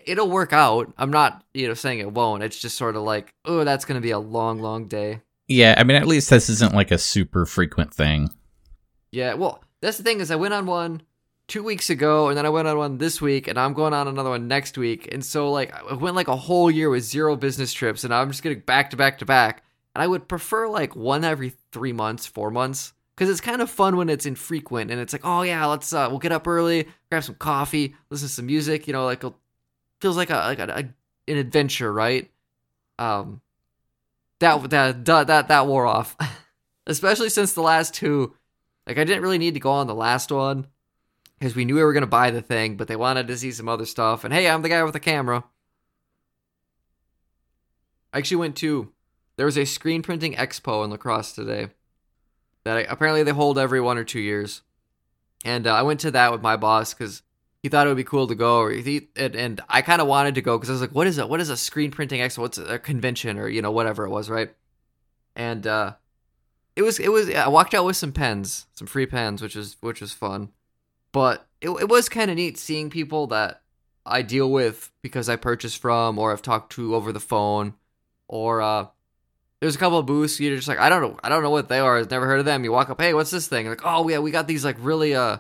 it'll 0.06 0.30
work 0.30 0.54
out. 0.54 0.94
I'm 0.98 1.12
not 1.12 1.44
you 1.54 1.68
know 1.68 1.74
saying 1.74 2.00
it 2.00 2.12
won't. 2.12 2.44
It's 2.44 2.60
just 2.60 2.78
sort 2.78 2.96
of 2.96 3.04
like 3.04 3.34
oh, 3.46 3.64
that's 3.64 3.86
gonna 3.86 4.02
be 4.02 4.12
a 4.12 4.20
long, 4.20 4.62
long 4.62 4.88
day. 4.88 5.22
Yeah, 5.48 5.76
I 5.78 5.84
mean, 5.84 5.98
at 5.98 6.08
least 6.08 6.30
this 6.30 6.50
isn't 6.50 6.74
like 6.74 6.92
a 6.92 6.98
super 6.98 7.46
frequent 7.46 7.94
thing. 7.94 8.30
Yeah, 9.12 9.34
well, 9.34 9.64
that's 9.82 9.98
the 9.98 10.04
thing 10.04 10.22
is 10.22 10.32
I 10.32 10.38
went 10.38 10.54
on 10.54 10.66
one 10.66 11.02
two 11.48 11.64
weeks 11.64 11.90
ago, 11.90 12.30
and 12.30 12.38
then 12.38 12.46
I 12.46 12.50
went 12.50 12.68
on 12.68 12.78
one 12.78 12.98
this 12.98 13.22
week, 13.22 13.48
and 13.48 13.60
I'm 13.60 13.74
going 13.74 13.94
on 13.94 14.08
another 14.08 14.30
one 14.30 14.48
next 14.48 14.78
week, 14.78 15.14
and 15.14 15.24
so 15.26 15.52
like 15.52 15.74
I 15.74 15.94
went 15.94 16.16
like 16.16 16.30
a 16.30 16.36
whole 16.36 16.72
year 16.72 16.90
with 16.90 17.04
zero 17.04 17.36
business 17.36 17.74
trips, 17.74 18.04
and 18.04 18.14
I'm 18.14 18.30
just 18.30 18.44
getting 18.44 18.62
back 18.62 18.92
to 18.92 18.98
back 18.98 19.18
to 19.20 19.26
back, 19.26 19.64
and 19.94 20.02
I 20.02 20.08
would 20.08 20.28
prefer 20.28 20.70
like 20.70 20.96
one 20.96 21.26
every 21.26 21.54
three 21.74 21.92
months, 21.92 22.26
four 22.26 22.52
months, 22.52 22.94
because 23.16 23.30
it's 23.30 23.42
kind 23.42 23.62
of 23.62 23.70
fun 23.70 23.98
when 23.98 24.08
it's 24.08 24.26
infrequent, 24.26 24.92
and 24.92 25.02
it's 25.02 25.12
like 25.12 25.26
oh 25.26 25.42
yeah, 25.42 25.66
let's 25.66 25.92
uh, 25.92 26.08
we'll 26.10 26.20
get 26.20 26.32
up 26.32 26.48
early, 26.48 26.88
grab 27.10 27.24
some 27.24 27.36
coffee, 27.36 27.96
listen 28.10 28.30
to 28.30 28.34
some 28.34 28.46
music, 28.46 28.88
you 28.88 28.94
know, 28.94 29.04
like 29.04 29.24
it 29.24 29.34
feels 30.02 30.18
like 30.18 30.30
a 30.30 30.36
like 30.36 30.60
a, 30.60 30.64
a, 30.64 31.32
an 31.32 31.38
adventure, 31.38 31.92
right? 31.92 32.30
Um, 33.00 33.42
that 34.40 34.70
that 34.72 35.06
that 35.06 35.48
that, 35.48 35.68
wore 35.68 35.86
off, 35.86 36.18
especially 36.88 37.30
since 37.30 37.54
the 37.54 37.62
last 37.62 37.94
two. 37.94 38.36
Like 38.88 38.98
I 38.98 39.04
didn't 39.04 39.22
really 39.22 39.38
need 39.38 39.54
to 39.54 39.60
go 39.60 39.72
on 39.72 39.88
the 39.88 39.96
last 39.96 40.32
one 40.32 40.66
because 41.40 41.56
we 41.56 41.66
knew 41.66 41.76
we 41.76 41.84
were 41.84 41.94
gonna 41.94 42.08
buy 42.08 42.32
the 42.32 42.42
thing, 42.42 42.78
but 42.78 42.88
they 42.88 42.96
wanted 42.96 43.28
to 43.28 43.38
see 43.38 43.52
some 43.52 43.70
other 43.70 43.86
stuff. 43.86 44.24
And 44.24 44.34
hey, 44.34 44.50
I'm 44.50 44.64
the 44.64 44.70
guy 44.70 44.84
with 44.84 44.94
the 44.94 45.00
camera. 45.00 45.44
I 48.12 48.18
actually 48.18 48.38
went 48.38 48.58
to 48.58 48.92
there 49.38 49.46
was 49.46 49.58
a 49.58 49.66
screen 49.66 50.02
printing 50.02 50.34
expo 50.34 50.84
in 50.84 50.90
La 50.90 50.98
Crosse 50.98 51.32
today 51.34 51.70
that 52.64 52.78
I, 52.78 52.82
apparently 52.82 53.24
they 53.24 53.32
hold 53.32 53.58
every 53.58 53.80
one 53.80 53.98
or 53.98 54.04
two 54.04 54.20
years, 54.20 54.62
and 55.46 55.68
uh, 55.68 55.74
I 55.74 55.84
went 55.84 56.00
to 56.02 56.12
that 56.12 56.32
with 56.32 56.42
my 56.42 56.58
boss 56.58 56.94
because 56.94 57.22
he 57.64 57.70
thought 57.70 57.86
it 57.86 57.90
would 57.90 57.98
be 57.98 58.04
cool 58.04 58.28
to 58.28 58.36
go. 58.36 58.60
Or 58.60 58.72
he, 58.72 59.10
and, 59.16 59.36
and 59.36 59.62
I 59.70 59.82
kind 59.82 60.02
of 60.02 60.08
wanted 60.08 60.36
to 60.36 60.42
go 60.42 60.58
because 60.58 60.70
I 60.70 60.74
was 60.74 60.82
like, 60.82 60.96
what 60.96 61.08
is 61.08 61.18
it? 61.18 61.30
What 61.30 61.40
is 61.40 61.50
a 61.50 61.58
screen 61.58 61.92
printing 61.92 62.22
expo? 62.22 62.40
What's 62.40 62.58
a 62.58 62.80
convention 62.80 63.38
or 63.38 63.48
you 63.48 63.62
know 63.62 63.72
whatever 63.72 64.06
it 64.06 64.10
was, 64.10 64.30
right? 64.30 64.54
And 65.36 65.66
uh, 65.68 65.94
it 66.76 66.82
was 66.82 67.00
it 67.00 67.10
was 67.10 67.30
I 67.30 67.48
walked 67.48 67.74
out 67.74 67.86
with 67.86 67.98
some 67.98 68.12
pens, 68.12 68.66
some 68.74 68.88
free 68.88 69.06
pens, 69.06 69.42
which 69.42 69.56
was 69.56 69.78
which 69.82 70.02
was 70.02 70.14
fun. 70.14 70.50
But 71.12 71.48
it 71.62 71.70
it 71.70 71.90
was 71.90 72.10
kind 72.10 72.32
of 72.32 72.38
neat 72.38 72.58
seeing 72.58 72.90
people 72.90 73.28
that 73.28 73.62
I 74.06 74.24
deal 74.24 74.50
with 74.50 74.92
because 75.02 75.30
I 75.30 75.36
purchase 75.36 75.76
from 75.76 76.18
or 76.18 76.32
I've 76.32 76.42
talked 76.42 76.74
to 76.74 76.96
over 76.96 77.12
the 77.12 77.20
phone 77.20 77.76
or 78.28 78.62
uh 78.62 78.88
there's 79.60 79.76
a 79.76 79.80
couple 79.80 80.00
of 80.00 80.08
booths 80.08 80.40
you're 80.40 80.56
just 80.56 80.68
like 80.68 80.80
I 80.80 80.90
don't 80.90 81.02
know 81.02 81.20
I 81.24 81.30
don't 81.30 81.44
know 81.44 81.52
what 81.52 81.70
they 81.70 81.80
are. 81.80 82.00
I've 82.00 82.10
never 82.10 82.26
heard 82.26 82.40
of 82.40 82.46
them. 82.46 82.64
You 82.64 82.72
walk 82.72 82.90
up, 82.90 83.00
"Hey, 83.00 83.14
what's 83.14 83.30
this 83.30 83.48
thing?" 83.48 83.68
Like, 83.68 83.82
"Oh, 83.86 84.08
yeah, 84.10 84.20
we 84.20 84.32
got 84.32 84.48
these 84.48 84.66
like 84.66 84.78
really 84.80 85.14
uh 85.14 85.38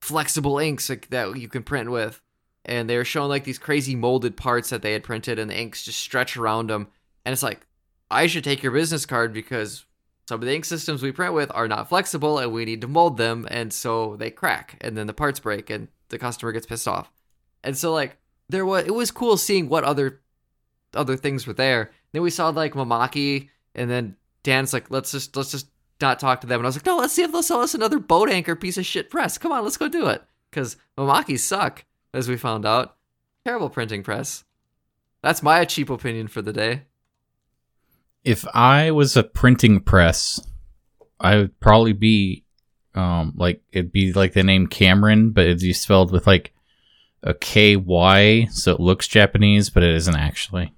flexible 0.00 0.58
inks 0.58 0.88
like, 0.88 1.10
that 1.10 1.36
you 1.36 1.48
can 1.48 1.62
print 1.62 1.90
with." 1.90 2.20
And 2.64 2.88
they 2.88 2.96
were 2.96 3.04
showing 3.04 3.28
like 3.30 3.44
these 3.44 3.58
crazy 3.58 3.96
molded 3.96 4.36
parts 4.36 4.70
that 4.70 4.82
they 4.82 4.92
had 4.92 5.02
printed 5.02 5.38
and 5.38 5.50
the 5.50 5.58
inks 5.58 5.82
just 5.84 5.98
stretch 5.98 6.36
around 6.36 6.68
them. 6.68 6.88
And 7.24 7.32
it's 7.32 7.42
like, 7.42 7.66
I 8.10 8.26
should 8.26 8.44
take 8.44 8.62
your 8.62 8.72
business 8.72 9.06
card 9.06 9.32
because 9.32 9.86
some 10.30 10.40
of 10.40 10.46
the 10.46 10.54
ink 10.54 10.64
systems 10.64 11.02
we 11.02 11.10
print 11.10 11.34
with 11.34 11.50
are 11.56 11.66
not 11.66 11.88
flexible 11.88 12.38
and 12.38 12.52
we 12.52 12.64
need 12.64 12.80
to 12.80 12.86
mold 12.86 13.16
them 13.16 13.48
and 13.50 13.72
so 13.72 14.14
they 14.14 14.30
crack 14.30 14.76
and 14.80 14.96
then 14.96 15.08
the 15.08 15.12
parts 15.12 15.40
break 15.40 15.70
and 15.70 15.88
the 16.08 16.18
customer 16.20 16.52
gets 16.52 16.66
pissed 16.66 16.86
off 16.86 17.10
and 17.64 17.76
so 17.76 17.92
like 17.92 18.16
there 18.48 18.64
was 18.64 18.84
it 18.84 18.94
was 18.94 19.10
cool 19.10 19.36
seeing 19.36 19.68
what 19.68 19.82
other 19.82 20.20
other 20.94 21.16
things 21.16 21.48
were 21.48 21.52
there 21.52 21.90
then 22.12 22.22
we 22.22 22.30
saw 22.30 22.48
like 22.50 22.74
Mimaki 22.74 23.48
and 23.74 23.90
then 23.90 24.14
dan's 24.44 24.72
like 24.72 24.88
let's 24.88 25.10
just 25.10 25.34
let's 25.34 25.50
just 25.50 25.66
not 26.00 26.18
talk 26.18 26.40
to 26.40 26.46
them. 26.46 26.60
And 26.60 26.66
i 26.66 26.68
was 26.68 26.76
like 26.76 26.86
no 26.86 26.96
let's 26.96 27.12
see 27.12 27.22
if 27.22 27.32
they'll 27.32 27.42
sell 27.42 27.60
us 27.60 27.74
another 27.74 27.98
boat 27.98 28.30
anchor 28.30 28.56
piece 28.56 28.78
of 28.78 28.86
shit 28.86 29.10
press. 29.10 29.38
Come 29.38 29.52
on 29.52 29.64
let's 29.64 29.76
go 29.76 29.88
do 29.88 30.06
it. 30.06 30.22
Because 30.50 30.76
Mimakis 30.98 31.40
suck 31.40 31.84
as 32.12 32.28
we 32.28 32.36
found 32.36 32.66
out. 32.66 32.96
Terrible 33.44 33.70
printing 33.70 34.02
press. 34.02 34.44
That's 35.22 35.42
my 35.42 35.64
cheap 35.64 35.90
opinion 35.90 36.28
for 36.28 36.42
the 36.42 36.52
day. 36.52 36.82
If 38.24 38.46
I 38.54 38.90
was 38.90 39.16
a 39.16 39.22
printing 39.22 39.80
press, 39.80 40.40
I 41.18 41.36
would 41.36 41.58
probably 41.60 41.92
be, 41.92 42.44
um, 42.94 43.32
like 43.36 43.62
it'd 43.72 43.92
be 43.92 44.12
like 44.12 44.32
the 44.34 44.42
name 44.42 44.66
Cameron, 44.66 45.30
but 45.30 45.44
it'd 45.44 45.60
be 45.60 45.72
spelled 45.72 46.12
with 46.12 46.26
like 46.26 46.52
a 47.22 47.34
K 47.34 47.76
Y, 47.76 48.48
so 48.50 48.72
it 48.72 48.80
looks 48.80 49.08
Japanese, 49.08 49.70
but 49.70 49.82
it 49.82 49.94
isn't 49.94 50.16
actually. 50.16 50.72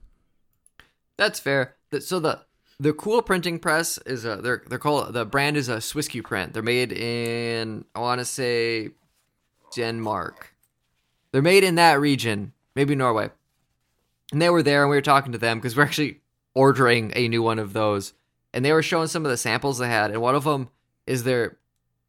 That's 1.17 1.41
fair. 1.41 1.77
So 2.01 2.21
the 2.21 2.41
the 2.83 2.93
cool 2.93 3.23
printing 3.23 3.61
press 3.61 3.97
is 3.99 4.25
a 4.25 4.37
they're 4.37 4.63
they're 4.67 4.79
called 4.79 5.15
the 5.15 5.25
brand 5.25 5.57
is 5.57 5.69
a 5.69 5.77
swissQprint. 5.77 6.53
They're 6.53 6.63
made 6.65 6.93
in 6.93 7.85
I 7.95 8.01
want 8.01 8.19
to 8.19 8.25
say 8.25 8.91
Denmark. 9.75 10.55
They're 11.31 11.43
made 11.43 11.63
in 11.63 11.77
that 11.77 12.01
region, 12.01 12.53
maybe 12.75 12.97
Norway. 12.97 13.31
And 14.33 14.43
they 14.43 14.51
were 14.51 14.63
there, 14.63 14.83
and 14.83 14.91
we 14.91 14.97
were 14.97 15.03
talking 15.03 15.33
to 15.33 15.39
them 15.39 15.59
because 15.59 15.77
we're 15.77 15.85
actually 15.85 16.21
ordering 16.55 17.13
a 17.15 17.29
new 17.29 17.43
one 17.43 17.61
of 17.61 17.73
those. 17.73 18.15
And 18.53 18.65
they 18.65 18.73
were 18.73 18.83
showing 18.83 19.07
some 19.07 19.25
of 19.25 19.31
the 19.31 19.37
samples 19.37 19.79
they 19.79 19.89
had, 19.89 20.11
and 20.11 20.21
one 20.21 20.35
of 20.35 20.45
them 20.45 20.69
is 21.07 21.23
they're 21.23 21.59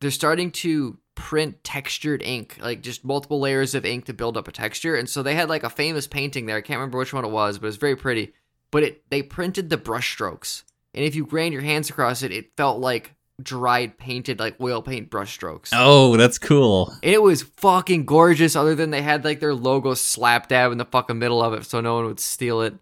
they're 0.02 0.12
starting 0.12 0.50
to 0.52 0.98
print 1.14 1.64
textured 1.64 2.24
ink, 2.24 2.58
like 2.60 2.82
just 2.82 3.06
multiple 3.06 3.40
layers 3.40 3.76
of 3.76 3.86
ink 3.86 4.06
to 4.06 4.14
build 4.14 4.38
up 4.38 4.48
a 4.48 4.52
texture. 4.52 4.96
And 4.96 5.08
so 5.08 5.22
they 5.22 5.36
had 5.36 5.50
like 5.50 5.64
a 5.64 5.70
famous 5.70 6.08
painting 6.08 6.48
there. 6.48 6.58
I 6.58 6.62
can't 6.62 6.80
remember 6.80 6.98
which 6.98 7.14
one 7.14 7.26
it 7.26 7.32
was, 7.32 7.60
but 7.60 7.68
it 7.68 7.70
was 7.70 7.78
very 7.78 7.96
pretty. 7.96 8.34
But 8.74 8.82
it 8.82 9.04
they 9.12 9.22
printed 9.22 9.70
the 9.70 9.78
brush 9.78 10.12
strokes, 10.12 10.64
and 10.96 11.06
if 11.06 11.14
you 11.14 11.26
ran 11.26 11.52
your 11.52 11.62
hands 11.62 11.92
across 11.92 12.24
it, 12.24 12.32
it 12.32 12.58
felt 12.58 12.80
like 12.80 13.14
dried 13.40 14.00
painted 14.00 14.40
like 14.40 14.60
oil 14.60 14.82
paint 14.82 15.12
brush 15.12 15.32
strokes. 15.32 15.70
Oh, 15.76 16.18
that's 16.18 16.40
cool. 16.40 16.92
It 17.04 17.22
was 17.22 17.44
fucking 17.44 18.06
gorgeous, 18.06 18.56
other 18.56 18.74
than 18.74 18.90
they 18.90 19.04
had 19.04 19.24
like 19.26 19.40
their 19.40 19.54
logo 19.54 19.94
slap 19.94 20.48
dab 20.48 20.72
in 20.72 20.80
the 20.80 20.86
fucking 20.86 21.20
middle 21.20 21.44
of 21.44 21.54
it 21.54 21.66
so 21.66 21.82
no 21.82 21.94
one 21.94 22.06
would 22.06 22.20
steal 22.20 22.62
it. 22.62 22.74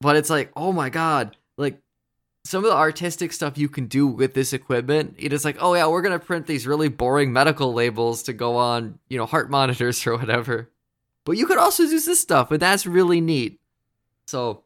But 0.00 0.16
it's 0.16 0.30
like, 0.30 0.50
oh 0.56 0.72
my 0.72 0.88
god, 0.88 1.36
like 1.58 1.78
some 2.46 2.64
of 2.64 2.70
the 2.70 2.76
artistic 2.76 3.34
stuff 3.34 3.58
you 3.58 3.68
can 3.68 3.88
do 3.88 4.06
with 4.06 4.32
this 4.32 4.54
equipment, 4.54 5.16
it 5.18 5.34
is 5.34 5.44
like, 5.44 5.58
oh 5.60 5.74
yeah, 5.74 5.88
we're 5.88 6.00
gonna 6.00 6.20
print 6.20 6.46
these 6.46 6.66
really 6.66 6.88
boring 6.88 7.34
medical 7.34 7.74
labels 7.74 8.22
to 8.22 8.32
go 8.32 8.56
on, 8.56 8.98
you 9.10 9.18
know, 9.18 9.26
heart 9.26 9.50
monitors 9.58 10.06
or 10.06 10.16
whatever. 10.16 10.70
But 11.26 11.32
you 11.32 11.46
could 11.46 11.58
also 11.58 11.82
use 11.82 12.06
this 12.06 12.18
stuff, 12.18 12.50
and 12.50 12.60
that's 12.60 12.86
really 12.86 13.20
neat. 13.20 13.60
So 14.26 14.64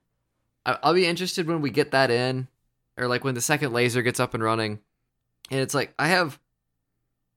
I'll 0.67 0.95
be 0.95 1.07
interested 1.07 1.47
when 1.47 1.61
we 1.61 1.71
get 1.71 1.93
that 1.93 2.11
in, 2.11 2.49
or 2.97 3.07
like 3.07 3.25
when 3.25 3.35
the 3.35 3.41
second 3.41 3.73
laser 3.73 4.03
gets 4.03 4.21
up 4.21 4.35
and 4.35 4.43
running. 4.43 4.81
And 5.51 5.61
it's 5.61 5.75
like 5.75 5.95
I 5.99 6.09
have 6.09 6.39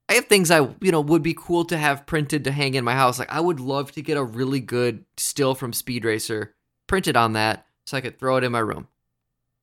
I 0.08 0.14
have 0.14 0.26
things 0.26 0.50
I 0.50 0.68
you 0.80 0.90
know 0.90 1.00
would 1.00 1.22
be 1.22 1.34
cool 1.34 1.64
to 1.66 1.78
have 1.78 2.06
printed 2.06 2.44
to 2.44 2.52
hang 2.52 2.74
in 2.74 2.84
my 2.84 2.94
house. 2.94 3.18
Like 3.18 3.32
I 3.32 3.40
would 3.40 3.60
love 3.60 3.92
to 3.92 4.02
get 4.02 4.16
a 4.16 4.24
really 4.24 4.60
good 4.60 5.04
still 5.16 5.54
from 5.54 5.72
Speed 5.72 6.04
Racer 6.04 6.54
printed 6.86 7.16
on 7.16 7.34
that 7.34 7.66
so 7.86 7.96
I 7.96 8.00
could 8.00 8.18
throw 8.18 8.36
it 8.36 8.44
in 8.44 8.52
my 8.52 8.58
room. 8.58 8.88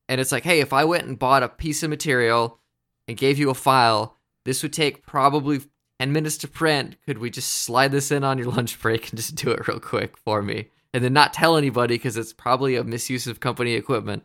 And 0.10 0.22
it's 0.22 0.32
like, 0.32 0.44
hey, 0.44 0.62
if 0.62 0.72
I 0.72 0.86
went 0.86 1.06
and 1.06 1.20
bought 1.20 1.44
a 1.44 1.50
piece 1.50 1.84
of 1.84 1.90
material 1.90 2.60
and 3.08 3.18
gave 3.18 3.38
you 3.38 3.50
a 3.50 3.54
file, 3.54 4.18
this 4.46 4.64
would 4.64 4.74
take 4.74 5.06
probably 5.06 5.62
10 6.00 6.14
minutes 6.14 6.38
to 6.38 6.48
print. 6.48 6.96
Could 7.06 7.18
we 7.18 7.30
just 7.30 7.52
slide 7.52 7.92
this 7.92 8.12
in 8.12 8.24
on 8.24 8.38
your 8.38 8.48
lunch 8.52 8.80
break 8.80 9.10
and 9.10 9.18
just 9.18 9.36
do 9.36 9.52
it 9.52 9.68
real 9.68 9.80
quick 9.80 10.18
for 10.18 10.42
me? 10.42 10.70
And 10.94 11.04
then 11.04 11.14
not 11.14 11.34
tell 11.34 11.58
anybody 11.58 11.96
because 11.96 12.18
it's 12.18 12.34
probably 12.34 12.76
a 12.76 12.84
misuse 12.84 13.28
of 13.28 13.40
company 13.40 13.74
equipment. 13.74 14.24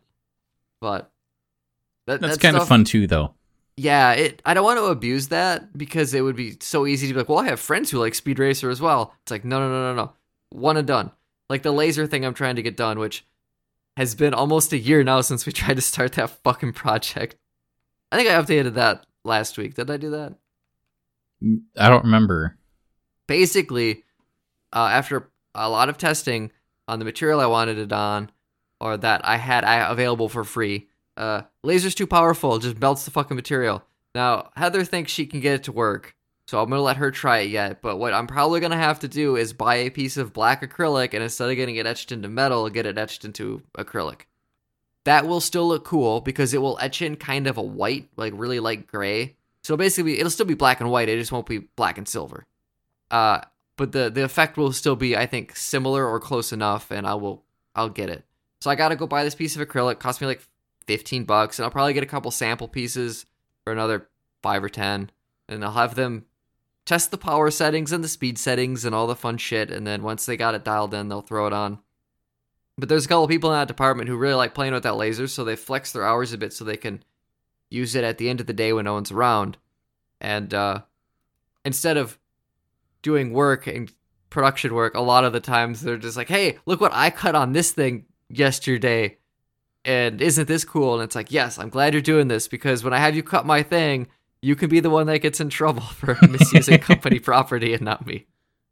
But 0.81 1.11
that, 2.07 2.21
That's 2.21 2.37
that 2.37 2.43
kind 2.43 2.57
of 2.57 2.67
fun 2.67 2.85
too, 2.85 3.07
though. 3.07 3.35
yeah, 3.77 4.13
it. 4.13 4.41
I 4.45 4.55
don't 4.55 4.65
want 4.65 4.79
to 4.79 4.87
abuse 4.87 5.29
that 5.29 5.77
because 5.77 6.15
it 6.15 6.23
would 6.23 6.37
be 6.37 6.57
so 6.61 6.87
easy 6.87 7.09
to 7.09 7.13
be 7.15 7.21
like, 7.21 7.29
well, 7.29 7.39
I 7.39 7.47
have 7.47 7.61
friends 7.61 7.91
who 7.91 7.99
like 7.99 8.15
Speed 8.15 8.39
Racer 8.39 8.71
as 8.71 8.81
well. 8.81 9.15
It's 9.23 9.31
like, 9.31 9.45
no, 9.45 9.59
no, 9.61 9.69
no, 9.71 9.95
no, 9.95 10.05
no, 10.05 10.13
one 10.51 10.77
and 10.77 10.87
done. 10.87 11.11
Like 11.51 11.63
the 11.63 11.73
laser 11.73 12.07
thing 12.07 12.25
I'm 12.25 12.35
trying 12.35 12.57
to 12.57 12.63
get 12.63 12.77
done, 12.77 12.99
which 12.99 13.27
has 13.97 14.15
been 14.15 14.33
almost 14.35 14.73
a 14.73 14.79
year 14.79 15.05
now 15.05 15.21
since 15.21 15.45
we 15.45 15.53
tried 15.53 15.75
to 15.77 15.83
start 15.83 16.13
that 16.13 16.31
fucking 16.31 16.73
project. 16.73 17.37
I 18.11 18.17
think 18.17 18.29
I 18.31 18.41
updated 18.41 18.75
that 18.75 19.05
last 19.25 19.59
week. 19.59 19.75
Did 19.75 19.91
I 19.91 19.97
do 19.97 20.11
that? 20.11 20.35
I 21.79 21.89
don't 21.89 22.05
remember. 22.05 22.57
Basically, 23.27 24.05
uh, 24.73 24.89
after 24.93 25.29
a 25.55 25.69
lot 25.69 25.89
of 25.89 25.99
testing 25.99 26.51
on 26.89 26.99
the 26.99 27.05
material 27.05 27.41
I 27.41 27.47
wanted 27.47 27.79
it 27.79 27.93
on, 27.93 28.31
or 28.81 28.97
that 28.97 29.21
I 29.25 29.37
had 29.37 29.65
available 29.91 30.29
for 30.29 30.45
free, 30.45 30.89
uh, 31.17 31.43
laser's 31.63 31.95
too 31.95 32.07
powerful. 32.07 32.59
Just 32.59 32.81
melts 32.81 33.05
the 33.05 33.11
fucking 33.11 33.37
material. 33.37 33.83
Now 34.15 34.51
Heather 34.57 34.85
thinks 34.85 35.13
she 35.13 35.27
can 35.27 35.41
get 35.41 35.55
it 35.55 35.65
to 35.65 35.73
work, 35.73 36.17
so 36.47 36.61
I'm 36.61 36.69
gonna 36.69 36.83
let 36.83 36.97
her 36.97 37.11
try 37.11 37.39
it 37.39 37.51
yet. 37.51 37.81
But 37.83 37.99
what 37.99 38.13
I'm 38.13 38.27
probably 38.27 38.61
gonna 38.61 38.77
have 38.77 39.01
to 39.01 39.09
do 39.09 39.37
is 39.37 39.53
buy 39.53 39.77
a 39.77 39.91
piece 39.91 40.17
of 40.17 40.33
black 40.33 40.63
acrylic, 40.63 41.15
and 41.15 41.23
instead 41.23 41.49
of 41.49 41.57
getting 41.57 41.77
it 41.77 41.87
etched 41.87 42.13
into 42.13 42.29
metal, 42.29 42.69
get 42.71 42.87
it 42.87 42.99
etched 42.99 43.25
into 43.25 43.63
acrylic. 43.79 44.23
That 45.05 45.27
will 45.27 45.41
still 45.41 45.67
look 45.67 45.85
cool 45.85 46.21
because 46.21 46.55
it 46.55 46.63
will 46.63 46.79
etch 46.81 47.03
in 47.03 47.17
kind 47.17 47.47
of 47.47 47.57
a 47.57 47.63
white, 47.63 48.09
like 48.17 48.33
really 48.37 48.61
light 48.61 48.87
gray, 48.87 49.37
So 49.63 49.77
basically, 49.77 50.19
it'll 50.19 50.31
still 50.31 50.47
be 50.47 50.55
black 50.55 50.81
and 50.81 50.91
white. 50.91 51.09
It 51.09 51.19
just 51.19 51.33
won't 51.33 51.47
be 51.47 51.59
black 51.59 51.97
and 51.97 52.07
silver. 52.07 52.47
Uh, 53.11 53.41
but 53.77 53.93
the 53.93 54.11
the 54.11 54.25
effect 54.25 54.57
will 54.57 54.73
still 54.73 54.97
be, 54.97 55.16
I 55.16 55.27
think, 55.27 55.57
similar 55.57 56.07
or 56.07 56.20
close 56.20 56.53
enough, 56.53 56.91
and 56.91 57.07
I 57.07 57.14
will 57.14 57.45
I'll 57.75 57.89
get 57.89 58.11
it. 58.11 58.25
So 58.61 58.70
I 58.70 58.75
gotta 58.75 58.97
go 58.97 59.07
buy 59.07 59.25
this 59.25 59.35
piece 59.35 59.57
of 59.57 59.66
acrylic. 59.66 59.99
Cost 59.99 60.20
me 60.20 60.27
like 60.27 60.47
fifteen 60.87 61.25
bucks, 61.25 61.59
and 61.59 61.64
I'll 61.64 61.70
probably 61.70 61.95
get 61.95 62.03
a 62.03 62.07
couple 62.07 62.31
sample 62.31 62.68
pieces 62.68 63.27
for 63.64 63.73
another 63.73 64.09
five 64.43 64.62
or 64.62 64.68
ten, 64.68 65.11
and 65.49 65.64
I'll 65.64 65.73
have 65.73 65.95
them 65.95 66.27
test 66.85 67.11
the 67.11 67.18
power 67.18 67.51
settings 67.51 67.93
and 67.93 68.03
the 68.03 68.09
speed 68.09 68.39
settings 68.39 68.85
and 68.85 68.95
all 68.95 69.07
the 69.07 69.14
fun 69.14 69.39
shit. 69.39 69.70
And 69.70 69.87
then 69.87 70.03
once 70.03 70.27
they 70.27 70.37
got 70.37 70.55
it 70.55 70.64
dialed 70.64 70.95
in, 70.95 71.09
they'll 71.09 71.20
throw 71.20 71.47
it 71.47 71.53
on. 71.53 71.79
But 72.77 72.89
there's 72.89 73.05
a 73.05 73.09
couple 73.09 73.29
people 73.29 73.51
in 73.51 73.59
that 73.59 73.68
department 73.68 74.09
who 74.09 74.16
really 74.16 74.35
like 74.35 74.55
playing 74.55 74.73
with 74.73 74.83
that 74.83 74.97
laser, 74.97 75.29
so 75.29 75.45
they 75.45 75.57
flex 75.57 75.93
their 75.93 76.05
hours 76.05 76.33
a 76.33 76.39
bit 76.39 76.53
so 76.53 76.64
they 76.64 76.77
can 76.77 77.03
use 77.70 77.95
it 77.95 78.05
at 78.05 78.18
the 78.18 78.29
end 78.29 78.41
of 78.41 78.47
the 78.47 78.53
day 78.53 78.73
when 78.73 78.85
no 78.85 78.95
one's 78.95 79.12
around. 79.12 79.59
And 80.20 80.53
uh, 80.53 80.83
instead 81.64 81.97
of 81.97 82.18
doing 83.03 83.33
work 83.33 83.67
and 83.67 83.93
production 84.31 84.75
work, 84.75 84.95
a 84.95 85.01
lot 85.01 85.25
of 85.25 85.33
the 85.33 85.41
times 85.41 85.83
they're 85.83 85.97
just 85.97 86.17
like, 86.17 86.29
"Hey, 86.29 86.59
look 86.67 86.81
what 86.81 86.95
I 86.95 87.11
cut 87.11 87.35
on 87.35 87.53
this 87.53 87.73
thing 87.73 88.07
yesterday." 88.29 89.19
And 89.85 90.21
isn't 90.23 90.47
this 90.47 90.65
cool? 90.65 90.95
And 90.95 91.03
it's 91.03 91.17
like, 91.17 91.33
yes, 91.33 91.59
I'm 91.59 91.69
glad 91.69 91.93
you're 91.93 92.03
doing 92.03 92.29
this 92.29 92.47
because 92.47 92.85
when 92.85 92.93
I 92.93 92.99
have 92.99 93.17
you 93.17 93.23
cut 93.23 93.45
my 93.45 93.65
thing, 93.65 94.07
you 94.41 94.55
can 94.55 94.69
be 94.69 94.81
the 94.81 94.91
one 94.91 95.07
that 95.07 95.19
gets 95.19 95.41
in 95.41 95.49
trouble 95.49 95.83
for 95.97 96.17
misusing 96.29 96.79
company 96.81 97.19
property 97.19 97.75
and 97.75 97.83
not 97.83 98.07
me. 98.07 98.27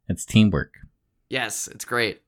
It's 0.07 0.25
teamwork. 0.25 0.75
Yes, 1.29 1.67
it's 1.67 1.85
great. 1.85 2.21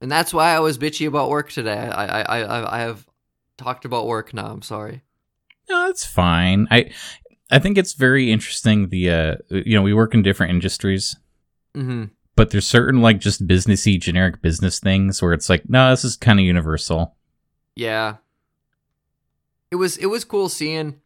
And 0.00 0.10
that's 0.10 0.32
why 0.32 0.54
I 0.54 0.60
was 0.60 0.78
bitchy 0.78 1.06
about 1.06 1.28
work 1.28 1.50
today. 1.50 1.76
I 1.76 2.22
I 2.22 2.40
I 2.40 2.76
I 2.76 2.80
have 2.80 3.06
talked 3.56 3.84
about 3.84 4.06
work 4.06 4.32
now. 4.32 4.46
I'm 4.46 4.62
sorry. 4.62 5.02
No, 5.68 5.88
it's 5.88 6.06
fine. 6.06 6.68
I 6.70 6.92
I 7.50 7.58
think 7.58 7.78
it's 7.78 7.94
very 7.94 8.30
interesting. 8.30 8.88
The 8.88 9.10
uh, 9.10 9.34
you 9.48 9.74
know, 9.74 9.82
we 9.82 9.94
work 9.94 10.14
in 10.14 10.22
different 10.22 10.50
industries, 10.50 11.16
hmm 11.74 12.04
but 12.38 12.50
there's 12.50 12.68
certain 12.68 13.02
like 13.02 13.18
just 13.18 13.48
businessy, 13.48 14.00
generic 14.00 14.40
business 14.40 14.78
things 14.78 15.20
where 15.20 15.32
it's 15.32 15.50
like, 15.50 15.68
no, 15.68 15.90
this 15.90 16.04
is 16.04 16.16
kind 16.16 16.38
of 16.38 16.44
universal. 16.44 17.16
Yeah. 17.74 18.18
It 19.72 19.76
was 19.76 19.96
it 19.96 20.06
was 20.06 20.24
cool 20.24 20.48
seeing 20.48 21.00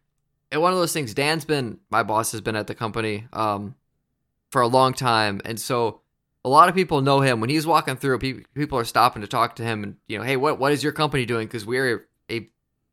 it 0.51 0.61
one 0.61 0.71
of 0.71 0.77
those 0.77 0.93
things 0.93 1.15
Dan's 1.15 1.43
been 1.43 1.79
my 1.89 2.03
boss 2.03 2.31
has 2.33 2.41
been 2.41 2.55
at 2.55 2.67
the 2.67 2.75
company 2.75 3.27
um 3.33 3.73
for 4.51 4.61
a 4.61 4.67
long 4.67 4.93
time 4.93 5.41
and 5.43 5.59
so 5.59 6.01
a 6.45 6.49
lot 6.49 6.69
of 6.69 6.75
people 6.75 7.01
know 7.01 7.21
him 7.21 7.41
when 7.41 7.49
he's 7.49 7.65
walking 7.65 7.95
through 7.95 8.19
people 8.53 8.77
are 8.77 8.85
stopping 8.85 9.23
to 9.23 9.27
talk 9.27 9.55
to 9.55 9.63
him 9.63 9.83
and 9.83 9.95
you 10.07 10.17
know 10.19 10.23
hey 10.23 10.37
what 10.37 10.59
what 10.59 10.71
is 10.71 10.83
your 10.83 10.93
company 10.93 11.25
doing 11.25 11.47
cuz 11.47 11.65
we're 11.65 12.07
a 12.29 12.47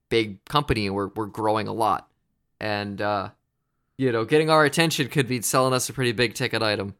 big 0.09 0.43
company 0.47 0.87
and 0.87 0.95
we're 0.95 1.09
we're 1.15 1.27
growing 1.27 1.69
a 1.69 1.73
lot 1.73 2.09
and 2.59 3.03
uh 3.03 3.29
you 4.01 4.13
know 4.13 4.25
getting 4.25 4.51
our 4.51 4.65
attention 4.65 5.09
could 5.09 5.29
be 5.29 5.43
selling 5.43 5.75
us 5.75 5.89
a 5.89 5.93
pretty 5.93 6.13
big 6.13 6.35
ticket 6.35 6.63
item 6.63 6.95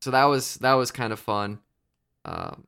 so 0.00 0.10
that 0.10 0.24
was 0.24 0.56
that 0.56 0.74
was 0.74 0.90
kind 0.90 1.12
of 1.12 1.18
fun 1.18 1.58
um 2.24 2.66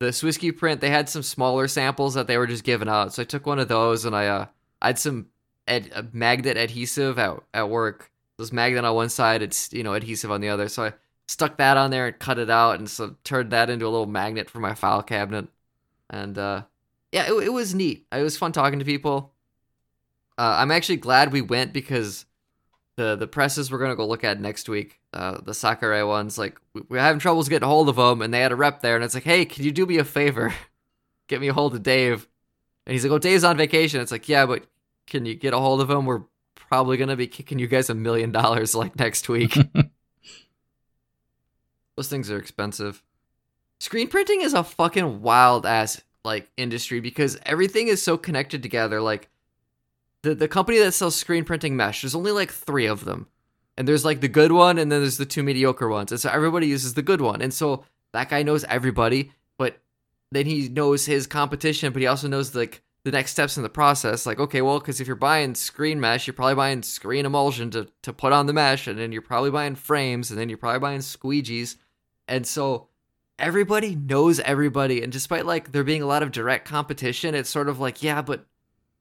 the 0.00 0.06
swissQprint, 0.06 0.80
they 0.80 0.88
had 0.88 1.08
some 1.10 1.22
smaller 1.22 1.68
samples 1.68 2.14
that 2.14 2.26
they 2.26 2.38
were 2.38 2.46
just 2.46 2.64
giving 2.64 2.88
out. 2.88 3.12
So 3.12 3.22
I 3.22 3.26
took 3.26 3.46
one 3.46 3.58
of 3.58 3.68
those 3.68 4.04
and 4.04 4.16
I 4.16 4.26
uh 4.26 4.46
I 4.82 4.88
had 4.88 4.98
some 4.98 5.26
uh, 5.68 5.80
magnet 6.12 6.56
adhesive 6.56 7.18
at 7.18 7.38
at 7.54 7.68
work. 7.68 8.10
Was 8.38 8.52
magnet 8.52 8.86
on 8.86 8.94
one 8.94 9.10
side, 9.10 9.42
it's 9.42 9.70
you 9.72 9.82
know 9.82 9.92
adhesive 9.92 10.30
on 10.30 10.40
the 10.40 10.48
other. 10.48 10.68
So 10.68 10.84
I 10.84 10.94
stuck 11.28 11.58
that 11.58 11.76
on 11.76 11.90
there 11.90 12.06
and 12.06 12.18
cut 12.18 12.38
it 12.38 12.48
out, 12.48 12.78
and 12.78 12.88
so 12.88 13.16
turned 13.22 13.50
that 13.50 13.68
into 13.68 13.86
a 13.86 13.90
little 13.90 14.06
magnet 14.06 14.48
for 14.48 14.58
my 14.58 14.74
file 14.74 15.02
cabinet. 15.02 15.48
And 16.08 16.38
uh, 16.38 16.62
yeah, 17.12 17.30
it, 17.30 17.34
it 17.44 17.52
was 17.52 17.74
neat. 17.74 18.06
It 18.10 18.22
was 18.22 18.38
fun 18.38 18.52
talking 18.52 18.78
to 18.78 18.84
people. 18.86 19.34
Uh, 20.38 20.56
I'm 20.58 20.70
actually 20.70 20.96
glad 20.96 21.30
we 21.32 21.42
went 21.42 21.74
because 21.74 22.24
the 23.00 23.16
the 23.16 23.26
presses 23.26 23.72
we're 23.72 23.78
gonna 23.78 23.96
go 23.96 24.06
look 24.06 24.24
at 24.24 24.40
next 24.40 24.68
week, 24.68 25.00
uh, 25.14 25.40
the 25.40 25.54
Sakurai 25.54 26.02
ones, 26.02 26.36
like 26.38 26.60
we- 26.74 26.82
we're 26.88 27.00
having 27.00 27.18
troubles 27.18 27.48
getting 27.48 27.66
a 27.66 27.70
hold 27.70 27.88
of 27.88 27.96
them, 27.96 28.20
and 28.20 28.32
they 28.32 28.40
had 28.40 28.52
a 28.52 28.56
rep 28.56 28.82
there, 28.82 28.94
and 28.94 29.04
it's 29.04 29.14
like, 29.14 29.24
hey, 29.24 29.44
can 29.44 29.64
you 29.64 29.72
do 29.72 29.86
me 29.86 29.98
a 29.98 30.04
favor? 30.04 30.54
Get 31.28 31.40
me 31.40 31.48
a 31.48 31.52
hold 31.52 31.74
of 31.74 31.82
Dave. 31.82 32.28
And 32.86 32.92
he's 32.92 33.04
like, 33.04 33.12
"Oh, 33.12 33.18
Dave's 33.18 33.44
on 33.44 33.56
vacation." 33.56 34.00
It's 34.00 34.10
like, 34.10 34.28
"Yeah, 34.28 34.46
but 34.46 34.64
can 35.06 35.26
you 35.26 35.36
get 35.36 35.54
a 35.54 35.58
hold 35.58 35.80
of 35.80 35.88
him? 35.88 36.06
We're 36.06 36.22
probably 36.56 36.96
gonna 36.96 37.14
be 37.14 37.28
kicking 37.28 37.60
you 37.60 37.68
guys 37.68 37.88
a 37.88 37.94
million 37.94 38.32
dollars 38.32 38.74
like 38.74 38.98
next 38.98 39.28
week." 39.28 39.56
Those 41.96 42.08
things 42.08 42.30
are 42.30 42.38
expensive. 42.38 43.02
Screen 43.78 44.08
printing 44.08 44.40
is 44.40 44.54
a 44.54 44.64
fucking 44.64 45.22
wild 45.22 45.66
ass 45.66 46.00
like 46.24 46.50
industry 46.56 47.00
because 47.00 47.38
everything 47.46 47.88
is 47.88 48.02
so 48.02 48.16
connected 48.16 48.62
together. 48.62 49.00
Like 49.00 49.28
the 50.22 50.34
the 50.34 50.48
company 50.48 50.78
that 50.78 50.92
sells 50.92 51.16
screen 51.16 51.44
printing 51.44 51.76
mesh, 51.76 52.02
there's 52.02 52.14
only 52.14 52.32
like 52.32 52.50
three 52.50 52.86
of 52.86 53.04
them, 53.04 53.26
and 53.76 53.86
there's 53.86 54.04
like 54.04 54.20
the 54.20 54.28
good 54.28 54.52
one, 54.52 54.78
and 54.78 54.90
then 54.90 55.00
there's 55.00 55.16
the 55.16 55.26
two 55.26 55.42
mediocre 55.42 55.88
ones, 55.88 56.12
and 56.12 56.20
so 56.20 56.30
everybody 56.30 56.66
uses 56.66 56.94
the 56.94 57.02
good 57.02 57.20
one, 57.20 57.40
and 57.40 57.52
so 57.54 57.84
that 58.12 58.28
guy 58.28 58.42
knows 58.42 58.64
everybody, 58.64 59.32
but 59.58 59.78
then 60.32 60.46
he 60.46 60.68
knows 60.68 61.06
his 61.06 61.26
competition, 61.26 61.92
but 61.92 62.02
he 62.02 62.08
also 62.08 62.28
knows 62.28 62.54
like 62.54 62.82
the 63.04 63.10
next 63.10 63.30
steps 63.30 63.56
in 63.56 63.62
the 63.62 63.68
process. 63.68 64.26
Like, 64.26 64.38
okay, 64.38 64.62
well, 64.62 64.78
because 64.78 65.00
if 65.00 65.06
you're 65.06 65.16
buying 65.16 65.54
screen 65.54 66.00
mesh, 66.00 66.26
you're 66.26 66.34
probably 66.34 66.54
buying 66.54 66.82
screen 66.82 67.24
emulsion 67.26 67.70
to 67.70 67.88
to 68.02 68.12
put 68.12 68.32
on 68.32 68.46
the 68.46 68.52
mesh, 68.52 68.86
and 68.86 68.98
then 68.98 69.12
you're 69.12 69.22
probably 69.22 69.50
buying 69.50 69.74
frames, 69.74 70.30
and 70.30 70.38
then 70.38 70.48
you're 70.48 70.58
probably 70.58 70.80
buying 70.80 71.00
squeegees, 71.00 71.76
and 72.28 72.46
so 72.46 72.88
everybody 73.38 73.94
knows 73.94 74.38
everybody. 74.40 75.02
And 75.02 75.12
despite 75.12 75.46
like 75.46 75.72
there 75.72 75.84
being 75.84 76.02
a 76.02 76.06
lot 76.06 76.22
of 76.22 76.30
direct 76.30 76.68
competition, 76.68 77.34
it's 77.34 77.48
sort 77.48 77.68
of 77.68 77.80
like, 77.80 78.02
yeah, 78.02 78.22
but 78.22 78.44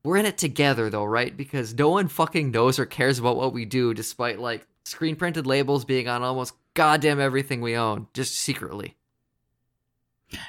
we're 0.03 0.17
in 0.17 0.25
it 0.25 0.37
together 0.37 0.89
though, 0.89 1.05
right? 1.05 1.35
Because 1.35 1.73
no 1.73 1.89
one 1.89 2.07
fucking 2.07 2.51
knows 2.51 2.79
or 2.79 2.85
cares 2.85 3.19
about 3.19 3.37
what 3.37 3.53
we 3.53 3.65
do, 3.65 3.93
despite 3.93 4.39
like 4.39 4.65
screen 4.85 5.15
printed 5.15 5.45
labels 5.45 5.85
being 5.85 6.07
on 6.07 6.23
almost 6.23 6.53
goddamn 6.73 7.19
everything 7.19 7.61
we 7.61 7.75
own, 7.75 8.07
just 8.13 8.35
secretly. 8.35 8.95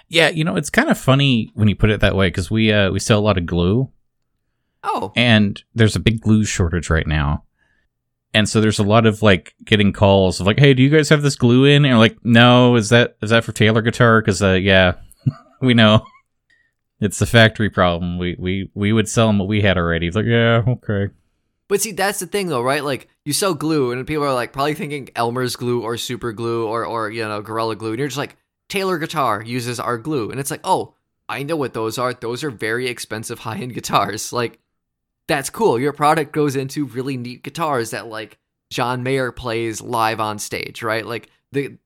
Yeah, 0.09 0.29
you 0.29 0.45
know, 0.45 0.57
it's 0.57 0.71
kind 0.71 0.91
of 0.91 0.99
funny 0.99 1.51
when 1.55 1.69
you 1.69 1.75
put 1.75 1.91
it 1.91 2.01
that 2.01 2.15
way 2.15 2.29
because 2.29 2.51
we 2.51 2.73
uh, 2.73 2.91
we 2.91 3.01
sell 3.01 3.19
a 3.19 3.23
lot 3.23 3.39
of 3.39 3.47
glue, 3.47 3.91
Oh, 4.85 5.13
and 5.17 5.63
there's 5.75 5.97
a 5.97 6.01
big 6.01 6.21
glue 6.21 6.45
shortage 6.45 6.91
right 6.91 7.07
now. 7.07 7.45
And 8.33 8.49
so 8.49 8.61
there's 8.61 8.79
a 8.79 8.85
lot 8.85 9.07
of 9.07 9.23
like 9.23 9.55
getting 9.65 9.93
calls 9.93 10.39
of 10.39 10.47
like, 10.47 10.59
"Hey, 10.61 10.75
do 10.75 10.83
you 10.83 10.91
guys 10.91 11.09
have 11.09 11.23
this 11.23 11.35
glue 11.35 11.65
in?" 11.65 11.85
And 11.85 11.99
like, 11.99 12.17
"No, 12.23 12.77
is 12.77 12.91
that 12.91 13.17
is 13.23 13.31
that 13.31 13.43
for 13.43 13.53
Taylor 13.53 13.83
guitar?" 13.83 14.21
Because 14.21 14.43
uh, 14.43 14.53
yeah, 14.53 14.95
we 15.61 15.75
know 15.75 16.05
it's 17.01 17.19
the 17.19 17.27
factory 17.27 17.71
problem. 17.71 18.19
We 18.19 18.37
we 18.39 18.71
we 18.75 18.93
would 18.93 19.09
sell 19.09 19.27
them 19.27 19.39
what 19.39 19.49
we 19.49 19.63
had 19.63 19.79
already. 19.79 20.07
It's 20.07 20.17
like, 20.17 20.27
yeah, 20.27 20.63
okay. 20.67 21.09
But 21.69 21.81
see, 21.81 21.93
that's 21.93 22.19
the 22.19 22.27
thing 22.27 22.49
though, 22.49 22.63
right? 22.63 22.85
Like 22.85 23.09
you 23.25 23.33
sell 23.33 23.55
glue, 23.55 23.93
and 23.93 24.07
people 24.07 24.25
are 24.25 24.35
like 24.35 24.53
probably 24.53 24.75
thinking 24.75 25.09
Elmer's 25.15 25.57
glue 25.57 25.83
or 25.83 25.97
Super 25.97 26.33
Glue 26.33 26.67
or 26.67 26.85
or 26.85 27.11
you 27.11 27.27
know 27.27 27.43
Gorilla 27.43 27.77
Glue, 27.77 27.91
and 27.91 27.99
you're 27.99 28.09
just 28.09 28.19
like 28.19 28.37
Taylor 28.69 28.99
Guitar 28.99 29.43
uses 29.43 29.81
our 29.81 29.97
glue, 29.97 30.31
and 30.31 30.39
it's 30.39 30.51
like, 30.51 30.61
oh, 30.65 30.95
I 31.29 31.45
know 31.45 31.57
what 31.57 31.75
those 31.75 31.97
are. 31.97 32.13
Those 32.13 32.43
are 32.45 32.51
very 32.51 32.89
expensive 32.89 33.39
high 33.39 33.59
end 33.59 33.75
guitars. 33.75 34.33
Like 34.33 34.59
that's 35.29 35.49
cool. 35.49 35.79
Your 35.79 35.93
product 35.93 36.33
goes 36.33 36.57
into 36.57 36.87
really 36.87 37.17
neat 37.17 37.45
guitars 37.45 37.91
that 37.91 38.09
like 38.09 38.37
John 38.71 39.03
Mayer 39.05 39.31
plays 39.31 39.81
live 39.81 40.19
on 40.19 40.41
stage, 40.41 40.83
right? 40.83 41.07
Like 41.07 41.31
the 41.53 41.79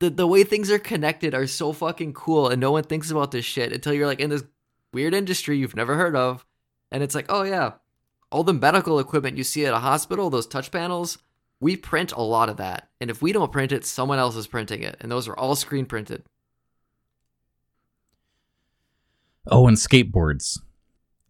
the 0.00 0.10
the 0.10 0.26
way 0.26 0.44
things 0.44 0.70
are 0.70 0.78
connected 0.78 1.34
are 1.34 1.46
so 1.46 1.72
fucking 1.72 2.12
cool, 2.12 2.48
and 2.48 2.60
no 2.60 2.72
one 2.72 2.84
thinks 2.84 3.10
about 3.10 3.30
this 3.30 3.44
shit 3.44 3.72
until 3.72 3.92
you're 3.92 4.06
like 4.06 4.20
in 4.20 4.30
this 4.30 4.44
weird 4.92 5.14
industry 5.14 5.58
you've 5.58 5.76
never 5.76 5.96
heard 5.96 6.16
of, 6.16 6.44
and 6.90 7.02
it's 7.02 7.14
like, 7.14 7.26
oh 7.28 7.42
yeah, 7.42 7.72
all 8.30 8.44
the 8.44 8.52
medical 8.52 8.98
equipment 8.98 9.36
you 9.36 9.44
see 9.44 9.64
at 9.66 9.74
a 9.74 9.78
hospital, 9.78 10.30
those 10.30 10.46
touch 10.46 10.70
panels, 10.70 11.18
we 11.60 11.76
print 11.76 12.12
a 12.12 12.22
lot 12.22 12.48
of 12.48 12.58
that. 12.58 12.88
And 13.00 13.10
if 13.10 13.22
we 13.22 13.32
don't 13.32 13.52
print 13.52 13.72
it, 13.72 13.84
someone 13.84 14.18
else 14.18 14.36
is 14.36 14.46
printing 14.46 14.82
it. 14.82 14.96
And 15.00 15.10
those 15.10 15.28
are 15.28 15.36
all 15.36 15.54
screen 15.54 15.86
printed. 15.86 16.24
Oh, 19.48 19.68
and 19.68 19.76
skateboards. 19.76 20.58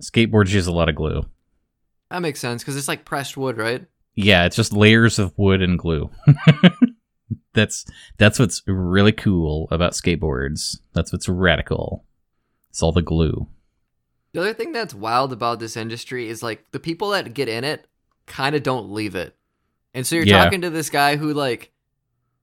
Skateboards 0.02 0.50
use 0.50 0.66
a 0.66 0.72
lot 0.72 0.88
of 0.88 0.94
glue. 0.94 1.26
That 2.10 2.22
makes 2.22 2.40
sense 2.40 2.62
because 2.62 2.76
it's 2.76 2.88
like 2.88 3.04
pressed 3.04 3.36
wood, 3.36 3.58
right? 3.58 3.84
Yeah, 4.14 4.46
it's 4.46 4.56
just 4.56 4.72
layers 4.72 5.18
of 5.18 5.36
wood 5.36 5.60
and 5.60 5.78
glue. 5.78 6.10
that's 7.56 7.84
that's 8.18 8.38
what's 8.38 8.62
really 8.68 9.10
cool 9.12 9.66
about 9.72 9.92
skateboards. 9.94 10.78
That's 10.92 11.12
what's 11.12 11.28
radical. 11.28 12.04
It's 12.70 12.82
all 12.82 12.92
the 12.92 13.02
glue. 13.02 13.48
The 14.32 14.40
other 14.42 14.54
thing 14.54 14.70
that's 14.72 14.94
wild 14.94 15.32
about 15.32 15.58
this 15.58 15.76
industry 15.76 16.28
is 16.28 16.42
like 16.42 16.70
the 16.70 16.78
people 16.78 17.10
that 17.10 17.34
get 17.34 17.48
in 17.48 17.64
it 17.64 17.86
kind 18.26 18.54
of 18.54 18.62
don't 18.62 18.92
leave 18.92 19.14
it. 19.16 19.34
And 19.94 20.06
so 20.06 20.14
you're 20.16 20.26
Yeah. 20.26 20.44
talking 20.44 20.60
to 20.60 20.70
this 20.70 20.90
guy 20.90 21.16
who 21.16 21.32
like 21.32 21.72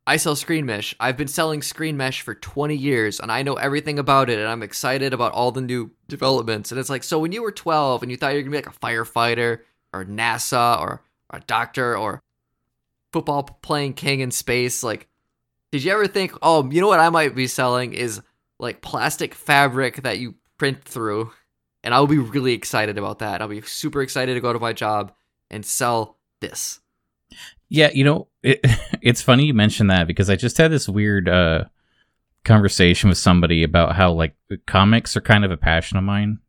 I 0.05 0.18
sell 0.18 0.36
screen 0.36 0.66
mesh. 0.66 0.93
I've 0.99 1.16
been 1.16 1.28
selling 1.30 1.61
screen 1.61 1.95
mesh 1.95 2.22
for 2.22 2.36
20 2.36 2.76
years 2.76 3.20
and 3.22 3.32
I 3.32 3.41
know 3.43 3.53
everything 3.53 3.99
about 3.99 4.30
it 4.30 4.38
and 4.39 4.47
I'm 4.49 4.64
excited 4.64 5.14
about 5.14 5.32
all 5.32 5.51
the 5.51 5.61
new 5.61 5.91
developments. 6.09 6.72
And 6.72 6.80
it's 6.80 6.89
like, 6.89 7.03
so 7.03 7.20
when 7.20 7.32
you 7.32 7.41
were 7.41 7.51
12 7.53 8.01
and 8.01 8.11
you 8.11 8.18
thought 8.18 8.34
you 8.34 8.39
were 8.39 8.41
going 8.49 8.51
to 8.51 8.59
be 8.59 8.66
like 8.66 8.76
a 8.76 8.80
firefighter 8.80 9.59
or 9.93 10.03
NASA 10.03 10.78
or 10.82 11.03
a 11.30 11.39
doctor 11.41 11.95
or 11.97 12.22
football 13.14 13.43
playing 13.43 13.93
king 13.93 14.20
in 14.20 14.32
space, 14.32 14.84
like 14.84 15.07
did 15.72 15.84
you 15.84 15.91
ever 15.91 16.07
think, 16.07 16.34
"Oh, 16.41 16.70
you 16.70 16.82
know 16.82 16.88
what 16.88 16.99
I 16.99 17.09
might 17.09 17.36
be 17.36 17.47
selling 17.47 17.93
is 17.93 18.22
like 18.59 18.82
plastic 18.82 19.34
fabric 19.34 20.03
that 20.03 20.20
you 20.20 20.36
print 20.57 20.84
through 20.84 21.32
and 21.84 21.93
I'll 21.93 22.07
be 22.07 22.18
really 22.18 22.53
excited 22.53 22.97
about 22.97 23.20
that. 23.20 23.41
I'll 23.41 23.47
be 23.47 23.61
super 23.61 24.01
excited 24.01 24.34
to 24.36 24.39
go 24.39 24.53
to 24.53 24.59
my 24.59 24.74
job 24.74 25.11
and 25.51 25.66
sell 25.66 26.18
this. 26.39 26.80
Yeah, 27.70 27.89
you 27.93 28.03
know, 28.03 28.28
it, 28.41 28.61
it's 29.01 29.22
funny 29.22 29.45
you 29.45 29.53
mentioned 29.53 29.89
that 29.91 30.07
because 30.07 30.30
I 30.30 30.36
just 30.36 30.57
had 30.57 30.72
this 30.72 30.88
weird 30.88 31.28
uh, 31.28 31.66
conversation 32.45 33.09
with 33.09 33.18
somebody 33.18 33.64
about 33.64 33.95
how 33.95 34.14
like 34.14 34.36
comics 34.66 35.18
are 35.18 35.22
kind 35.22 35.43
of 35.43 35.51
a 35.51 35.57
passion 35.57 35.97
of 35.97 36.03
mine. 36.03 36.39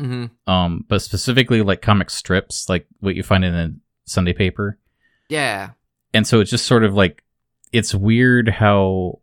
Mm-hmm. 0.00 0.50
Um, 0.50 0.84
but 0.86 1.02
specifically 1.02 1.62
like 1.62 1.82
comic 1.82 2.10
strips, 2.10 2.68
like 2.68 2.86
what 3.00 3.16
you 3.16 3.22
find 3.22 3.44
in 3.44 3.54
a 3.54 3.72
Sunday 4.04 4.32
paper. 4.32 4.78
Yeah. 5.28 5.70
And 6.14 6.26
so 6.26 6.40
it's 6.40 6.50
just 6.50 6.66
sort 6.66 6.84
of 6.84 6.94
like 6.94 7.22
it's 7.72 7.94
weird 7.94 8.48
how 8.48 9.20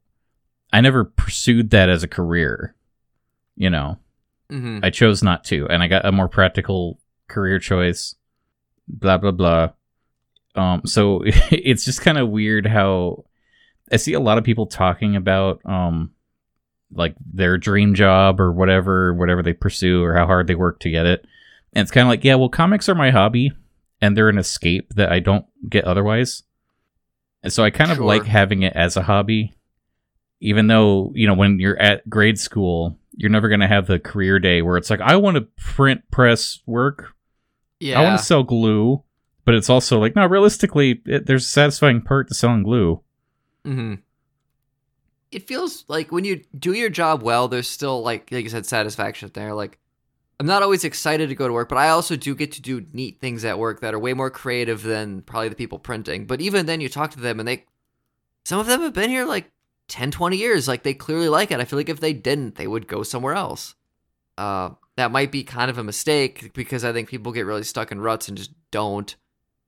I 0.72 0.82
never 0.82 1.04
pursued 1.06 1.72
that 1.72 1.90
as 1.90 2.04
a 2.04 2.08
career. 2.08 2.76
You 3.56 3.70
know, 3.70 3.98
Mm-hmm. 4.52 4.80
I 4.84 4.90
chose 4.90 5.24
not 5.24 5.44
to, 5.46 5.68
and 5.68 5.82
I 5.82 5.88
got 5.88 6.06
a 6.06 6.12
more 6.12 6.28
practical 6.28 7.00
career 7.28 7.60
choice. 7.60 8.16
Blah 8.88 9.18
blah 9.18 9.32
blah. 9.32 9.70
Um, 10.56 10.82
so 10.86 11.22
it's 11.26 11.86
just 11.86 12.02
kind 12.02 12.18
of 12.18 12.30
weird 12.30 12.68
how 12.68 13.26
I 13.92 13.98
see 13.98 14.14
a 14.14 14.20
lot 14.20 14.38
of 14.38 14.44
people 14.44 14.68
talking 14.68 15.16
about 15.16 15.62
um, 15.66 16.12
like 16.94 17.16
their 17.26 17.58
dream 17.58 17.96
job 17.96 18.40
or 18.40 18.52
whatever, 18.52 19.14
whatever 19.14 19.42
they 19.42 19.54
pursue 19.54 20.04
or 20.04 20.16
how 20.16 20.26
hard 20.26 20.48
they 20.48 20.56
work 20.56 20.80
to 20.82 20.92
get 20.92 21.06
it. 21.06 21.26
And 21.74 21.82
it's 21.82 21.92
kind 21.92 22.08
of 22.08 22.10
like, 22.10 22.24
yeah, 22.24 22.36
well, 22.36 22.50
comics 22.50 22.88
are 22.88 22.96
my 22.96 23.12
hobby, 23.12 23.52
and 24.02 24.16
they're 24.16 24.30
an 24.30 24.38
escape 24.38 24.94
that 24.94 25.12
I 25.12 25.20
don't 25.20 25.46
get 25.70 25.86
otherwise. 25.86 26.44
And 27.46 27.54
so 27.54 27.64
I 27.64 27.70
kind 27.70 27.92
of 27.92 27.98
Sure. 27.98 28.06
like 28.06 28.26
having 28.26 28.64
it 28.64 28.74
as 28.76 28.98
a 28.98 29.02
hobby, 29.04 29.54
even 30.42 30.68
though 30.68 31.12
you 31.16 31.28
know 31.28 31.34
when 31.36 31.60
you're 31.60 31.80
at 31.80 32.10
grade 32.10 32.38
school, 32.40 33.00
you're 33.16 33.30
never 33.30 33.48
going 33.48 33.62
to 33.62 33.68
have 33.68 33.88
the 33.88 34.00
career 34.00 34.40
day 34.40 34.62
where 34.62 34.76
it's 34.78 34.90
like, 34.90 35.00
I 35.00 35.16
want 35.16 35.36
to 35.38 35.48
print 35.58 36.02
press 36.12 36.60
work 36.66 37.14
Yeah. 37.80 38.00
I 38.00 38.04
want 38.04 38.20
to 38.20 38.26
sell 38.26 38.44
glue, 38.44 39.04
but 39.46 39.56
it's 39.56 39.70
also 39.70 40.00
like 40.00 40.16
no. 40.16 40.26
Realistically, 40.26 41.02
it, 41.06 41.26
there's 41.28 41.46
a 41.46 41.48
satisfying 41.48 42.02
part 42.02 42.28
to 42.28 42.34
selling 42.34 42.64
glue. 42.64 43.02
Mm-hmm. 43.64 43.96
It 45.32 45.48
feels 45.48 45.86
like 45.88 46.12
when 46.12 46.24
you 46.24 46.42
do 46.58 46.74
your 46.74 46.90
job 46.90 47.22
well, 47.22 47.48
there's 47.48 47.68
still 47.70 48.02
like 48.02 48.32
like 48.32 48.44
you 48.44 48.50
said, 48.50 48.66
satisfaction 48.66 49.30
there. 49.34 49.54
Like 49.54 49.78
I'm 50.40 50.46
not 50.48 50.64
always 50.64 50.84
excited 50.84 51.30
to 51.30 51.36
go 51.36 51.48
to 51.48 51.54
work, 51.54 51.70
but 51.70 51.78
I 51.78 51.90
also 51.90 52.16
do 52.16 52.36
get 52.36 52.52
to 52.54 52.62
do 52.62 52.86
neat 52.92 53.20
things 53.22 53.46
at 53.46 53.58
work 53.58 53.80
that 53.82 53.94
are 53.94 54.00
way 54.00 54.14
more 54.14 54.30
creative 54.30 54.84
than 54.84 55.22
probably 55.22 55.50
the 55.50 55.56
people 55.56 55.80
printing. 55.80 56.26
But 56.26 56.42
even 56.42 56.66
then, 56.66 56.82
you 56.82 56.90
talk 56.90 57.12
to 57.12 57.20
them 57.20 57.40
and 57.40 57.48
they, 57.48 57.66
some 58.44 58.60
of 58.60 58.68
them 58.68 58.82
have 58.82 58.94
been 58.94 59.10
here 59.10 59.26
like 59.26 59.52
10, 59.88 60.12
20 60.12 60.36
years. 60.36 60.68
Like 60.68 60.84
they 60.84 60.94
clearly 60.94 61.30
like 61.30 61.52
it. 61.52 61.60
I 61.60 61.66
feel 61.66 61.80
like 61.80 61.90
if 61.90 62.02
they 62.02 62.14
didn't, 62.14 62.56
they 62.56 62.68
would 62.68 62.88
go 62.88 63.02
somewhere 63.04 63.34
else. 63.34 63.76
Uh, 64.38 64.72
that 64.98 65.12
might 65.12 65.32
be 65.32 65.44
kind 65.44 65.70
of 65.70 65.78
a 65.78 65.84
mistake 65.84 66.54
because 66.54 66.84
I 66.84 66.92
think 66.92 67.10
people 67.10 67.32
get 67.32 67.46
really 67.46 67.64
stuck 67.64 67.92
in 67.92 68.02
ruts 68.02 68.28
and 68.28 68.38
just 68.38 68.52
don't. 68.72 69.16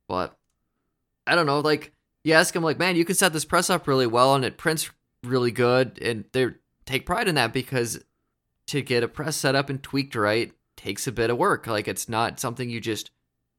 But 0.07 0.37
I 1.25 1.35
don't 1.35 1.45
know. 1.45 1.61
Like 1.61 1.93
you 2.23 2.33
ask 2.33 2.53
them, 2.53 2.63
like, 2.63 2.79
man, 2.79 2.97
you 2.97 3.05
can 3.05 3.15
set 3.15 3.31
this 3.31 3.45
press 3.45 3.69
up 3.69 3.87
really 3.87 4.07
well 4.07 4.35
and 4.35 4.43
it 4.43 4.57
prints 4.57 4.89
really 5.23 5.51
good, 5.51 5.99
and 6.01 6.25
they 6.33 6.47
take 6.85 7.05
pride 7.05 7.27
in 7.27 7.35
that 7.35 7.53
because 7.53 8.03
to 8.67 8.81
get 8.81 9.03
a 9.03 9.07
press 9.07 9.35
set 9.35 9.55
up 9.55 9.69
and 9.69 9.81
tweaked 9.81 10.15
right 10.15 10.51
takes 10.75 11.07
a 11.07 11.11
bit 11.11 11.29
of 11.29 11.37
work. 11.37 11.67
Like 11.67 11.87
it's 11.87 12.07
not 12.07 12.39
something 12.39 12.69
you 12.69 12.79
just 12.79 13.11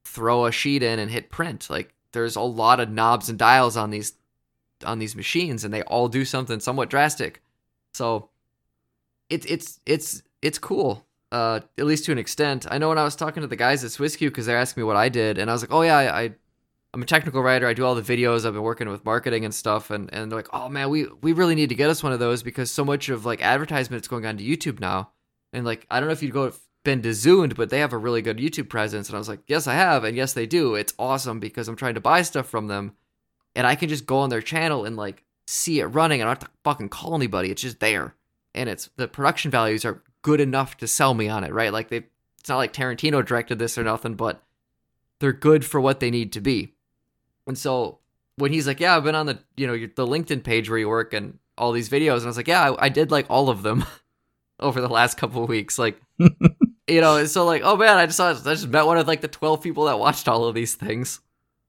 throw 0.04 0.46
a 0.46 0.52
sheet 0.52 0.82
in 0.82 0.98
and 0.98 1.10
hit 1.10 1.30
print. 1.30 1.68
Like 1.68 1.94
there's 2.12 2.36
a 2.36 2.40
lot 2.40 2.80
of 2.80 2.90
knobs 2.90 3.28
and 3.28 3.38
dials 3.38 3.76
on 3.76 3.90
these 3.90 4.14
on 4.84 4.98
these 4.98 5.16
machines, 5.16 5.64
and 5.64 5.74
they 5.74 5.82
all 5.82 6.08
do 6.08 6.24
something 6.24 6.60
somewhat 6.60 6.90
drastic. 6.90 7.42
So 7.94 8.30
it's 9.28 9.46
it's 9.46 9.80
it's 9.84 10.22
it's 10.40 10.58
cool. 10.58 11.04
Uh, 11.30 11.60
at 11.76 11.84
least 11.84 12.06
to 12.06 12.12
an 12.12 12.16
extent. 12.16 12.66
I 12.70 12.78
know 12.78 12.88
when 12.88 12.96
I 12.96 13.04
was 13.04 13.14
talking 13.14 13.42
to 13.42 13.46
the 13.46 13.56
guys 13.56 13.84
at 13.84 13.90
SwissQ 13.90 14.20
because 14.20 14.46
they're 14.46 14.56
asking 14.56 14.80
me 14.82 14.86
what 14.86 14.96
I 14.96 15.10
did, 15.10 15.36
and 15.36 15.50
I 15.50 15.52
was 15.52 15.62
like, 15.62 15.72
"Oh 15.72 15.82
yeah, 15.82 15.96
I, 15.96 16.20
I 16.22 16.34
I'm 16.94 17.02
a 17.02 17.06
technical 17.06 17.42
writer. 17.42 17.66
I 17.66 17.74
do 17.74 17.84
all 17.84 17.94
the 17.94 18.02
videos. 18.02 18.46
I've 18.46 18.54
been 18.54 18.62
working 18.62 18.88
with 18.88 19.04
marketing 19.04 19.44
and 19.44 19.54
stuff." 19.54 19.90
And 19.90 20.12
and 20.12 20.30
they're 20.30 20.38
like, 20.38 20.48
"Oh 20.52 20.68
man, 20.68 20.90
we 20.90 21.06
we 21.22 21.32
really 21.32 21.54
need 21.54 21.68
to 21.68 21.74
get 21.74 21.90
us 21.90 22.02
one 22.02 22.12
of 22.12 22.18
those 22.18 22.42
because 22.42 22.70
so 22.70 22.84
much 22.84 23.08
of 23.08 23.26
like 23.26 23.42
advertisement 23.42 24.02
is 24.02 24.08
going 24.08 24.26
on 24.26 24.36
to 24.38 24.44
YouTube 24.44 24.80
now." 24.80 25.10
And 25.52 25.64
like, 25.64 25.86
I 25.90 26.00
don't 26.00 26.08
know 26.08 26.12
if 26.12 26.22
you'd 26.22 26.32
go 26.32 26.52
been 26.84 27.02
to 27.02 27.48
but 27.54 27.70
they 27.70 27.80
have 27.80 27.92
a 27.92 27.98
really 27.98 28.22
good 28.22 28.38
YouTube 28.38 28.68
presence. 28.68 29.08
And 29.08 29.16
I 29.16 29.18
was 29.18 29.28
like, 29.28 29.40
"Yes, 29.46 29.66
I 29.66 29.74
have, 29.74 30.04
and 30.04 30.16
yes, 30.16 30.32
they 30.32 30.46
do. 30.46 30.74
It's 30.74 30.94
awesome 30.98 31.40
because 31.40 31.68
I'm 31.68 31.76
trying 31.76 31.94
to 31.94 32.00
buy 32.00 32.22
stuff 32.22 32.48
from 32.48 32.66
them, 32.68 32.94
and 33.54 33.66
I 33.66 33.74
can 33.74 33.88
just 33.88 34.06
go 34.06 34.18
on 34.18 34.30
their 34.30 34.42
channel 34.42 34.84
and 34.84 34.96
like 34.96 35.24
see 35.46 35.80
it 35.80 35.86
running. 35.86 36.20
and 36.20 36.28
I 36.28 36.34
don't 36.34 36.42
have 36.42 36.50
to 36.50 36.56
fucking 36.64 36.88
call 36.88 37.14
anybody. 37.14 37.50
It's 37.50 37.62
just 37.62 37.80
there, 37.80 38.14
and 38.54 38.68
it's 38.68 38.90
the 38.96 39.08
production 39.08 39.50
values 39.50 39.84
are 39.84 40.02
good 40.22 40.40
enough 40.40 40.76
to 40.78 40.86
sell 40.86 41.14
me 41.14 41.28
on 41.28 41.44
it, 41.44 41.52
right? 41.52 41.72
Like 41.72 41.88
they, 41.88 42.04
it's 42.40 42.48
not 42.48 42.56
like 42.56 42.72
Tarantino 42.72 43.24
directed 43.24 43.58
this 43.58 43.76
or 43.76 43.84
nothing, 43.84 44.14
but 44.14 44.42
they're 45.20 45.32
good 45.32 45.64
for 45.64 45.80
what 45.80 46.00
they 46.00 46.10
need 46.10 46.32
to 46.32 46.40
be. 46.40 46.74
And 47.48 47.58
so 47.58 47.98
when 48.36 48.52
he's 48.52 48.66
like, 48.68 48.78
"Yeah, 48.78 48.96
I've 48.96 49.02
been 49.04 49.16
on 49.16 49.26
the 49.26 49.38
you 49.56 49.66
know 49.66 49.72
the 49.76 50.06
LinkedIn 50.06 50.44
page 50.44 50.70
where 50.70 50.78
you 50.78 50.88
work 50.88 51.12
and 51.12 51.38
all 51.56 51.72
these 51.72 51.88
videos," 51.88 52.18
and 52.18 52.24
I 52.24 52.26
was 52.26 52.36
like, 52.36 52.46
"Yeah, 52.46 52.70
I, 52.70 52.86
I 52.86 52.88
did 52.88 53.10
like 53.10 53.26
all 53.28 53.48
of 53.50 53.62
them 53.62 53.84
over 54.60 54.80
the 54.80 54.88
last 54.88 55.16
couple 55.16 55.42
of 55.42 55.48
weeks." 55.48 55.78
Like, 55.78 56.00
you 56.18 57.00
know, 57.00 57.24
so 57.24 57.44
like, 57.44 57.62
oh 57.64 57.76
man, 57.76 57.96
I 57.98 58.06
just 58.06 58.18
saw, 58.18 58.30
I 58.30 58.34
just 58.34 58.68
met 58.68 58.86
one 58.86 58.98
of 58.98 59.08
like 59.08 59.22
the 59.22 59.28
twelve 59.28 59.62
people 59.62 59.86
that 59.86 59.98
watched 59.98 60.28
all 60.28 60.44
of 60.44 60.54
these 60.54 60.74
things. 60.76 61.20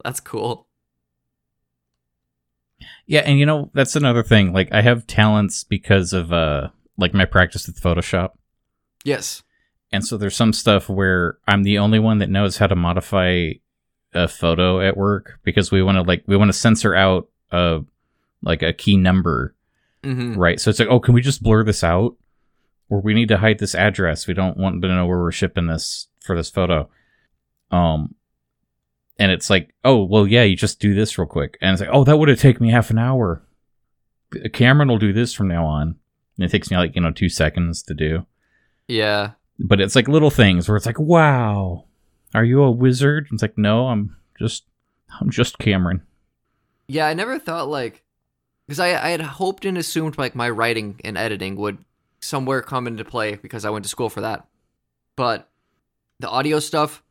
That's 0.03 0.19
cool. 0.19 0.67
Yeah, 3.07 3.21
and 3.21 3.39
you 3.39 3.45
know 3.45 3.71
that's 3.73 3.95
another 3.95 4.21
thing. 4.23 4.53
Like 4.53 4.69
I 4.71 4.81
have 4.81 5.07
talents 5.07 5.63
because 5.63 6.13
of 6.13 6.31
uh 6.31 6.69
like 6.97 7.13
my 7.13 7.25
practice 7.25 7.65
with 7.67 7.79
Photoshop, 7.81 8.31
Yes. 9.03 9.41
and 9.91 10.05
so 10.05 10.17
there's 10.17 10.35
some 10.35 10.51
stuff 10.53 10.89
where 10.89 11.37
I'm 11.47 11.63
the 11.63 11.77
only 11.79 11.99
one 11.99 12.17
that 12.19 12.29
knows 12.29 12.57
how 12.57 12.67
to 12.67 12.75
modify 12.75 13.51
a 14.13 14.27
photo 14.27 14.81
at 14.81 14.97
work 14.97 15.39
because 15.43 15.71
we 15.71 15.83
want 15.83 15.97
to 15.97 16.01
like 16.01 16.23
we 16.27 16.35
want 16.37 16.49
to 16.49 16.57
censor 16.57 16.95
out 16.95 17.29
a 17.51 17.81
like 18.41 18.63
a 18.63 18.73
key 18.73 18.97
number 18.97 19.55
Mm-hmm. 20.03 20.35
Right. 20.35 20.59
So 20.59 20.69
it's 20.69 20.79
like, 20.79 20.89
oh, 20.89 20.99
can 20.99 21.13
we 21.13 21.21
just 21.21 21.43
blur 21.43 21.63
this 21.63 21.83
out? 21.83 22.15
Or 22.89 23.01
we 23.01 23.13
need 23.13 23.27
to 23.29 23.37
hide 23.37 23.59
this 23.59 23.75
address. 23.75 24.27
We 24.27 24.33
don't 24.33 24.57
want 24.57 24.81
to 24.81 24.87
know 24.87 25.05
where 25.05 25.19
we're 25.19 25.31
shipping 25.31 25.67
this 25.67 26.07
for 26.21 26.35
this 26.35 26.49
photo. 26.49 26.89
Um 27.71 28.15
and 29.17 29.33
it's 29.33 29.49
like, 29.49 29.73
oh, 29.83 30.05
well, 30.05 30.25
yeah, 30.25 30.43
you 30.43 30.55
just 30.55 30.79
do 30.79 30.95
this 30.95 31.17
real 31.17 31.27
quick. 31.27 31.57
And 31.59 31.73
it's 31.73 31.81
like, 31.81 31.89
oh, 31.91 32.05
that 32.05 32.15
would 32.15 32.29
have 32.29 32.39
taken 32.39 32.65
me 32.65 32.71
half 32.71 32.89
an 32.89 32.97
hour. 32.97 33.43
Cameron 34.53 34.87
will 34.87 34.97
do 34.97 35.11
this 35.11 35.33
from 35.33 35.49
now 35.49 35.65
on. 35.65 35.95
And 36.37 36.45
it 36.45 36.51
takes 36.51 36.71
me 36.71 36.77
like, 36.77 36.95
you 36.95 37.01
know, 37.01 37.11
two 37.11 37.27
seconds 37.27 37.83
to 37.83 37.93
do. 37.93 38.25
Yeah. 38.87 39.31
But 39.59 39.81
it's 39.81 39.93
like 39.93 40.07
little 40.07 40.29
things 40.29 40.69
where 40.69 40.77
it's 40.77 40.85
like, 40.85 40.99
wow, 40.99 41.83
are 42.33 42.43
you 42.43 42.61
a 42.63 42.71
wizard? 42.71 43.27
It's 43.31 43.41
like, 43.41 43.57
no, 43.57 43.87
I'm 43.87 44.15
just 44.37 44.65
I'm 45.19 45.29
just 45.29 45.57
Cameron. 45.59 46.01
Yeah, 46.87 47.07
I 47.07 47.13
never 47.13 47.39
thought 47.39 47.67
like 47.67 48.03
because 48.67 48.79
I 48.79 48.89
I 48.89 49.09
had 49.09 49.21
hoped 49.21 49.65
and 49.65 49.77
assumed 49.77 50.17
like 50.17 50.35
my 50.35 50.49
writing 50.49 50.99
and 51.03 51.17
editing 51.17 51.55
would 51.55 51.79
somewhere 52.21 52.61
come 52.61 52.87
into 52.87 53.05
play 53.05 53.35
because 53.35 53.65
I 53.65 53.69
went 53.69 53.85
to 53.85 53.89
school 53.89 54.09
for 54.09 54.21
that. 54.21 54.47
But 55.15 55.49
the 56.19 56.29
audio 56.29 56.59
stuff 56.59 57.03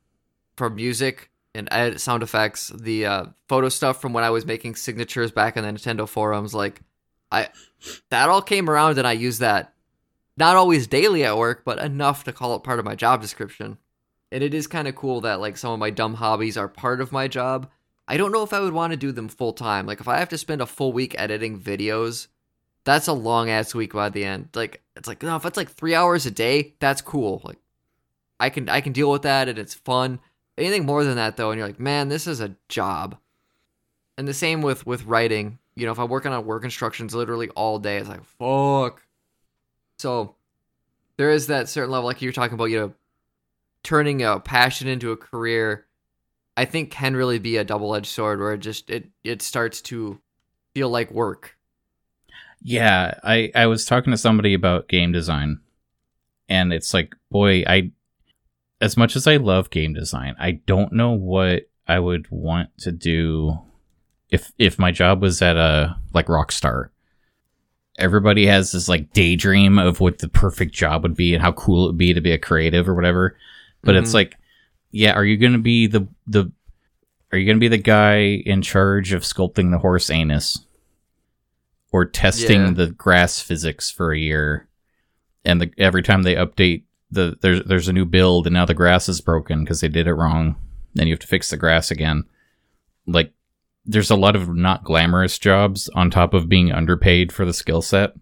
for 0.56 0.70
music 0.70 1.30
and 1.54 1.68
edit 1.70 2.00
sound 2.00 2.22
effects, 2.22 2.68
the 2.68 3.06
uh, 3.06 3.24
photo 3.48 3.68
stuff 3.68 4.00
from 4.00 4.12
when 4.12 4.24
I 4.24 4.30
was 4.30 4.46
making 4.46 4.76
signatures 4.76 5.30
back 5.30 5.56
in 5.56 5.64
the 5.64 5.70
Nintendo 5.70 6.08
forums, 6.08 6.54
like 6.54 6.80
I 7.30 7.48
that 8.10 8.28
all 8.28 8.42
came 8.42 8.68
around 8.70 8.98
and 8.98 9.06
I 9.06 9.12
used 9.12 9.40
that 9.40 9.74
not 10.36 10.56
always 10.56 10.86
daily 10.86 11.24
at 11.24 11.36
work, 11.36 11.62
but 11.64 11.78
enough 11.78 12.24
to 12.24 12.32
call 12.32 12.54
it 12.54 12.62
part 12.62 12.78
of 12.78 12.84
my 12.84 12.94
job 12.94 13.20
description. 13.20 13.78
And 14.30 14.42
it 14.42 14.54
is 14.54 14.66
kind 14.66 14.88
of 14.88 14.94
cool 14.94 15.22
that 15.22 15.40
like 15.40 15.56
some 15.56 15.72
of 15.72 15.78
my 15.78 15.90
dumb 15.90 16.14
hobbies 16.14 16.56
are 16.56 16.68
part 16.68 17.00
of 17.00 17.12
my 17.12 17.28
job. 17.28 17.70
I 18.06 18.16
don't 18.16 18.32
know 18.32 18.42
if 18.42 18.52
I 18.52 18.60
would 18.60 18.72
want 18.72 18.92
to 18.92 18.96
do 18.96 19.12
them 19.12 19.28
full 19.28 19.52
time. 19.52 19.86
Like 19.86 20.00
if 20.00 20.08
I 20.08 20.18
have 20.18 20.28
to 20.30 20.38
spend 20.38 20.60
a 20.60 20.66
full 20.66 20.92
week 20.92 21.14
editing 21.18 21.60
videos, 21.60 22.28
that's 22.84 23.06
a 23.06 23.12
long 23.12 23.50
ass 23.50 23.74
week 23.74 23.92
by 23.92 24.08
the 24.08 24.24
end. 24.24 24.48
Like 24.54 24.82
it's 24.96 25.08
like 25.08 25.22
no, 25.22 25.36
if 25.36 25.44
it's 25.44 25.56
like 25.56 25.70
three 25.70 25.94
hours 25.94 26.26
a 26.26 26.30
day, 26.30 26.74
that's 26.78 27.02
cool. 27.02 27.42
Like 27.44 27.58
I 28.40 28.50
can 28.50 28.68
I 28.68 28.80
can 28.80 28.92
deal 28.92 29.10
with 29.10 29.22
that 29.22 29.48
and 29.48 29.58
it's 29.58 29.74
fun. 29.74 30.20
Anything 30.56 30.86
more 30.86 31.04
than 31.04 31.16
that 31.16 31.36
though, 31.36 31.50
and 31.50 31.58
you're 31.58 31.68
like, 31.68 31.80
man, 31.80 32.08
this 32.08 32.26
is 32.26 32.40
a 32.40 32.56
job. 32.68 33.16
And 34.16 34.26
the 34.26 34.34
same 34.34 34.62
with 34.62 34.86
with 34.86 35.04
writing. 35.04 35.58
You 35.74 35.86
know, 35.86 35.92
if 35.92 35.98
I'm 35.98 36.08
working 36.08 36.32
on 36.32 36.44
work 36.44 36.64
instructions 36.64 37.14
literally 37.14 37.48
all 37.50 37.78
day, 37.78 37.98
it's 37.98 38.08
like 38.08 38.24
fuck. 38.24 39.02
So 39.98 40.34
there 41.16 41.30
is 41.30 41.48
that 41.48 41.68
certain 41.68 41.90
level, 41.90 42.06
like 42.06 42.22
you're 42.22 42.32
talking 42.32 42.54
about, 42.54 42.66
you 42.66 42.78
know, 42.78 42.94
turning 43.88 44.22
a 44.22 44.38
passion 44.38 44.86
into 44.86 45.12
a 45.12 45.16
career. 45.16 45.86
I 46.58 46.66
think 46.66 46.90
can 46.90 47.16
really 47.16 47.38
be 47.38 47.56
a 47.56 47.64
double 47.64 47.94
edged 47.94 48.08
sword 48.08 48.38
where 48.38 48.52
it 48.52 48.58
just 48.58 48.90
it 48.90 49.08
it 49.24 49.40
starts 49.40 49.80
to 49.82 50.20
feel 50.74 50.90
like 50.90 51.10
work. 51.10 51.56
Yeah, 52.60 53.18
I 53.24 53.50
I 53.54 53.66
was 53.66 53.86
talking 53.86 54.10
to 54.10 54.18
somebody 54.18 54.52
about 54.52 54.88
game 54.88 55.12
design, 55.12 55.60
and 56.50 56.70
it's 56.70 56.92
like, 56.92 57.14
boy, 57.30 57.62
I 57.66 57.92
as 58.78 58.98
much 58.98 59.16
as 59.16 59.26
I 59.26 59.36
love 59.36 59.70
game 59.70 59.94
design, 59.94 60.36
I 60.38 60.52
don't 60.66 60.92
know 60.92 61.12
what 61.12 61.70
I 61.86 61.98
would 61.98 62.26
want 62.30 62.76
to 62.80 62.92
do 62.92 63.58
if 64.28 64.52
if 64.58 64.78
my 64.78 64.92
job 64.92 65.22
was 65.22 65.40
at 65.40 65.56
a 65.56 65.96
like 66.12 66.26
Rockstar. 66.26 66.90
Everybody 67.98 68.46
has 68.46 68.72
this 68.72 68.86
like 68.86 69.14
daydream 69.14 69.78
of 69.78 70.00
what 70.00 70.18
the 70.18 70.28
perfect 70.28 70.74
job 70.74 71.04
would 71.04 71.16
be 71.16 71.32
and 71.32 71.42
how 71.42 71.52
cool 71.52 71.84
it 71.84 71.86
would 71.88 71.98
be 71.98 72.12
to 72.12 72.20
be 72.20 72.32
a 72.32 72.38
creative 72.38 72.86
or 72.86 72.94
whatever. 72.94 73.34
But 73.82 73.96
it's 73.96 74.10
Mhm. 74.10 74.14
like, 74.14 74.36
yeah, 74.90 75.12
are 75.12 75.24
you 75.24 75.36
going 75.36 75.52
to 75.52 75.58
be 75.58 75.86
the 75.86 76.06
the 76.26 76.50
are 77.32 77.38
you 77.38 77.44
going 77.46 77.56
to 77.58 77.60
be 77.60 77.68
the 77.68 77.76
guy 77.78 78.20
in 78.46 78.62
charge 78.62 79.12
of 79.12 79.22
sculpting 79.22 79.70
the 79.70 79.78
horse 79.78 80.08
anus 80.10 80.64
or 81.92 82.04
testing 82.06 82.60
Yeah. 82.66 82.70
the 82.72 82.86
grass 82.90 83.40
physics 83.40 83.90
for 83.90 84.12
a 84.12 84.18
year? 84.18 84.66
And 85.44 85.60
the, 85.60 85.70
every 85.78 86.02
time 86.02 86.22
they 86.22 86.34
update 86.34 86.82
the 87.10 87.36
there's 87.40 87.62
there's 87.64 87.88
a 87.88 87.92
new 87.92 88.04
build 88.04 88.46
and 88.46 88.54
now 88.54 88.64
the 88.66 88.74
grass 88.74 89.08
is 89.08 89.20
broken 89.20 89.64
because 89.64 89.80
they 89.80 89.88
did 89.88 90.06
it 90.06 90.14
wrong. 90.14 90.56
Then 90.94 91.06
you 91.06 91.12
have 91.12 91.20
to 91.20 91.26
fix 91.26 91.50
the 91.50 91.56
grass 91.56 91.90
again. 91.90 92.24
Like 93.06 93.32
there's 93.86 94.10
a 94.10 94.16
lot 94.16 94.36
of 94.36 94.54
not 94.54 94.84
glamorous 94.84 95.38
jobs 95.38 95.88
on 95.94 96.10
top 96.10 96.34
of 96.34 96.48
being 96.48 96.72
underpaid 96.72 97.32
for 97.32 97.46
the 97.46 97.54
skill 97.54 97.80
set. 97.80 98.12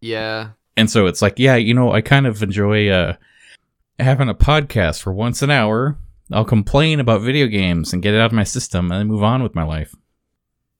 Yeah. 0.00 0.50
And 0.76 0.90
so 0.90 1.06
it's 1.06 1.22
like, 1.22 1.38
yeah, 1.38 1.54
you 1.56 1.74
know, 1.74 1.92
I 1.92 2.00
kind 2.00 2.26
of 2.26 2.42
enjoy 2.42 2.88
uh, 2.88 3.14
having 3.98 4.28
a 4.28 4.34
podcast 4.34 5.02
for 5.02 5.12
once 5.12 5.42
an 5.42 5.50
hour. 5.50 5.98
I'll 6.32 6.44
complain 6.44 7.00
about 7.00 7.22
video 7.22 7.46
games 7.46 7.92
and 7.92 8.02
get 8.02 8.14
it 8.14 8.20
out 8.20 8.26
of 8.26 8.32
my 8.32 8.44
system 8.44 8.90
and 8.90 9.00
then 9.00 9.06
move 9.08 9.22
on 9.22 9.42
with 9.42 9.54
my 9.54 9.64
life. 9.64 9.94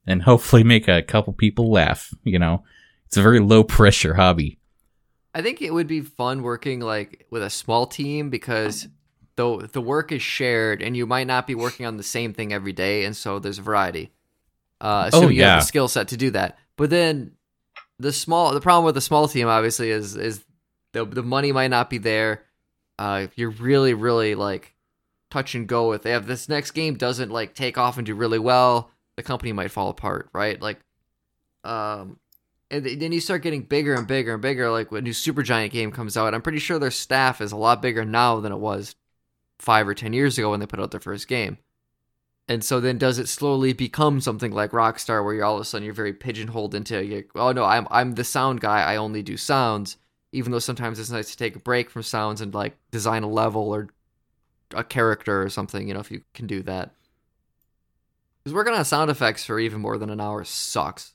And 0.06 0.22
hopefully 0.22 0.62
make 0.64 0.88
a 0.88 1.02
couple 1.02 1.32
people 1.32 1.70
laugh, 1.70 2.12
you 2.22 2.38
know. 2.38 2.64
It's 3.06 3.16
a 3.16 3.22
very 3.22 3.40
low 3.40 3.64
pressure 3.64 4.14
hobby. 4.14 4.58
I 5.34 5.42
think 5.42 5.62
it 5.62 5.72
would 5.72 5.86
be 5.86 6.00
fun 6.00 6.42
working 6.42 6.80
like 6.80 7.26
with 7.30 7.42
a 7.42 7.50
small 7.50 7.86
team 7.86 8.28
because 8.30 8.88
though 9.36 9.60
the 9.60 9.80
work 9.80 10.12
is 10.12 10.22
shared 10.22 10.82
and 10.82 10.96
you 10.96 11.06
might 11.06 11.26
not 11.26 11.46
be 11.46 11.54
working 11.54 11.86
on 11.86 11.96
the 11.96 12.02
same 12.02 12.32
thing 12.34 12.52
every 12.52 12.72
day, 12.72 13.04
and 13.04 13.16
so 13.16 13.38
there's 13.38 13.58
a 13.58 13.62
variety. 13.62 14.10
Uh, 14.80 15.10
so 15.10 15.18
Oh, 15.18 15.28
you 15.28 15.42
have 15.42 15.54
yeah. 15.54 15.56
the 15.56 15.60
skill 15.64 15.88
set 15.88 16.08
to 16.08 16.16
do 16.16 16.30
that. 16.32 16.58
But 16.76 16.90
then 16.90 17.32
the 17.98 18.12
small 18.12 18.52
the 18.52 18.60
problem 18.60 18.84
with 18.84 18.94
the 18.94 19.00
small 19.00 19.28
team 19.28 19.48
obviously 19.48 19.90
is 19.90 20.16
is 20.16 20.44
the 20.92 21.04
the 21.04 21.22
money 21.22 21.52
might 21.52 21.68
not 21.68 21.88
be 21.90 21.98
there. 21.98 22.44
Uh, 22.98 23.28
you're 23.36 23.50
really 23.50 23.94
really 23.94 24.34
like 24.34 24.74
touch 25.30 25.54
and 25.54 25.66
go 25.66 25.88
with, 25.88 26.06
if 26.06 26.26
this 26.26 26.48
next 26.48 26.72
game 26.72 26.94
doesn't 26.94 27.30
like 27.30 27.54
take 27.54 27.78
off 27.78 27.96
and 27.98 28.06
do 28.06 28.14
really 28.14 28.38
well, 28.38 28.90
the 29.16 29.22
company 29.22 29.52
might 29.52 29.70
fall 29.70 29.90
apart, 29.90 30.28
right? 30.32 30.60
Like, 30.60 30.80
um, 31.64 32.18
and 32.70 32.84
then 32.84 33.12
you 33.12 33.20
start 33.20 33.42
getting 33.42 33.62
bigger 33.62 33.94
and 33.94 34.06
bigger 34.06 34.32
and 34.32 34.42
bigger. 34.42 34.70
Like 34.70 34.90
when 34.90 35.00
a 35.00 35.02
new 35.02 35.12
Supergiant 35.12 35.70
game 35.70 35.92
comes 35.92 36.16
out, 36.16 36.34
I'm 36.34 36.42
pretty 36.42 36.58
sure 36.58 36.78
their 36.78 36.90
staff 36.90 37.40
is 37.40 37.52
a 37.52 37.56
lot 37.56 37.82
bigger 37.82 38.04
now 38.04 38.40
than 38.40 38.52
it 38.52 38.58
was 38.58 38.94
five 39.58 39.86
or 39.86 39.94
ten 39.94 40.12
years 40.12 40.38
ago 40.38 40.50
when 40.50 40.60
they 40.60 40.66
put 40.66 40.80
out 40.80 40.90
their 40.90 41.00
first 41.00 41.28
game. 41.28 41.58
And 42.50 42.64
so 42.64 42.80
then, 42.80 42.96
does 42.96 43.18
it 43.18 43.28
slowly 43.28 43.74
become 43.74 44.22
something 44.22 44.52
like 44.52 44.70
Rockstar, 44.70 45.22
where 45.22 45.34
you're 45.34 45.44
all 45.44 45.56
of 45.56 45.60
a 45.60 45.64
sudden 45.66 45.84
you're 45.84 45.92
very 45.92 46.14
pigeonholed 46.14 46.74
into, 46.74 47.24
oh 47.34 47.52
no, 47.52 47.64
I'm 47.64 47.86
I'm 47.90 48.14
the 48.14 48.24
sound 48.24 48.62
guy. 48.62 48.80
I 48.80 48.96
only 48.96 49.22
do 49.22 49.36
sounds. 49.36 49.98
Even 50.32 50.52
though 50.52 50.58
sometimes 50.58 50.98
it's 50.98 51.10
nice 51.10 51.30
to 51.30 51.36
take 51.36 51.56
a 51.56 51.60
break 51.60 51.90
from 51.90 52.02
sounds 52.02 52.40
and 52.40 52.52
like 52.54 52.76
design 52.90 53.22
a 53.22 53.28
level 53.28 53.74
or 53.74 53.88
a 54.74 54.84
character 54.84 55.42
or 55.42 55.48
something. 55.48 55.88
You 55.88 55.94
know, 55.94 56.00
if 56.00 56.10
you 56.10 56.22
can 56.34 56.46
do 56.46 56.62
that. 56.64 56.92
Because 58.44 58.54
working 58.54 58.74
on 58.74 58.84
sound 58.84 59.10
effects 59.10 59.44
for 59.44 59.58
even 59.58 59.80
more 59.80 59.98
than 59.98 60.10
an 60.10 60.20
hour 60.20 60.44
sucks. 60.44 61.14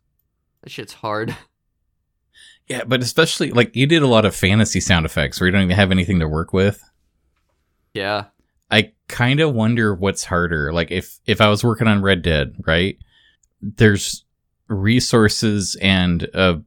That 0.62 0.72
shit's 0.72 0.94
hard. 0.94 1.36
Yeah, 2.70 2.86
but 2.86 3.02
especially 3.02 3.52
like 3.52 3.76
you 3.76 3.86
did 3.86 4.04
a 4.04 4.08
lot 4.08 4.24
of 4.24 4.34
fantasy 4.34 4.80
sound 4.80 5.06
effects 5.06 5.38
where 5.40 5.48
you 5.48 5.52
don't 5.52 5.64
even 5.64 5.76
have 5.76 5.92
anything 5.92 6.20
to 6.22 6.30
work 6.30 6.54
with. 6.54 6.82
yeah. 7.94 8.26
I 8.72 8.94
kind 9.10 9.42
of 9.42 9.54
wonder 9.54 9.94
what's 9.94 10.24
harder. 10.24 10.72
Like 10.72 10.90
if 10.90 11.20
if 11.28 11.42
I 11.42 11.50
was 11.50 11.62
working 11.62 11.88
on 11.90 12.02
Red 12.02 12.22
Dead, 12.22 12.56
right? 12.66 12.98
There's 13.62 14.24
resources 14.70 15.76
and 15.82 16.24
a, 16.34 16.62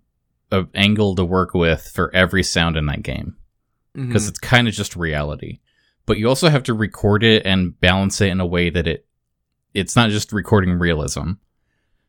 a 0.50 0.64
angle 0.74 1.14
to 1.16 1.24
work 1.24 1.54
with 1.54 1.90
for 1.92 2.14
every 2.14 2.42
sound 2.42 2.76
in 2.76 2.86
that 2.86 3.02
game 3.02 3.36
because 3.94 4.28
it's 4.28 4.38
kind 4.38 4.68
of 4.68 4.74
just 4.74 4.94
reality. 4.94 5.58
But 6.04 6.18
you 6.18 6.28
also 6.28 6.48
have 6.48 6.62
to 6.64 6.74
record 6.74 7.24
it 7.24 7.44
and 7.44 7.78
balance 7.80 8.20
it 8.20 8.28
in 8.28 8.40
a 8.40 8.46
way 8.46 8.70
that 8.70 8.86
it 8.86 9.06
it's 9.74 9.96
not 9.96 10.10
just 10.10 10.32
recording 10.32 10.78
realism. 10.78 11.32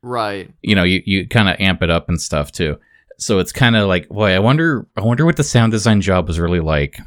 right. 0.02 0.52
You 0.62 0.76
know, 0.76 0.84
you 0.84 1.02
you 1.06 1.28
kind 1.28 1.50
of 1.50 1.60
amp 1.60 1.82
it 1.82 1.90
up 1.90 2.08
and 2.10 2.22
stuff 2.22 2.52
too. 2.52 2.78
So 3.18 3.40
it's 3.40 3.52
kind 3.52 3.76
of 3.76 3.88
like, 3.88 4.08
boy, 4.10 4.34
I 4.34 4.40
wonder 4.40 4.88
I 4.96 5.02
wonder 5.02 5.26
what 5.26 5.38
the 5.38 5.44
sound 5.44 5.72
design 5.72 6.02
job 6.02 6.28
was 6.28 6.40
really 6.40 6.60
like. 6.60 7.00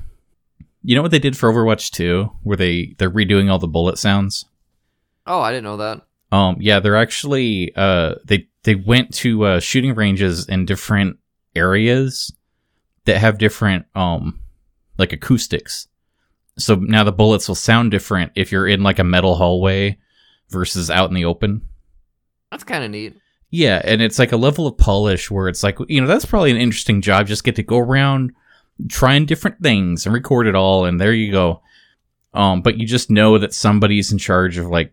You 0.83 0.97
know 0.97 1.03
what 1.03 1.11
they 1.11 1.19
did 1.19 1.37
for 1.37 1.53
Overwatch 1.53 1.91
2 1.93 2.31
where 2.43 2.57
they 2.57 2.95
they're 2.99 3.11
redoing 3.11 3.51
all 3.51 3.59
the 3.59 3.69
bullet 3.69 3.99
sounds? 3.99 4.47
Oh, 5.27 5.41
I 5.41 5.53
didn't 5.53 5.65
know 5.65 5.77
that. 5.77 6.03
Um, 6.33 6.57
yeah, 6.59 6.81
they're 6.81 6.97
actually 6.97 7.73
uh 7.77 8.15
they 8.25 8.49
they 8.65 8.75
went 8.75 9.15
to 9.15 9.45
uh, 9.45 9.61
shooting 9.61 9.95
ranges 9.95 10.49
in 10.49 10.67
different 10.67 11.19
areas 11.55 12.33
that 13.05 13.19
have 13.19 13.39
different 13.39 13.87
um 13.95 14.41
like 14.99 15.13
acoustics. 15.13 15.89
So 16.59 16.75
now 16.75 17.05
the 17.05 17.13
bullets 17.13 17.49
will 17.49 17.55
sound 17.55 17.91
different 17.91 18.33
if 18.35 18.53
you're 18.53 18.69
in 18.69 18.83
like 18.83 18.99
a 18.99 19.05
metal 19.05 19.37
hallway 19.37 19.99
versus 20.51 20.91
out 20.91 21.09
in 21.09 21.15
the 21.15 21.25
open. 21.25 21.63
That's 22.51 22.65
kind 22.65 22.85
of 22.85 22.91
neat. 22.91 23.17
Yeah, 23.51 23.81
and 23.85 24.01
it's 24.01 24.19
like 24.19 24.33
a 24.33 24.37
level 24.37 24.67
of 24.67 24.79
polish 24.79 25.31
where 25.31 25.49
it's 25.49 25.63
like 25.63 25.79
you 25.89 26.01
know 26.01 26.07
that's 26.07 26.25
probably 26.25 26.51
an 26.51 26.57
interesting 26.57 27.01
job. 27.01 27.27
Just 27.27 27.45
get 27.45 27.57
to 27.57 27.63
go 27.63 27.79
around 27.79 28.33
trying 28.89 29.27
different 29.27 29.61
things 29.63 30.07
and 30.07 30.15
record 30.15 30.47
it 30.47 30.55
all, 30.55 30.85
and 30.85 31.01
there 31.01 31.13
you 31.13 31.33
go. 31.33 31.63
Um, 32.33 32.63
but 32.63 32.79
you 32.79 32.87
just 32.87 33.11
know 33.11 33.39
that 33.39 33.53
somebody's 33.53 34.13
in 34.13 34.19
charge 34.19 34.57
of 34.57 34.67
like 34.67 34.93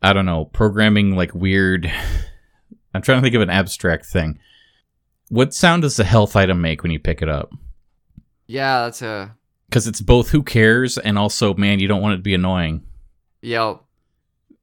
I 0.00 0.12
don't 0.12 0.26
know 0.26 0.46
programming 0.46 1.14
like 1.14 1.34
weird. 1.34 1.92
I'm 2.94 3.02
trying 3.02 3.18
to 3.18 3.22
think 3.22 3.34
of 3.34 3.42
an 3.42 3.50
abstract 3.50 4.06
thing. 4.06 4.38
What 5.28 5.54
sound 5.54 5.82
does 5.82 5.96
the 5.96 6.04
health 6.04 6.36
item 6.36 6.60
make 6.60 6.82
when 6.82 6.92
you 6.92 6.98
pick 6.98 7.22
it 7.22 7.28
up? 7.28 7.50
Yeah, 8.46 8.82
that's 8.82 9.02
a 9.02 9.34
Because 9.68 9.86
it's 9.86 10.00
both 10.00 10.30
who 10.30 10.42
cares 10.42 10.98
and 10.98 11.18
also 11.18 11.54
man, 11.54 11.78
you 11.78 11.88
don't 11.88 12.02
want 12.02 12.14
it 12.14 12.16
to 12.18 12.22
be 12.22 12.34
annoying. 12.34 12.82
yeah. 13.42 13.76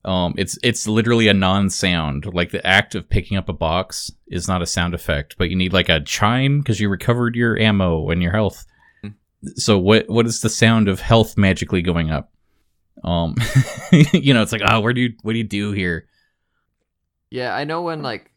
Um, 0.04 0.34
it's 0.36 0.58
it's 0.64 0.88
literally 0.88 1.28
a 1.28 1.34
non-sound. 1.36 2.26
Like 2.34 2.50
the 2.50 2.66
act 2.66 2.96
of 2.96 3.08
picking 3.08 3.38
up 3.38 3.50
a 3.50 3.54
box 3.54 4.10
is 4.26 4.48
not 4.48 4.64
a 4.64 4.66
sound 4.66 4.96
effect, 4.96 5.36
but 5.38 5.52
you 5.52 5.56
need 5.56 5.74
like 5.74 5.90
a 5.90 6.00
chime 6.00 6.58
because 6.58 6.80
you 6.80 6.90
recovered 6.90 7.36
your 7.36 7.56
ammo 7.60 8.10
and 8.10 8.20
your 8.20 8.32
health. 8.32 8.66
Hmm. 9.04 9.10
So 9.58 9.78
what 9.78 10.10
what 10.10 10.26
is 10.26 10.42
the 10.42 10.50
sound 10.50 10.88
of 10.88 11.02
health 11.02 11.38
magically 11.38 11.84
going 11.84 12.10
up? 12.10 12.32
Um, 13.04 13.36
you 14.12 14.34
know, 14.34 14.42
it's 14.42 14.52
like, 14.52 14.64
oh, 14.66 14.80
where 14.80 14.94
do 14.94 15.02
you 15.02 15.14
what 15.22 15.34
do 15.34 15.38
you 15.38 15.44
do 15.44 15.72
here? 15.72 16.08
Yeah, 17.30 17.54
I 17.54 17.64
know 17.66 17.84
when 17.84 18.02
like 18.02 18.31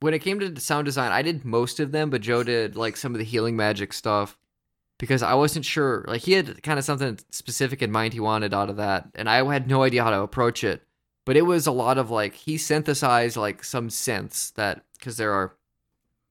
when 0.00 0.14
it 0.14 0.20
came 0.20 0.38
to 0.40 0.60
sound 0.60 0.84
design, 0.84 1.12
I 1.12 1.22
did 1.22 1.44
most 1.44 1.80
of 1.80 1.92
them, 1.92 2.10
but 2.10 2.20
Joe 2.20 2.42
did 2.42 2.76
like 2.76 2.96
some 2.96 3.14
of 3.14 3.18
the 3.18 3.24
healing 3.24 3.56
magic 3.56 3.92
stuff 3.92 4.38
because 4.98 5.22
I 5.22 5.34
wasn't 5.34 5.64
sure. 5.64 6.04
Like 6.06 6.22
he 6.22 6.32
had 6.32 6.62
kind 6.62 6.78
of 6.78 6.84
something 6.84 7.18
specific 7.30 7.82
in 7.82 7.90
mind 7.90 8.12
he 8.12 8.20
wanted 8.20 8.54
out 8.54 8.70
of 8.70 8.76
that, 8.76 9.08
and 9.14 9.28
I 9.28 9.44
had 9.50 9.68
no 9.68 9.82
idea 9.82 10.04
how 10.04 10.10
to 10.10 10.22
approach 10.22 10.62
it. 10.64 10.82
But 11.24 11.36
it 11.36 11.42
was 11.42 11.66
a 11.66 11.72
lot 11.72 11.98
of 11.98 12.10
like 12.10 12.34
he 12.34 12.56
synthesized 12.58 13.36
like 13.36 13.64
some 13.64 13.88
synths 13.88 14.52
that 14.54 14.84
because 14.94 15.16
there 15.16 15.32
are 15.32 15.54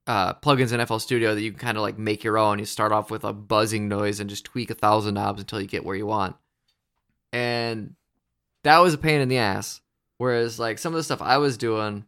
uh, 0.08 0.34
plugins 0.36 0.72
in 0.72 0.86
FL 0.86 0.98
Studio 0.98 1.36
that 1.36 1.42
you 1.42 1.52
can 1.52 1.60
kind 1.60 1.78
of 1.78 1.84
like 1.84 2.00
make 2.00 2.24
your 2.24 2.38
own. 2.38 2.60
You 2.60 2.66
start 2.66 2.92
off 2.92 3.12
with 3.12 3.24
a 3.24 3.34
buzzing 3.34 3.88
noise 3.88 4.20
and 4.20 4.30
just 4.30 4.46
tweak 4.46 4.70
a 4.70 4.76
thousand 4.76 5.16
knobs 5.16 5.42
until 5.42 5.62
you 5.62 5.68
get 5.68 5.86
where 5.86 5.96
you 5.96 6.08
want. 6.08 6.36
And 7.34 7.96
that 8.64 8.80
was 8.80 8.94
a 8.94 8.98
pain 8.98 9.22
in 9.22 9.28
the 9.28 9.38
ass. 9.38 9.82
Whereas 10.18 10.58
like 10.58 10.80
some 10.80 10.94
of 10.94 10.98
the 10.98 11.04
stuff 11.04 11.22
I 11.22 11.38
was 11.38 11.58
doing 11.58 12.06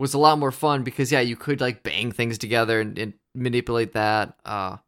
was 0.00 0.14
a 0.14 0.18
lot 0.18 0.38
more 0.38 0.50
fun 0.50 0.82
because 0.82 1.12
yeah, 1.12 1.20
you 1.20 1.36
could 1.36 1.60
like 1.60 1.82
bang 1.82 2.10
things 2.10 2.38
together 2.38 2.80
and, 2.80 2.98
and 2.98 3.12
manipulate 3.34 3.92
that. 3.92 4.34
Uh, 4.46 4.78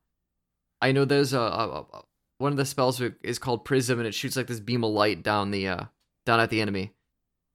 I 0.81 0.93
know 0.93 1.05
there's 1.05 1.35
a, 1.35 1.39
a, 1.39 1.81
a 1.81 2.03
one 2.39 2.51
of 2.51 2.57
the 2.57 2.65
spells 2.65 3.01
is 3.23 3.39
called 3.39 3.65
Prism 3.65 3.99
and 3.99 4.09
it 4.09 4.15
shoots 4.15 4.37
like 4.37 4.47
this 4.47 4.59
beam 4.59 4.83
of 4.83 4.91
light 4.91 5.23
down 5.23 5.51
the 5.51 5.69
uh 5.69 5.85
down 6.25 6.41
at 6.41 6.49
the 6.49 6.63
enemy. 6.63 6.93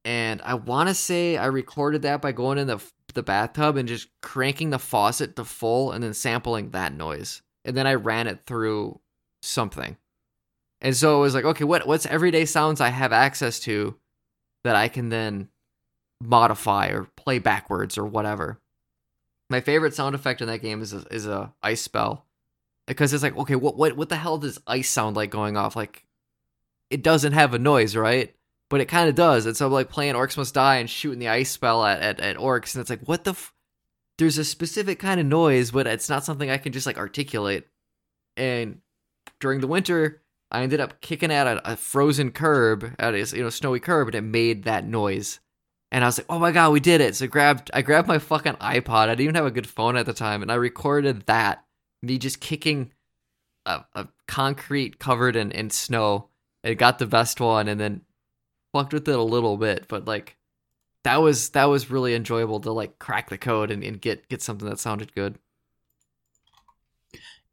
And 0.05 0.41
I 0.43 0.53
want 0.53 0.87
to 0.87 0.95
say 0.95 1.35
I 1.35 1.47
recorded 1.47 2.03
that 2.03 2.21
by 2.21 2.31
going 2.31 2.59
in 2.59 2.67
the 2.67 2.79
the 3.15 3.23
bathtub 3.23 3.75
and 3.75 3.87
just 3.87 4.07
cranking 4.21 4.69
the 4.69 4.77
faucet 4.77 5.35
to 5.35 5.43
full 5.43 5.91
and 5.91 6.03
then 6.03 6.13
sampling 6.13 6.69
that 6.69 6.93
noise. 6.93 7.41
And 7.65 7.75
then 7.75 7.87
I 7.87 7.95
ran 7.95 8.27
it 8.27 8.41
through 8.45 8.99
something. 9.41 9.97
And 10.79 10.95
so 10.95 11.17
it 11.17 11.21
was 11.21 11.33
like, 11.33 11.43
okay, 11.43 11.63
what 11.63 11.87
what's 11.87 12.05
everyday 12.05 12.45
sounds 12.45 12.79
I 12.81 12.89
have 12.89 13.11
access 13.11 13.59
to 13.61 13.95
that 14.63 14.75
I 14.75 14.89
can 14.89 15.09
then 15.09 15.49
modify 16.21 16.89
or 16.89 17.07
play 17.15 17.39
backwards 17.39 17.97
or 17.97 18.05
whatever. 18.05 18.59
My 19.49 19.61
favorite 19.61 19.93
sound 19.93 20.15
effect 20.15 20.41
in 20.41 20.47
that 20.47 20.61
game 20.61 20.81
is 20.81 20.93
a, 20.93 21.05
is 21.11 21.25
a 21.25 21.53
ice 21.63 21.81
spell 21.81 22.25
because 22.87 23.13
it's 23.13 23.23
like, 23.23 23.37
okay, 23.37 23.55
what 23.55 23.77
what 23.77 23.95
what 23.95 24.09
the 24.09 24.15
hell 24.15 24.37
does 24.37 24.59
ice 24.67 24.89
sound 24.89 25.15
like 25.15 25.29
going 25.29 25.55
off? 25.55 25.75
Like, 25.75 26.05
it 26.89 27.03
doesn't 27.03 27.33
have 27.33 27.53
a 27.53 27.59
noise, 27.59 27.95
right? 27.95 28.33
But 28.69 28.81
it 28.81 28.85
kind 28.85 29.07
of 29.07 29.15
does. 29.15 29.45
And 29.45 29.55
so 29.55 29.67
I'm 29.67 29.71
like 29.71 29.89
playing 29.89 30.15
Orcs 30.15 30.37
Must 30.37 30.53
Die 30.53 30.75
and 30.75 30.89
shooting 30.89 31.19
the 31.19 31.29
ice 31.29 31.49
spell 31.49 31.85
at, 31.85 32.01
at, 32.01 32.19
at 32.19 32.37
orcs, 32.37 32.73
and 32.75 32.81
it's 32.81 32.89
like, 32.89 33.07
what 33.07 33.23
the? 33.23 33.31
F-? 33.31 33.53
There's 34.17 34.37
a 34.37 34.45
specific 34.45 34.99
kind 34.99 35.19
of 35.19 35.27
noise, 35.27 35.71
but 35.71 35.85
it's 35.85 36.09
not 36.09 36.25
something 36.25 36.49
I 36.49 36.57
can 36.57 36.73
just 36.73 36.87
like 36.87 36.97
articulate. 36.97 37.67
And 38.35 38.81
during 39.39 39.61
the 39.61 39.67
winter, 39.67 40.21
I 40.49 40.63
ended 40.63 40.79
up 40.79 41.01
kicking 41.01 41.31
at 41.31 41.47
a, 41.47 41.73
a 41.73 41.75
frozen 41.75 42.31
curb, 42.31 42.95
at 42.97 43.13
a 43.13 43.19
you 43.19 43.43
know 43.43 43.49
snowy 43.49 43.79
curb, 43.79 44.07
and 44.07 44.15
it 44.15 44.21
made 44.21 44.63
that 44.63 44.85
noise. 44.85 45.39
And 45.91 46.03
I 46.03 46.07
was 46.07 46.17
like, 46.17 46.27
"Oh 46.29 46.39
my 46.39 46.51
god, 46.51 46.71
we 46.71 46.79
did 46.79 47.01
it!" 47.01 47.15
So 47.15 47.25
I 47.25 47.27
grabbed, 47.27 47.71
I 47.73 47.81
grabbed 47.81 48.07
my 48.07 48.19
fucking 48.19 48.55
iPod. 48.55 49.07
I 49.07 49.07
didn't 49.09 49.21
even 49.21 49.35
have 49.35 49.45
a 49.45 49.51
good 49.51 49.67
phone 49.67 49.95
at 49.95 50.05
the 50.05 50.13
time, 50.13 50.41
and 50.41 50.51
I 50.51 50.55
recorded 50.55 51.25
that 51.27 51.63
me 52.01 52.17
just 52.17 52.39
kicking 52.39 52.91
a, 53.65 53.85
a 53.95 54.07
concrete 54.27 54.99
covered 54.99 55.35
in, 55.35 55.51
in 55.51 55.69
snow. 55.69 56.29
It 56.63 56.75
got 56.75 56.99
the 56.99 57.07
best 57.07 57.39
one, 57.39 57.67
and 57.67 57.79
then 57.79 58.01
fucked 58.73 58.93
with 58.93 59.07
it 59.07 59.17
a 59.17 59.21
little 59.21 59.57
bit, 59.57 59.87
but 59.87 60.05
like 60.05 60.37
that 61.03 61.21
was 61.21 61.49
that 61.51 61.65
was 61.65 61.89
really 61.89 62.15
enjoyable 62.15 62.59
to 62.59 62.71
like 62.71 62.99
crack 62.99 63.29
the 63.29 63.37
code 63.37 63.71
and, 63.71 63.83
and 63.83 64.01
get 64.01 64.27
get 64.27 64.41
something 64.41 64.69
that 64.69 64.79
sounded 64.79 65.13
good. 65.15 65.39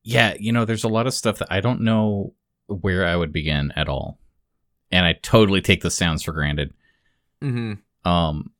Yeah, 0.02 0.34
you 0.38 0.52
know, 0.52 0.64
there's 0.64 0.84
a 0.84 0.88
lot 0.88 1.06
of 1.06 1.14
stuff 1.14 1.38
that 1.38 1.52
I 1.52 1.60
don't 1.60 1.80
know 1.80 2.34
where 2.66 3.06
I 3.06 3.16
would 3.16 3.32
begin 3.32 3.72
at 3.76 3.88
all. 3.88 4.18
And 4.90 5.06
I 5.06 5.14
totally 5.14 5.60
take 5.60 5.82
the 5.82 5.90
sounds 5.90 6.22
for 6.22 6.32
granted. 6.32 6.74
Mm-hmm. 7.42 7.74
Um 8.04 8.50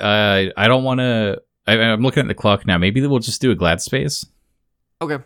I 0.00 0.52
I 0.56 0.68
don't 0.68 0.84
want 0.84 1.00
to 1.00 1.42
I'm 1.66 2.02
looking 2.02 2.20
at 2.22 2.28
the 2.28 2.34
clock 2.34 2.66
now. 2.66 2.78
Maybe 2.78 3.04
we'll 3.06 3.18
just 3.18 3.40
do 3.40 3.50
a 3.50 3.56
glad 3.56 3.80
space. 3.80 4.24
Okay. 5.02 5.18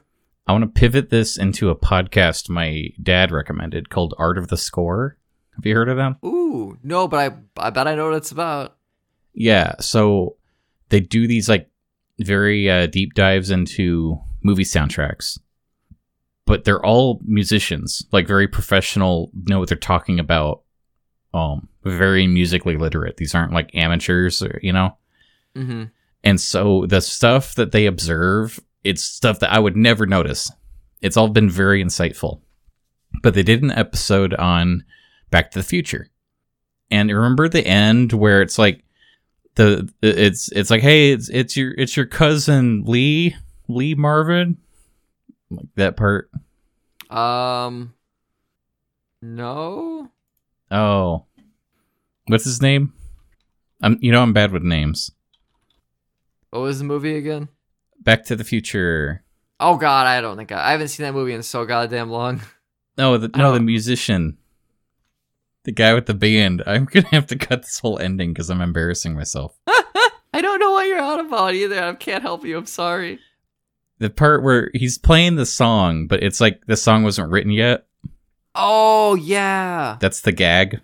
I 0.47 0.53
want 0.53 0.65
to 0.65 0.81
pivot 0.81 1.11
this 1.11 1.37
into 1.37 1.71
a 1.71 1.77
podcast 1.77 2.49
my 2.49 2.89
dad 3.03 3.31
recommended 3.31 3.91
called 3.91 4.15
Art 4.19 4.39
of 4.39 4.49
the 4.49 4.57
Score. 4.57 5.17
Have 5.55 5.67
you 5.67 5.75
heard 5.75 5.89
of 5.89 5.97
them? 5.97 6.17
Ooh, 6.25 6.79
no, 6.83 7.07
but 7.07 7.19
I 7.19 7.67
I 7.67 7.71
bet 7.71 7.87
I 7.87 7.95
know 7.95 8.09
what 8.09 8.17
it's 8.17 8.33
about. 8.33 8.77
Yeah, 9.33 9.75
so 9.81 10.37
they 10.89 11.01
do 11.01 11.27
these 11.27 11.49
like 11.49 11.69
very 12.19 12.69
uh, 12.69 12.87
deep 12.87 13.15
dives 13.15 13.51
into 13.51 14.19
movie 14.43 14.65
soundtracks, 14.65 15.39
but 16.47 16.65
they're 16.65 16.85
all 16.85 17.21
musicians, 17.25 18.05
like 18.11 18.27
very 18.27 18.49
professional, 18.49 19.31
know 19.47 19.59
what 19.59 19.69
they're 19.69 19.79
talking 19.79 20.19
about. 20.19 20.63
Um, 21.33 21.69
very 21.85 22.27
musically 22.27 22.77
literate. 22.77 23.17
These 23.17 23.35
aren't 23.35 23.53
like 23.53 23.75
amateurs, 23.75 24.43
or, 24.43 24.59
you 24.63 24.73
know. 24.73 24.97
Mm-hmm. 25.57 25.85
And 26.25 26.41
so 26.41 26.87
the 26.87 27.01
stuff 27.01 27.55
that 27.55 27.73
they 27.73 27.87
observe, 27.87 28.61
it's 28.85 29.03
stuff 29.03 29.41
that 29.41 29.53
I 29.53 29.59
would 29.59 29.77
never 29.77 30.07
notice. 30.07 30.51
It's 31.01 31.17
all 31.17 31.29
been 31.29 31.49
very 31.49 31.83
insightful. 31.83 32.41
But 33.23 33.35
they 33.35 33.43
did 33.43 33.63
an 33.63 33.71
episode 33.71 34.35
on 34.35 34.85
Back 35.31 35.51
to 35.53 35.59
the 35.59 35.65
Future. 35.65 36.09
And 36.91 37.11
remember 37.11 37.49
the 37.49 37.67
end 37.67 38.13
where 38.13 38.43
it's 38.43 38.59
like 38.59 38.85
the 39.55 39.93
it's 40.03 40.51
it's 40.53 40.71
like 40.71 40.83
hey 40.83 41.11
it's 41.13 41.29
it's 41.29 41.57
your 41.57 41.73
it's 41.77 41.97
your 41.97 42.07
cousin 42.07 42.85
Lee 42.87 43.35
Lee 43.69 43.95
Marvin 43.95 44.59
like 45.51 45.67
that 45.75 45.97
part 45.97 46.31
Um, 47.11 47.95
no. 49.21 50.09
Oh 50.71 51.25
what's 52.27 52.45
his 52.45 52.63
name 52.63 52.93
I'm 53.83 53.99
you 54.01 54.13
know 54.13 54.23
I'm 54.23 54.33
bad 54.33 54.53
with 54.53 54.63
names 54.63 55.11
What 56.51 56.61
was 56.61 56.79
the 56.79 56.85
movie 56.85 57.17
again? 57.17 57.49
Back 58.01 58.25
to 58.27 58.37
the 58.37 58.45
Future 58.45 59.25
Oh 59.63 59.77
God, 59.77 60.07
I 60.07 60.21
don't 60.23 60.37
think 60.39 60.53
I, 60.53 60.69
I 60.69 60.73
haven't 60.73 60.89
seen 60.89 61.05
that 61.05 61.13
movie 61.13 61.35
in 61.35 61.43
so 61.43 61.65
goddamn 61.65 62.11
long. 62.11 62.41
no 62.97 63.17
the 63.19 63.29
no 63.37 63.53
the 63.53 63.61
musician 63.61 64.39
the 65.65 65.73
guy 65.73 65.93
with 65.95 66.07
the 66.07 66.15
band 66.15 66.63
I'm 66.67 66.85
gonna 66.87 67.09
have 67.09 67.27
to 67.29 67.37
cut 67.37 67.63
this 67.63 67.79
whole 67.79 67.99
ending 67.99 68.33
because 68.33 68.51
I'm 68.51 68.61
embarrassing 68.61 69.15
myself 69.15 69.57
I 70.33 70.41
don't 70.43 70.61
know 70.61 70.71
what 70.71 70.87
you're 70.87 71.03
on 71.03 71.21
about 71.27 71.55
either. 71.55 71.83
I 71.83 71.93
can't 71.95 72.23
help 72.23 72.45
you. 72.45 72.57
I'm 72.57 72.65
sorry. 72.67 73.19
the 73.99 74.09
part 74.11 74.43
where 74.45 74.71
he's 74.75 74.97
playing 74.99 75.37
the 75.37 75.47
song 75.47 76.07
but 76.07 76.23
it's 76.23 76.41
like 76.41 76.63
the 76.67 76.77
song 76.77 77.03
wasn't 77.03 77.31
written 77.31 77.51
yet 77.53 77.87
Oh 78.55 79.15
yeah. 79.15 79.97
that's 80.01 80.21
the 80.23 80.33
gag 80.33 80.81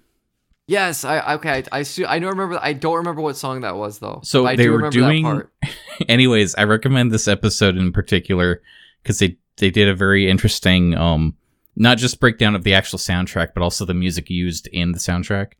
Yes. 0.69 1.05
I 1.05 1.35
okay. 1.35 1.63
I 1.71 1.79
I, 1.79 1.83
see, 1.85 2.05
I 2.05 2.19
don't 2.19 2.31
remember. 2.31 2.59
I 2.61 2.73
don't 2.73 2.97
remember 2.97 3.21
what 3.23 3.37
song 3.37 3.61
that 3.61 3.77
was 3.77 4.01
though. 4.01 4.21
So 4.25 4.43
they 4.45 4.57
do 4.57 4.73
were 4.73 4.91
doing- 4.91 5.23
that 5.23 5.29
part. 5.29 5.53
anyways 6.09 6.55
i 6.57 6.63
recommend 6.65 7.11
this 7.11 7.27
episode 7.27 7.77
in 7.77 7.91
particular 7.93 8.61
because 9.03 9.19
they 9.19 9.37
they 9.57 9.71
did 9.71 9.89
a 9.89 9.95
very 9.95 10.29
interesting 10.29 10.95
um 10.95 11.35
not 11.75 11.97
just 11.99 12.21
breakdown 12.21 12.55
of 12.55 12.65
the 12.65 12.75
actual 12.75 12.99
soundtrack 12.99 13.49
but 13.55 13.63
also 13.63 13.85
the 13.87 13.95
music 13.95 14.29
used 14.29 14.67
in 14.69 14.93
the 14.93 14.99
soundtrack 14.99 15.53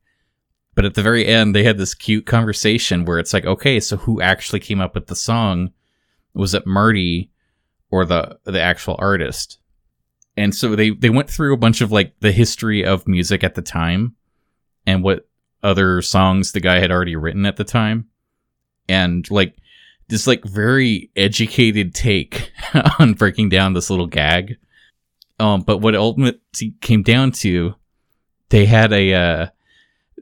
but 0.75 0.85
at 0.85 0.95
the 0.95 1.03
very 1.03 1.27
end 1.27 1.55
they 1.55 1.65
had 1.65 1.79
this 1.79 1.95
cute 1.95 2.27
conversation 2.27 3.07
where 3.07 3.19
it's 3.19 3.33
like 3.33 3.47
okay 3.47 3.81
so 3.81 3.97
who 3.97 4.21
actually 4.21 4.61
came 4.61 4.81
up 4.81 4.95
with 4.95 5.07
the 5.07 5.17
song 5.17 5.71
was 6.35 6.53
it 6.53 6.67
marty 6.67 7.31
or 7.91 8.05
the 8.05 8.39
the 8.45 8.61
actual 8.61 8.97
artist 8.99 9.59
and 10.37 10.55
so 10.55 10.77
they 10.77 10.91
they 10.91 11.11
went 11.11 11.31
through 11.31 11.55
a 11.55 11.59
bunch 11.59 11.81
of 11.81 11.91
like 11.93 12.15
the 12.21 12.33
history 12.33 12.85
of 12.85 13.07
music 13.09 13.43
at 13.45 13.55
the 13.55 13.63
time 13.63 14.15
and 14.87 15.03
what 15.03 15.29
other 15.63 16.01
songs 16.03 16.53
the 16.53 16.61
guy 16.61 16.79
had 16.79 16.91
already 16.91 17.17
written 17.17 17.45
at 17.47 17.57
the 17.57 17.65
time 17.65 18.07
and 18.89 19.29
like 19.31 19.57
this 20.09 20.27
like 20.27 20.45
very 20.45 21.11
educated 21.17 21.95
take 21.95 22.53
on 22.99 23.15
breaking 23.15 23.49
down 23.49 23.73
this 23.73 23.91
little 23.91 24.07
gag. 24.07 24.57
Um, 25.41 25.63
but 25.63 25.79
what 25.79 25.97
ultimately 25.97 26.75
came 26.81 27.03
down 27.03 27.33
to, 27.33 27.75
they 28.51 28.65
had 28.67 28.93
a, 28.93 29.13
uh, 29.13 29.47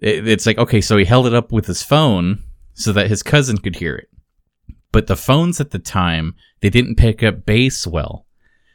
it- 0.00 0.26
it's 0.26 0.46
like, 0.46 0.56
okay, 0.58 0.80
so 0.80 0.96
he 0.96 1.04
held 1.04 1.26
it 1.26 1.34
up 1.34 1.52
with 1.52 1.66
his 1.66 1.82
phone 1.82 2.42
so 2.72 2.92
that 2.94 3.08
his 3.10 3.22
cousin 3.22 3.58
could 3.58 3.76
hear 3.76 3.94
it. 3.94 4.08
But 4.90 5.06
the 5.06 5.16
phones 5.16 5.60
at 5.60 5.70
the 5.70 5.78
time, 5.78 6.34
they 6.60 6.70
didn't 6.70 6.96
pick 6.96 7.22
up 7.22 7.44
bass 7.44 7.86
well. 7.86 8.24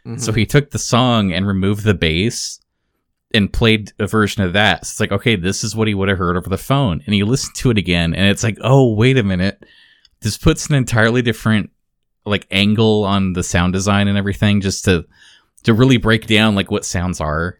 Mhm. 0.05 0.19
So 0.19 0.31
he 0.31 0.45
took 0.45 0.71
the 0.71 0.79
song 0.79 1.31
and 1.33 1.45
removed 1.47 1.83
the 1.83 1.93
bass 1.93 2.59
and 3.33 3.51
played 3.53 3.91
a 3.99 4.07
version 4.07 4.41
of 4.43 4.53
that. 4.53 4.85
So 4.85 4.91
it's 4.91 4.99
like, 4.99 5.11
okay, 5.11 5.35
this 5.35 5.63
is 5.63 5.75
what 5.75 5.87
he 5.87 5.93
would 5.93 6.09
have 6.09 6.17
heard 6.17 6.35
over 6.37 6.49
the 6.49 6.57
phone. 6.57 7.01
And 7.05 7.13
he 7.13 7.23
listened 7.23 7.55
to 7.57 7.69
it 7.71 7.77
again, 7.77 8.13
and 8.15 8.27
it's 8.27 8.43
like, 8.43 8.57
oh, 8.61 8.93
wait 8.93 9.17
a 9.17 9.23
minute. 9.23 9.65
This 10.21 10.37
puts 10.37 10.67
an 10.67 10.75
entirely 10.75 11.21
different 11.21 11.69
like 12.25 12.45
angle 12.51 13.05
on 13.05 13.33
the 13.33 13.43
sound 13.43 13.73
design 13.73 14.07
and 14.07 14.17
everything, 14.17 14.61
just 14.61 14.85
to 14.85 15.05
to 15.63 15.73
really 15.73 15.97
break 15.97 16.25
down 16.27 16.55
like 16.55 16.71
what 16.71 16.85
sounds 16.85 17.19
are. 17.21 17.59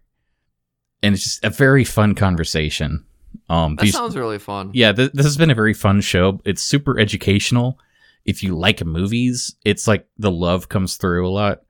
And 1.04 1.16
it's 1.16 1.24
just 1.24 1.44
a 1.46 1.50
very 1.50 1.84
fun 1.84 2.16
conversation. 2.16 3.06
Um, 3.48 3.76
that 3.76 3.84
these- 3.84 3.94
sounds 3.94 4.16
really 4.18 4.40
fun. 4.40 4.72
yeah, 4.74 4.92
th- 4.92 5.12
this 5.14 5.26
has 5.26 5.38
been 5.38 5.50
a 5.52 5.56
very 5.56 5.74
fun 5.74 6.02
show. 6.02 6.42
It's 6.46 6.62
super 6.62 7.00
educational. 7.00 7.80
If 8.26 8.44
you 8.44 8.56
like 8.58 8.84
movies, 8.86 9.56
it's 9.66 9.88
like 9.88 10.08
the 10.18 10.32
love 10.32 10.68
comes 10.70 10.96
through 10.98 11.28
a 11.28 11.30
lot. 11.32 11.62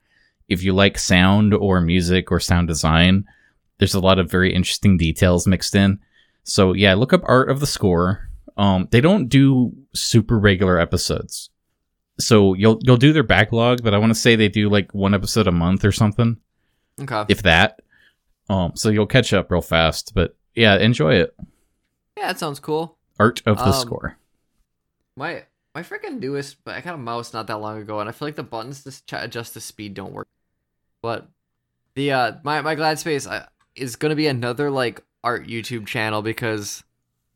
If 0.50 0.64
you 0.64 0.74
like 0.74 0.98
sound 0.98 1.54
or 1.54 1.80
music 1.82 2.32
or 2.32 2.40
sound 2.40 2.68
design, 2.68 3.26
there's 3.78 3.94
a 3.94 4.00
lot 4.00 4.20
of 4.20 4.30
very 4.30 4.54
interesting 4.54 4.98
details 4.98 5.48
mixed 5.48 5.76
in. 5.76 6.00
So 6.44 6.74
yeah, 6.74 6.96
look 6.96 7.14
up 7.14 7.22
Art 7.26 7.50
of 7.50 7.60
the 7.60 7.68
Score. 7.68 8.30
Um, 8.58 8.88
they 8.92 9.00
don't 9.02 9.28
do 9.30 9.72
super 9.94 10.38
regular 10.38 10.80
episodes, 10.80 11.50
so 12.20 12.54
you'll 12.56 12.80
you'll 12.82 12.98
do 12.98 13.14
their 13.14 13.24
backlog, 13.24 13.84
but 13.84 13.94
I 13.94 13.98
want 14.00 14.10
to 14.10 14.20
say 14.20 14.36
they 14.36 14.50
do 14.50 14.68
like 14.70 14.94
one 14.94 15.14
episode 15.14 15.48
a 15.48 15.52
month 15.52 15.86
or 15.86 15.92
something, 15.94 16.38
Okay. 17.00 17.24
if 17.30 17.44
that. 17.44 17.80
Um, 18.50 18.74
so 18.76 18.90
you'll 18.90 19.06
catch 19.06 19.32
up 19.32 19.50
real 19.52 19.62
fast. 19.62 20.14
But 20.14 20.36
yeah, 20.56 20.76
enjoy 20.78 21.14
it. 21.16 21.34
yeah, 22.18 22.28
that 22.28 22.40
sounds 22.40 22.60
cool. 22.60 22.98
Art 23.18 23.42
of 23.46 23.58
the 23.58 23.66
Um, 23.68 23.74
Score. 23.74 24.18
My 25.16 25.44
my 25.76 25.84
freaking 25.84 26.20
newest, 26.20 26.64
but 26.66 26.76
I 26.76 26.82
got 26.82 26.96
a 26.96 26.98
mouse 26.98 27.32
not 27.34 27.48
that 27.48 27.58
long 27.62 27.80
ago, 27.82 28.00
and 28.02 28.10
I 28.10 28.12
feel 28.12 28.28
like 28.28 28.36
the 28.36 28.44
buttons 28.44 28.84
to 28.84 28.92
ch- 28.92 29.14
adjust 29.14 29.54
the 29.54 29.62
speed 29.62 29.94
don't 29.94 30.12
work. 30.14 30.28
But 31.02 31.28
the 31.96 32.12
uh 32.12 32.34
my 32.44 32.62
my 32.62 32.76
glad 32.76 33.00
space 33.00 33.28
uh, 33.28 33.46
is 33.76 33.96
gonna 33.96 34.16
be 34.16 34.28
another 34.28 34.70
like 34.70 35.02
art 35.24 35.48
YouTube 35.48 35.88
channel 35.88 36.22
because 36.22 36.84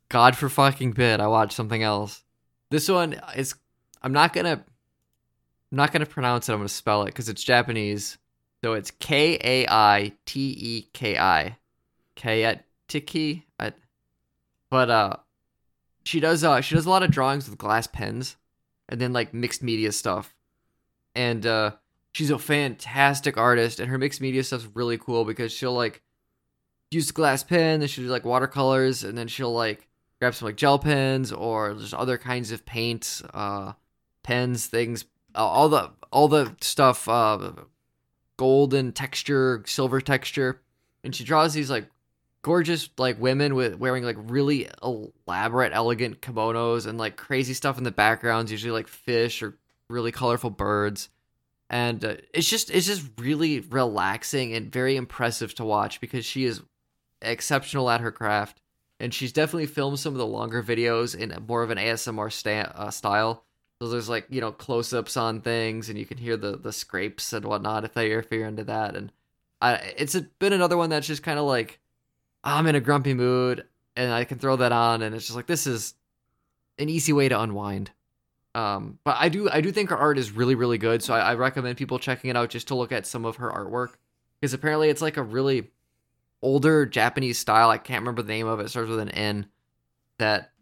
God 0.08 0.36
for 0.36 0.48
fucking 0.48 0.92
bid 0.92 1.20
I 1.20 1.26
watched 1.26 1.52
something 1.52 1.82
else. 1.82 2.24
This 2.70 2.88
one 2.88 3.20
is 3.36 3.54
I'm 4.02 4.12
not 4.12 4.32
gonna 4.32 4.64
I'm 5.72 5.76
not 5.76 5.92
gonna 5.92 6.06
pronounce 6.06 6.48
it. 6.48 6.52
I'm 6.52 6.58
gonna 6.58 6.68
spell 6.68 7.02
it 7.02 7.06
because 7.06 7.28
it's 7.28 7.42
Japanese. 7.42 8.18
So 8.62 8.72
it's 8.72 8.90
K 8.92 9.38
A 9.42 9.66
I 9.68 10.12
T 10.24 10.56
E 10.58 10.88
K 10.92 11.18
I, 11.18 11.56
at 12.22 12.64
Tiki 12.88 13.44
at 13.58 13.76
but 14.70 14.90
uh 14.90 15.16
she 16.04 16.20
does 16.20 16.44
uh 16.44 16.60
she 16.60 16.74
does 16.74 16.86
a 16.86 16.90
lot 16.90 17.02
of 17.02 17.10
drawings 17.10 17.48
with 17.48 17.58
glass 17.58 17.86
pens 17.86 18.36
and 18.88 19.00
then 19.00 19.12
like 19.12 19.34
mixed 19.34 19.62
media 19.62 19.92
stuff. 19.92 20.34
And 21.14 21.44
uh 21.46 21.72
she's 22.14 22.30
a 22.30 22.38
fantastic 22.38 23.36
artist 23.36 23.80
and 23.80 23.90
her 23.90 23.98
mixed 23.98 24.20
media 24.20 24.42
stuff's 24.42 24.68
really 24.72 24.96
cool 24.96 25.24
because 25.24 25.52
she'll 25.52 25.74
like 25.74 26.00
use 26.90 27.10
glass 27.10 27.42
pen, 27.42 27.80
then 27.80 27.88
she'll 27.88 28.04
do 28.04 28.10
like 28.10 28.24
watercolors 28.24 29.02
and 29.02 29.18
then 29.18 29.26
she'll 29.26 29.52
like 29.52 29.88
grab 30.20 30.34
some 30.34 30.46
like 30.46 30.56
gel 30.56 30.78
pens 30.78 31.32
or 31.32 31.74
just 31.74 31.92
other 31.92 32.16
kinds 32.16 32.52
of 32.52 32.64
paint, 32.64 33.20
uh 33.34 33.72
pens, 34.22 34.66
things, 34.66 35.04
uh, 35.34 35.44
all 35.44 35.68
the 35.68 35.90
all 36.12 36.28
the 36.28 36.54
stuff 36.60 37.08
uh 37.08 37.50
golden 38.36 38.92
texture, 38.92 39.62
silver 39.66 40.00
texture. 40.00 40.62
And 41.02 41.14
she 41.14 41.24
draws 41.24 41.52
these 41.52 41.68
like 41.68 41.88
gorgeous 42.42 42.90
like 42.96 43.20
women 43.20 43.56
with 43.56 43.74
wearing 43.76 44.04
like 44.04 44.16
really 44.20 44.68
elaborate 44.82 45.72
elegant 45.72 46.20
kimonos 46.20 46.86
and 46.86 46.96
like 46.96 47.16
crazy 47.16 47.54
stuff 47.54 47.76
in 47.76 47.84
the 47.84 47.90
backgrounds 47.90 48.52
usually 48.52 48.70
like 48.70 48.86
fish 48.86 49.42
or 49.42 49.58
really 49.88 50.12
colorful 50.12 50.50
birds 50.50 51.08
and 51.70 52.04
uh, 52.04 52.14
it's 52.32 52.48
just 52.48 52.70
it's 52.70 52.86
just 52.86 53.08
really 53.18 53.60
relaxing 53.60 54.54
and 54.54 54.72
very 54.72 54.96
impressive 54.96 55.54
to 55.54 55.64
watch 55.64 56.00
because 56.00 56.24
she 56.24 56.44
is 56.44 56.62
exceptional 57.22 57.88
at 57.90 58.00
her 58.00 58.12
craft 58.12 58.60
and 59.00 59.12
she's 59.12 59.32
definitely 59.32 59.66
filmed 59.66 59.98
some 59.98 60.12
of 60.12 60.18
the 60.18 60.26
longer 60.26 60.62
videos 60.62 61.16
in 61.16 61.34
more 61.46 61.62
of 61.62 61.70
an 61.70 61.78
ASMR 61.78 62.30
sta- 62.30 62.72
uh, 62.74 62.90
style 62.90 63.44
so 63.80 63.88
there's 63.88 64.08
like 64.08 64.26
you 64.28 64.40
know 64.40 64.52
close-ups 64.52 65.16
on 65.16 65.40
things 65.40 65.88
and 65.88 65.98
you 65.98 66.06
can 66.06 66.18
hear 66.18 66.36
the 66.36 66.56
the 66.56 66.72
scrapes 66.72 67.32
and 67.32 67.44
whatnot 67.44 67.84
if 67.84 67.94
they 67.94 68.10
if 68.12 68.30
you're 68.30 68.46
into 68.46 68.64
that 68.64 68.94
and 68.94 69.10
I, 69.60 69.94
it's 69.96 70.14
been 70.38 70.52
another 70.52 70.76
one 70.76 70.90
that's 70.90 71.06
just 71.06 71.22
kind 71.22 71.38
of 71.38 71.46
like 71.46 71.80
I'm 72.44 72.66
in 72.66 72.74
a 72.74 72.80
grumpy 72.80 73.14
mood. 73.14 73.64
and 73.96 74.12
I 74.12 74.24
can 74.24 74.38
throw 74.38 74.56
that 74.56 74.72
on, 74.72 75.02
and 75.02 75.14
it's 75.14 75.26
just 75.26 75.36
like 75.36 75.46
this 75.46 75.66
is 75.66 75.94
an 76.78 76.88
easy 76.88 77.12
way 77.12 77.28
to 77.28 77.40
unwind. 77.40 77.90
Um, 78.54 78.98
but 79.02 79.16
I 79.18 79.28
do 79.28 79.50
I 79.50 79.60
do 79.60 79.72
think 79.72 79.90
her 79.90 79.96
art 79.96 80.16
is 80.16 80.30
really 80.30 80.54
really 80.54 80.78
good, 80.78 81.02
so 81.02 81.12
I, 81.14 81.32
I 81.32 81.34
recommend 81.34 81.76
people 81.76 81.98
checking 81.98 82.30
it 82.30 82.36
out 82.36 82.50
just 82.50 82.68
to 82.68 82.74
look 82.74 82.92
at 82.92 83.06
some 83.06 83.24
of 83.24 83.36
her 83.36 83.50
artwork 83.50 83.94
because 84.40 84.54
apparently 84.54 84.90
it's 84.90 85.02
like 85.02 85.16
a 85.16 85.22
really 85.22 85.70
older 86.40 86.86
Japanese 86.86 87.38
style. 87.38 87.70
I 87.70 87.78
can't 87.78 88.02
remember 88.02 88.22
the 88.22 88.28
name 88.28 88.46
of 88.46 88.60
it. 88.60 88.64
it 88.64 88.68
starts 88.68 88.90
with 88.90 89.00
an 89.00 89.08
N. 89.08 89.46
That 90.18 90.52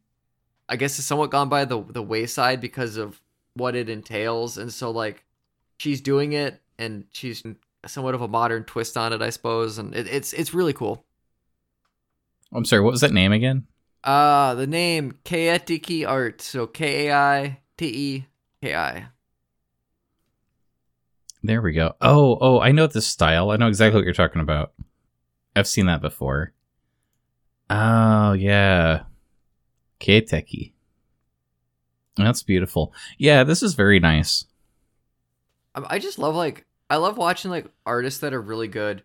I 0.69 0.77
guess 0.77 0.99
is 0.99 1.05
somewhat 1.05 1.31
gone 1.31 1.51
by 1.51 1.67
the 1.67 1.83
the 1.83 2.03
wayside 2.03 2.61
because 2.61 2.97
of 2.97 3.21
what 3.55 3.77
it 3.77 3.91
entails, 3.91 4.57
and 4.57 4.73
so 4.73 4.91
like 4.91 5.25
she's 5.79 6.01
doing 6.01 6.33
it, 6.33 6.63
and 6.79 7.05
she's 7.13 7.43
somewhat 7.87 8.15
of 8.15 8.23
a 8.23 8.29
modern 8.29 8.65
twist 8.65 8.97
on 8.97 9.13
it, 9.13 9.21
I 9.21 9.29
suppose, 9.29 9.77
and 9.77 9.95
it, 9.95 10.07
it's 10.07 10.33
it's 10.33 10.55
really 10.55 10.73
cool. 10.73 11.05
I'm 12.53 12.65
sorry, 12.65 12.83
what 12.83 12.93
was 12.93 13.03
that 13.03 13.13
name 13.13 13.33
again? 13.33 13.67
Uh 14.03 14.55
the 14.55 14.67
name 14.67 15.19
Kaiteki 15.25 16.09
Art, 16.09 16.41
so 16.41 16.67
K 16.67 17.09
A 17.09 17.15
I 17.15 17.59
T 17.83 17.89
E 17.89 18.27
K 18.63 18.77
I. 18.77 19.07
There 21.43 21.61
we 21.61 21.73
go. 21.73 21.97
Oh, 22.01 22.39
oh, 22.41 22.61
I 22.61 22.71
know 22.71 22.87
this 22.87 23.09
style. 23.09 23.51
I 23.51 23.57
know 23.57 23.67
exactly 23.67 23.99
what 23.99 24.05
you're 24.05 24.15
talking 24.15 24.41
about. 24.41 24.73
I've 25.57 25.67
seen 25.67 25.87
that 25.87 26.01
before. 26.01 26.53
Oh, 27.69 28.35
yeah. 28.35 29.03
Keiteki. 29.99 30.75
That's 32.15 32.45
beautiful. 32.45 32.93
Yeah, 33.19 33.43
this 33.43 33.65
is 33.65 33.75
very 33.75 33.99
nice. 33.99 34.45
Um, 35.75 35.85
I 35.91 35.99
just 35.99 36.21
love 36.21 36.37
like 36.37 36.67
I 36.89 36.99
love 36.99 37.17
watching 37.17 37.51
like 37.51 37.67
artists 37.85 38.21
that 38.21 38.33
are 38.33 38.41
really 38.41 38.69
good 38.69 39.03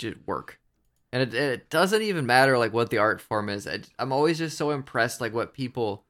to 0.00 0.18
work, 0.26 0.60
and 1.10 1.22
it, 1.22 1.32
it 1.32 1.70
doesn't 1.70 2.02
even 2.02 2.26
matter 2.26 2.58
like 2.58 2.74
what 2.74 2.90
the 2.90 2.98
art 2.98 3.22
form 3.22 3.48
is. 3.48 3.66
I, 3.66 3.78
I'm 3.98 4.12
always 4.12 4.36
just 4.36 4.58
so 4.58 4.72
impressed 4.72 5.22
like 5.22 5.32
what 5.32 5.54
people 5.54 6.04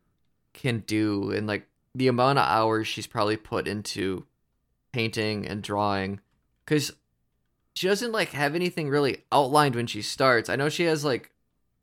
can 0.54 0.80
do 0.80 1.30
and 1.30 1.46
like 1.46 1.68
the 1.94 2.08
amount 2.08 2.38
of 2.38 2.46
hours 2.46 2.86
she's 2.86 3.06
probably 3.06 3.36
put 3.36 3.66
into 3.66 4.26
painting 4.92 5.46
and 5.46 5.62
drawing, 5.62 6.20
because 6.64 6.92
she 7.74 7.88
doesn't 7.88 8.12
like 8.12 8.30
have 8.30 8.54
anything 8.54 8.88
really 8.88 9.24
outlined 9.32 9.74
when 9.74 9.86
she 9.86 10.02
starts. 10.02 10.48
I 10.48 10.56
know 10.56 10.68
she 10.68 10.84
has 10.84 11.04
like 11.04 11.30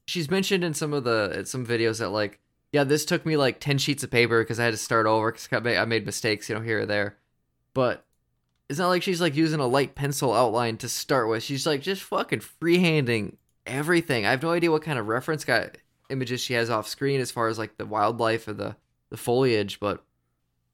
she's 0.05 0.30
mentioned 0.30 0.64
in 0.64 0.74
some 0.74 0.93
of 0.93 1.03
the 1.03 1.43
some 1.45 1.66
videos 1.66 1.99
that 1.99 2.10
like 2.10 2.39
yeah 2.72 2.84
this 2.84 3.05
took 3.05 3.26
me 3.26 3.38
like 3.38 3.60
10 3.60 3.78
sheets 3.78 4.03
of 4.03 4.12
paper 4.12 4.41
because 4.41 4.60
i 4.60 4.66
had 4.66 4.72
to 4.72 4.78
start 4.78 5.05
over 5.05 5.32
because 5.32 5.47
i 5.51 5.86
made 5.86 6.05
mistakes 6.05 6.49
you 6.49 6.55
know 6.55 6.62
here 6.62 6.82
or 6.82 6.86
there. 6.86 7.18
But 7.74 8.05
it's 8.70 8.80
not 8.80 8.89
like 8.89 9.03
she's 9.03 9.22
like 9.22 9.36
using 9.36 9.60
a 9.60 9.68
light 9.68 9.95
pencil 9.95 10.34
outline 10.34 10.78
to 10.78 10.89
start 10.89 11.30
with. 11.30 11.43
She's 11.43 11.66
like 11.66 11.82
just 11.82 12.03
fucking 12.03 12.39
freehanding 12.39 13.38
everything. 13.66 14.26
I 14.26 14.32
have 14.32 14.43
no 14.43 14.51
idea 14.51 14.72
what 14.72 14.82
kind 14.82 14.99
of 14.99 15.08
reference 15.08 15.45
got 15.45 15.78
images 16.10 16.41
she 16.41 16.53
has 16.53 16.70
off 16.70 16.88
screen 16.88 17.22
as 17.22 17.32
far 17.32 17.47
as 17.47 17.58
like 17.58 17.78
the 17.78 17.86
wildlife 17.86 18.47
or 18.47 18.53
the 18.53 18.76
the 19.10 19.18
foliage 19.18 19.80
but 19.80 20.03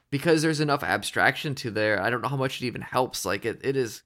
because 0.09 0.41
there's 0.41 0.59
enough 0.59 0.84
abstraction 0.84 1.55
to 1.55 1.71
there 1.71 2.01
i 2.01 2.09
don't 2.09 2.21
know 2.21 2.29
how 2.29 2.38
much 2.38 2.61
it 2.61 2.65
even 2.65 2.81
helps. 2.81 3.25
Like 3.25 3.45
it, 3.45 3.59
it 3.63 3.75
is 3.75 4.03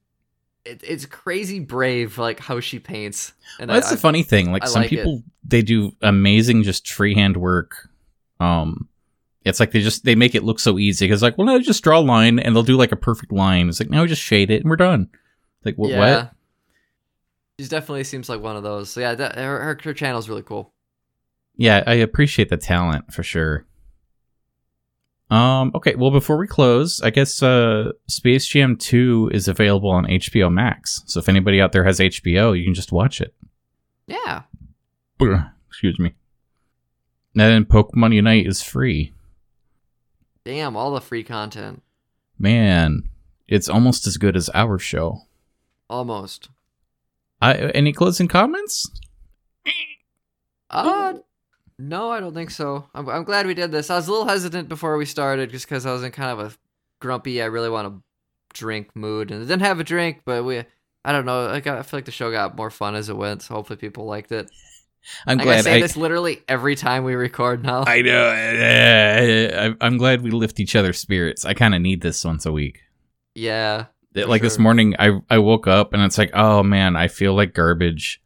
it, 0.68 0.82
it's 0.84 1.06
crazy 1.06 1.60
brave 1.60 2.18
like 2.18 2.40
how 2.40 2.60
she 2.60 2.80
paints. 2.80 3.34
And 3.60 3.70
well, 3.70 3.80
that's 3.80 3.92
I, 3.92 3.96
the 3.96 4.02
funny 4.02 4.24
thing 4.24 4.52
like 4.52 4.64
I 4.64 4.68
some 4.68 4.82
like 4.82 4.90
people 4.90 5.18
it. 5.18 5.24
they 5.44 5.62
do 5.62 5.92
amazing 6.02 6.64
just 6.64 6.92
freehand 6.92 7.38
work 7.38 7.90
um 8.40 8.88
it's 9.46 9.60
like 9.60 9.72
they 9.72 9.82
just 9.82 10.04
they 10.04 10.16
make 10.16 10.36
it 10.36 10.44
look 10.44 10.60
so 10.60 10.78
easy 10.78 11.06
because 11.06 11.22
like 11.22 11.38
well 11.38 11.48
no 11.48 11.60
just 11.60 11.84
draw 11.84 12.00
a 12.00 12.02
line 12.02 12.40
and 12.40 12.56
they'll 12.56 12.64
do 12.64 12.78
like 12.78 12.92
a 12.92 12.98
perfect 12.98 13.32
line. 13.32 13.70
It's 13.70 13.80
like 13.80 13.90
no 13.90 14.06
just 14.06 14.22
shade 14.22 14.52
it 14.52 14.62
and 14.62 14.70
we're 14.70 14.76
done. 14.76 15.10
Like 15.64 15.76
what 15.76 15.90
yeah. 15.90 16.00
what? 16.00 16.32
She 17.60 17.68
definitely 17.68 18.04
seems 18.04 18.30
like 18.30 18.42
one 18.42 18.56
of 18.56 18.64
those. 18.64 18.90
So 18.90 19.00
yeah 19.00 19.16
that, 19.16 19.36
her, 19.36 19.60
her 19.62 19.80
her 19.82 19.94
channel 19.94 20.20
is 20.20 20.30
really 20.30 20.44
cool. 20.44 20.74
Yeah 21.56 21.84
i 21.88 21.96
appreciate 21.96 22.50
the 22.50 22.58
talent 22.58 23.12
for 23.12 23.24
sure 23.24 23.66
um, 25.30 25.72
okay, 25.76 25.96
well, 25.96 26.12
before 26.12 26.38
we 26.38 26.48
close, 26.48 27.02
I 27.02 27.10
guess 27.10 27.44
uh, 27.44 27.92
Space 28.08 28.46
Jam 28.46 28.78
2 28.78 29.32
is 29.34 29.48
available 29.48 29.90
on 29.90 30.06
HBO 30.06 30.52
Max. 30.52 31.04
So 31.06 31.20
if 31.20 31.28
anybody 31.28 31.60
out 31.60 31.74
there 31.74 31.84
has 31.84 32.00
HBO, 32.00 32.58
you 32.58 32.64
can 32.64 32.74
just 32.74 32.92
watch 32.92 33.20
it. 33.20 33.34
Yeah. 34.08 34.44
Excuse 35.68 36.00
me. 36.00 36.14
And 37.34 37.42
then 37.42 37.66
Pokemon 37.66 38.16
Unite 38.16 38.48
is 38.48 38.64
free. 38.64 39.14
Damn, 40.46 40.78
all 40.78 40.94
the 40.94 41.02
free 41.02 41.24
content. 41.24 41.84
Man, 42.40 43.10
it's 43.48 43.68
almost 43.68 44.08
as 44.08 44.18
good 44.18 44.38
as 44.38 44.50
our 44.54 44.80
show. 44.80 45.24
Almost. 45.90 46.50
I, 47.42 47.56
any 47.56 47.92
closing 47.92 48.28
comments? 48.28 48.90
Uh, 50.70 51.14
no, 51.80 52.12
I 52.12 52.20
don't 52.20 52.34
think 52.34 52.52
so. 52.52 52.88
I'm, 52.94 53.08
I'm 53.10 53.24
glad 53.24 53.46
we 53.46 53.54
did 53.54 53.72
this. 53.72 53.90
I 53.90 53.96
was 53.96 54.08
a 54.08 54.12
little 54.12 54.28
hesitant 54.28 54.70
before 54.70 54.98
we 54.98 55.06
started 55.06 55.52
just 55.52 55.68
because 55.68 55.86
I 55.86 55.94
was 55.94 56.04
in 56.04 56.12
kind 56.12 56.32
of 56.32 56.40
a 56.40 56.56
grumpy, 57.00 57.42
I 57.42 57.46
really 57.46 57.70
want 57.70 57.88
to 57.88 58.04
drink 58.54 58.96
mood. 58.96 59.32
And 59.32 59.44
I 59.44 59.48
didn't 59.48 59.62
have 59.62 59.80
a 59.80 59.84
drink, 59.84 60.22
but 60.26 60.44
we, 60.44 60.64
I 61.06 61.12
don't 61.12 61.26
know. 61.26 61.48
I, 61.48 61.60
got, 61.60 61.78
I 61.78 61.84
feel 61.84 61.98
like 61.98 62.06
the 62.06 62.12
show 62.12 62.32
got 62.32 62.56
more 62.56 62.72
fun 62.72 62.96
as 62.96 63.10
it 63.10 63.18
went. 63.18 63.44
So 63.44 63.54
hopefully 63.54 63.78
people 63.78 64.06
liked 64.06 64.32
it. 64.32 64.50
I'm 65.26 65.38
glad. 65.38 65.60
I 65.60 65.62
say 65.62 65.76
I, 65.78 65.82
this 65.82 65.96
literally 65.96 66.42
every 66.48 66.76
time 66.76 67.04
we 67.04 67.16
record 67.16 67.64
now. 67.64 67.84
I 67.88 68.02
know. 68.02 69.76
I'm 69.80 69.98
glad 69.98 70.22
we 70.22 70.32
lift 70.32 70.60
each 70.60 70.76
other's 70.76 71.00
spirits. 71.00 71.46
I 71.46 71.54
kind 71.54 71.74
of 71.74 71.82
need 71.82 72.02
this 72.02 72.26
once 72.26 72.46
a 72.46 72.52
week. 72.52 72.82
Yeah. 73.34 73.86
Like 74.14 74.42
sure. 74.42 74.50
this 74.50 74.60
morning, 74.60 74.96
I 74.98 75.20
I 75.30 75.38
woke 75.38 75.68
up 75.68 75.94
and 75.94 76.02
it's 76.02 76.18
like, 76.18 76.32
oh 76.34 76.64
man, 76.64 76.96
I 76.96 77.08
feel 77.08 77.36
like 77.36 77.54
garbage. 77.54 78.22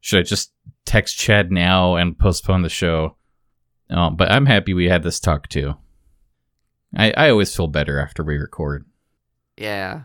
Should 0.00 0.20
I 0.20 0.22
just 0.22 0.52
text 0.84 1.16
Chad 1.18 1.50
now 1.50 1.96
and 1.96 2.18
postpone 2.18 2.62
the 2.62 2.68
show. 2.68 3.16
Oh, 3.90 4.10
but 4.10 4.30
I'm 4.30 4.46
happy 4.46 4.74
we 4.74 4.88
had 4.88 5.02
this 5.02 5.20
talk 5.20 5.48
too. 5.48 5.74
I, 6.96 7.12
I 7.16 7.30
always 7.30 7.54
feel 7.54 7.66
better 7.66 7.98
after 8.00 8.22
we 8.22 8.36
record. 8.36 8.86
Yeah. 9.56 10.02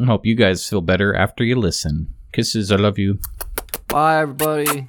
I 0.00 0.06
hope 0.06 0.26
you 0.26 0.34
guys 0.34 0.68
feel 0.68 0.80
better 0.80 1.14
after 1.14 1.44
you 1.44 1.56
listen. 1.56 2.14
Kisses, 2.32 2.70
I 2.70 2.76
love 2.76 2.98
you. 2.98 3.18
Bye, 3.88 4.20
everybody. 4.20 4.86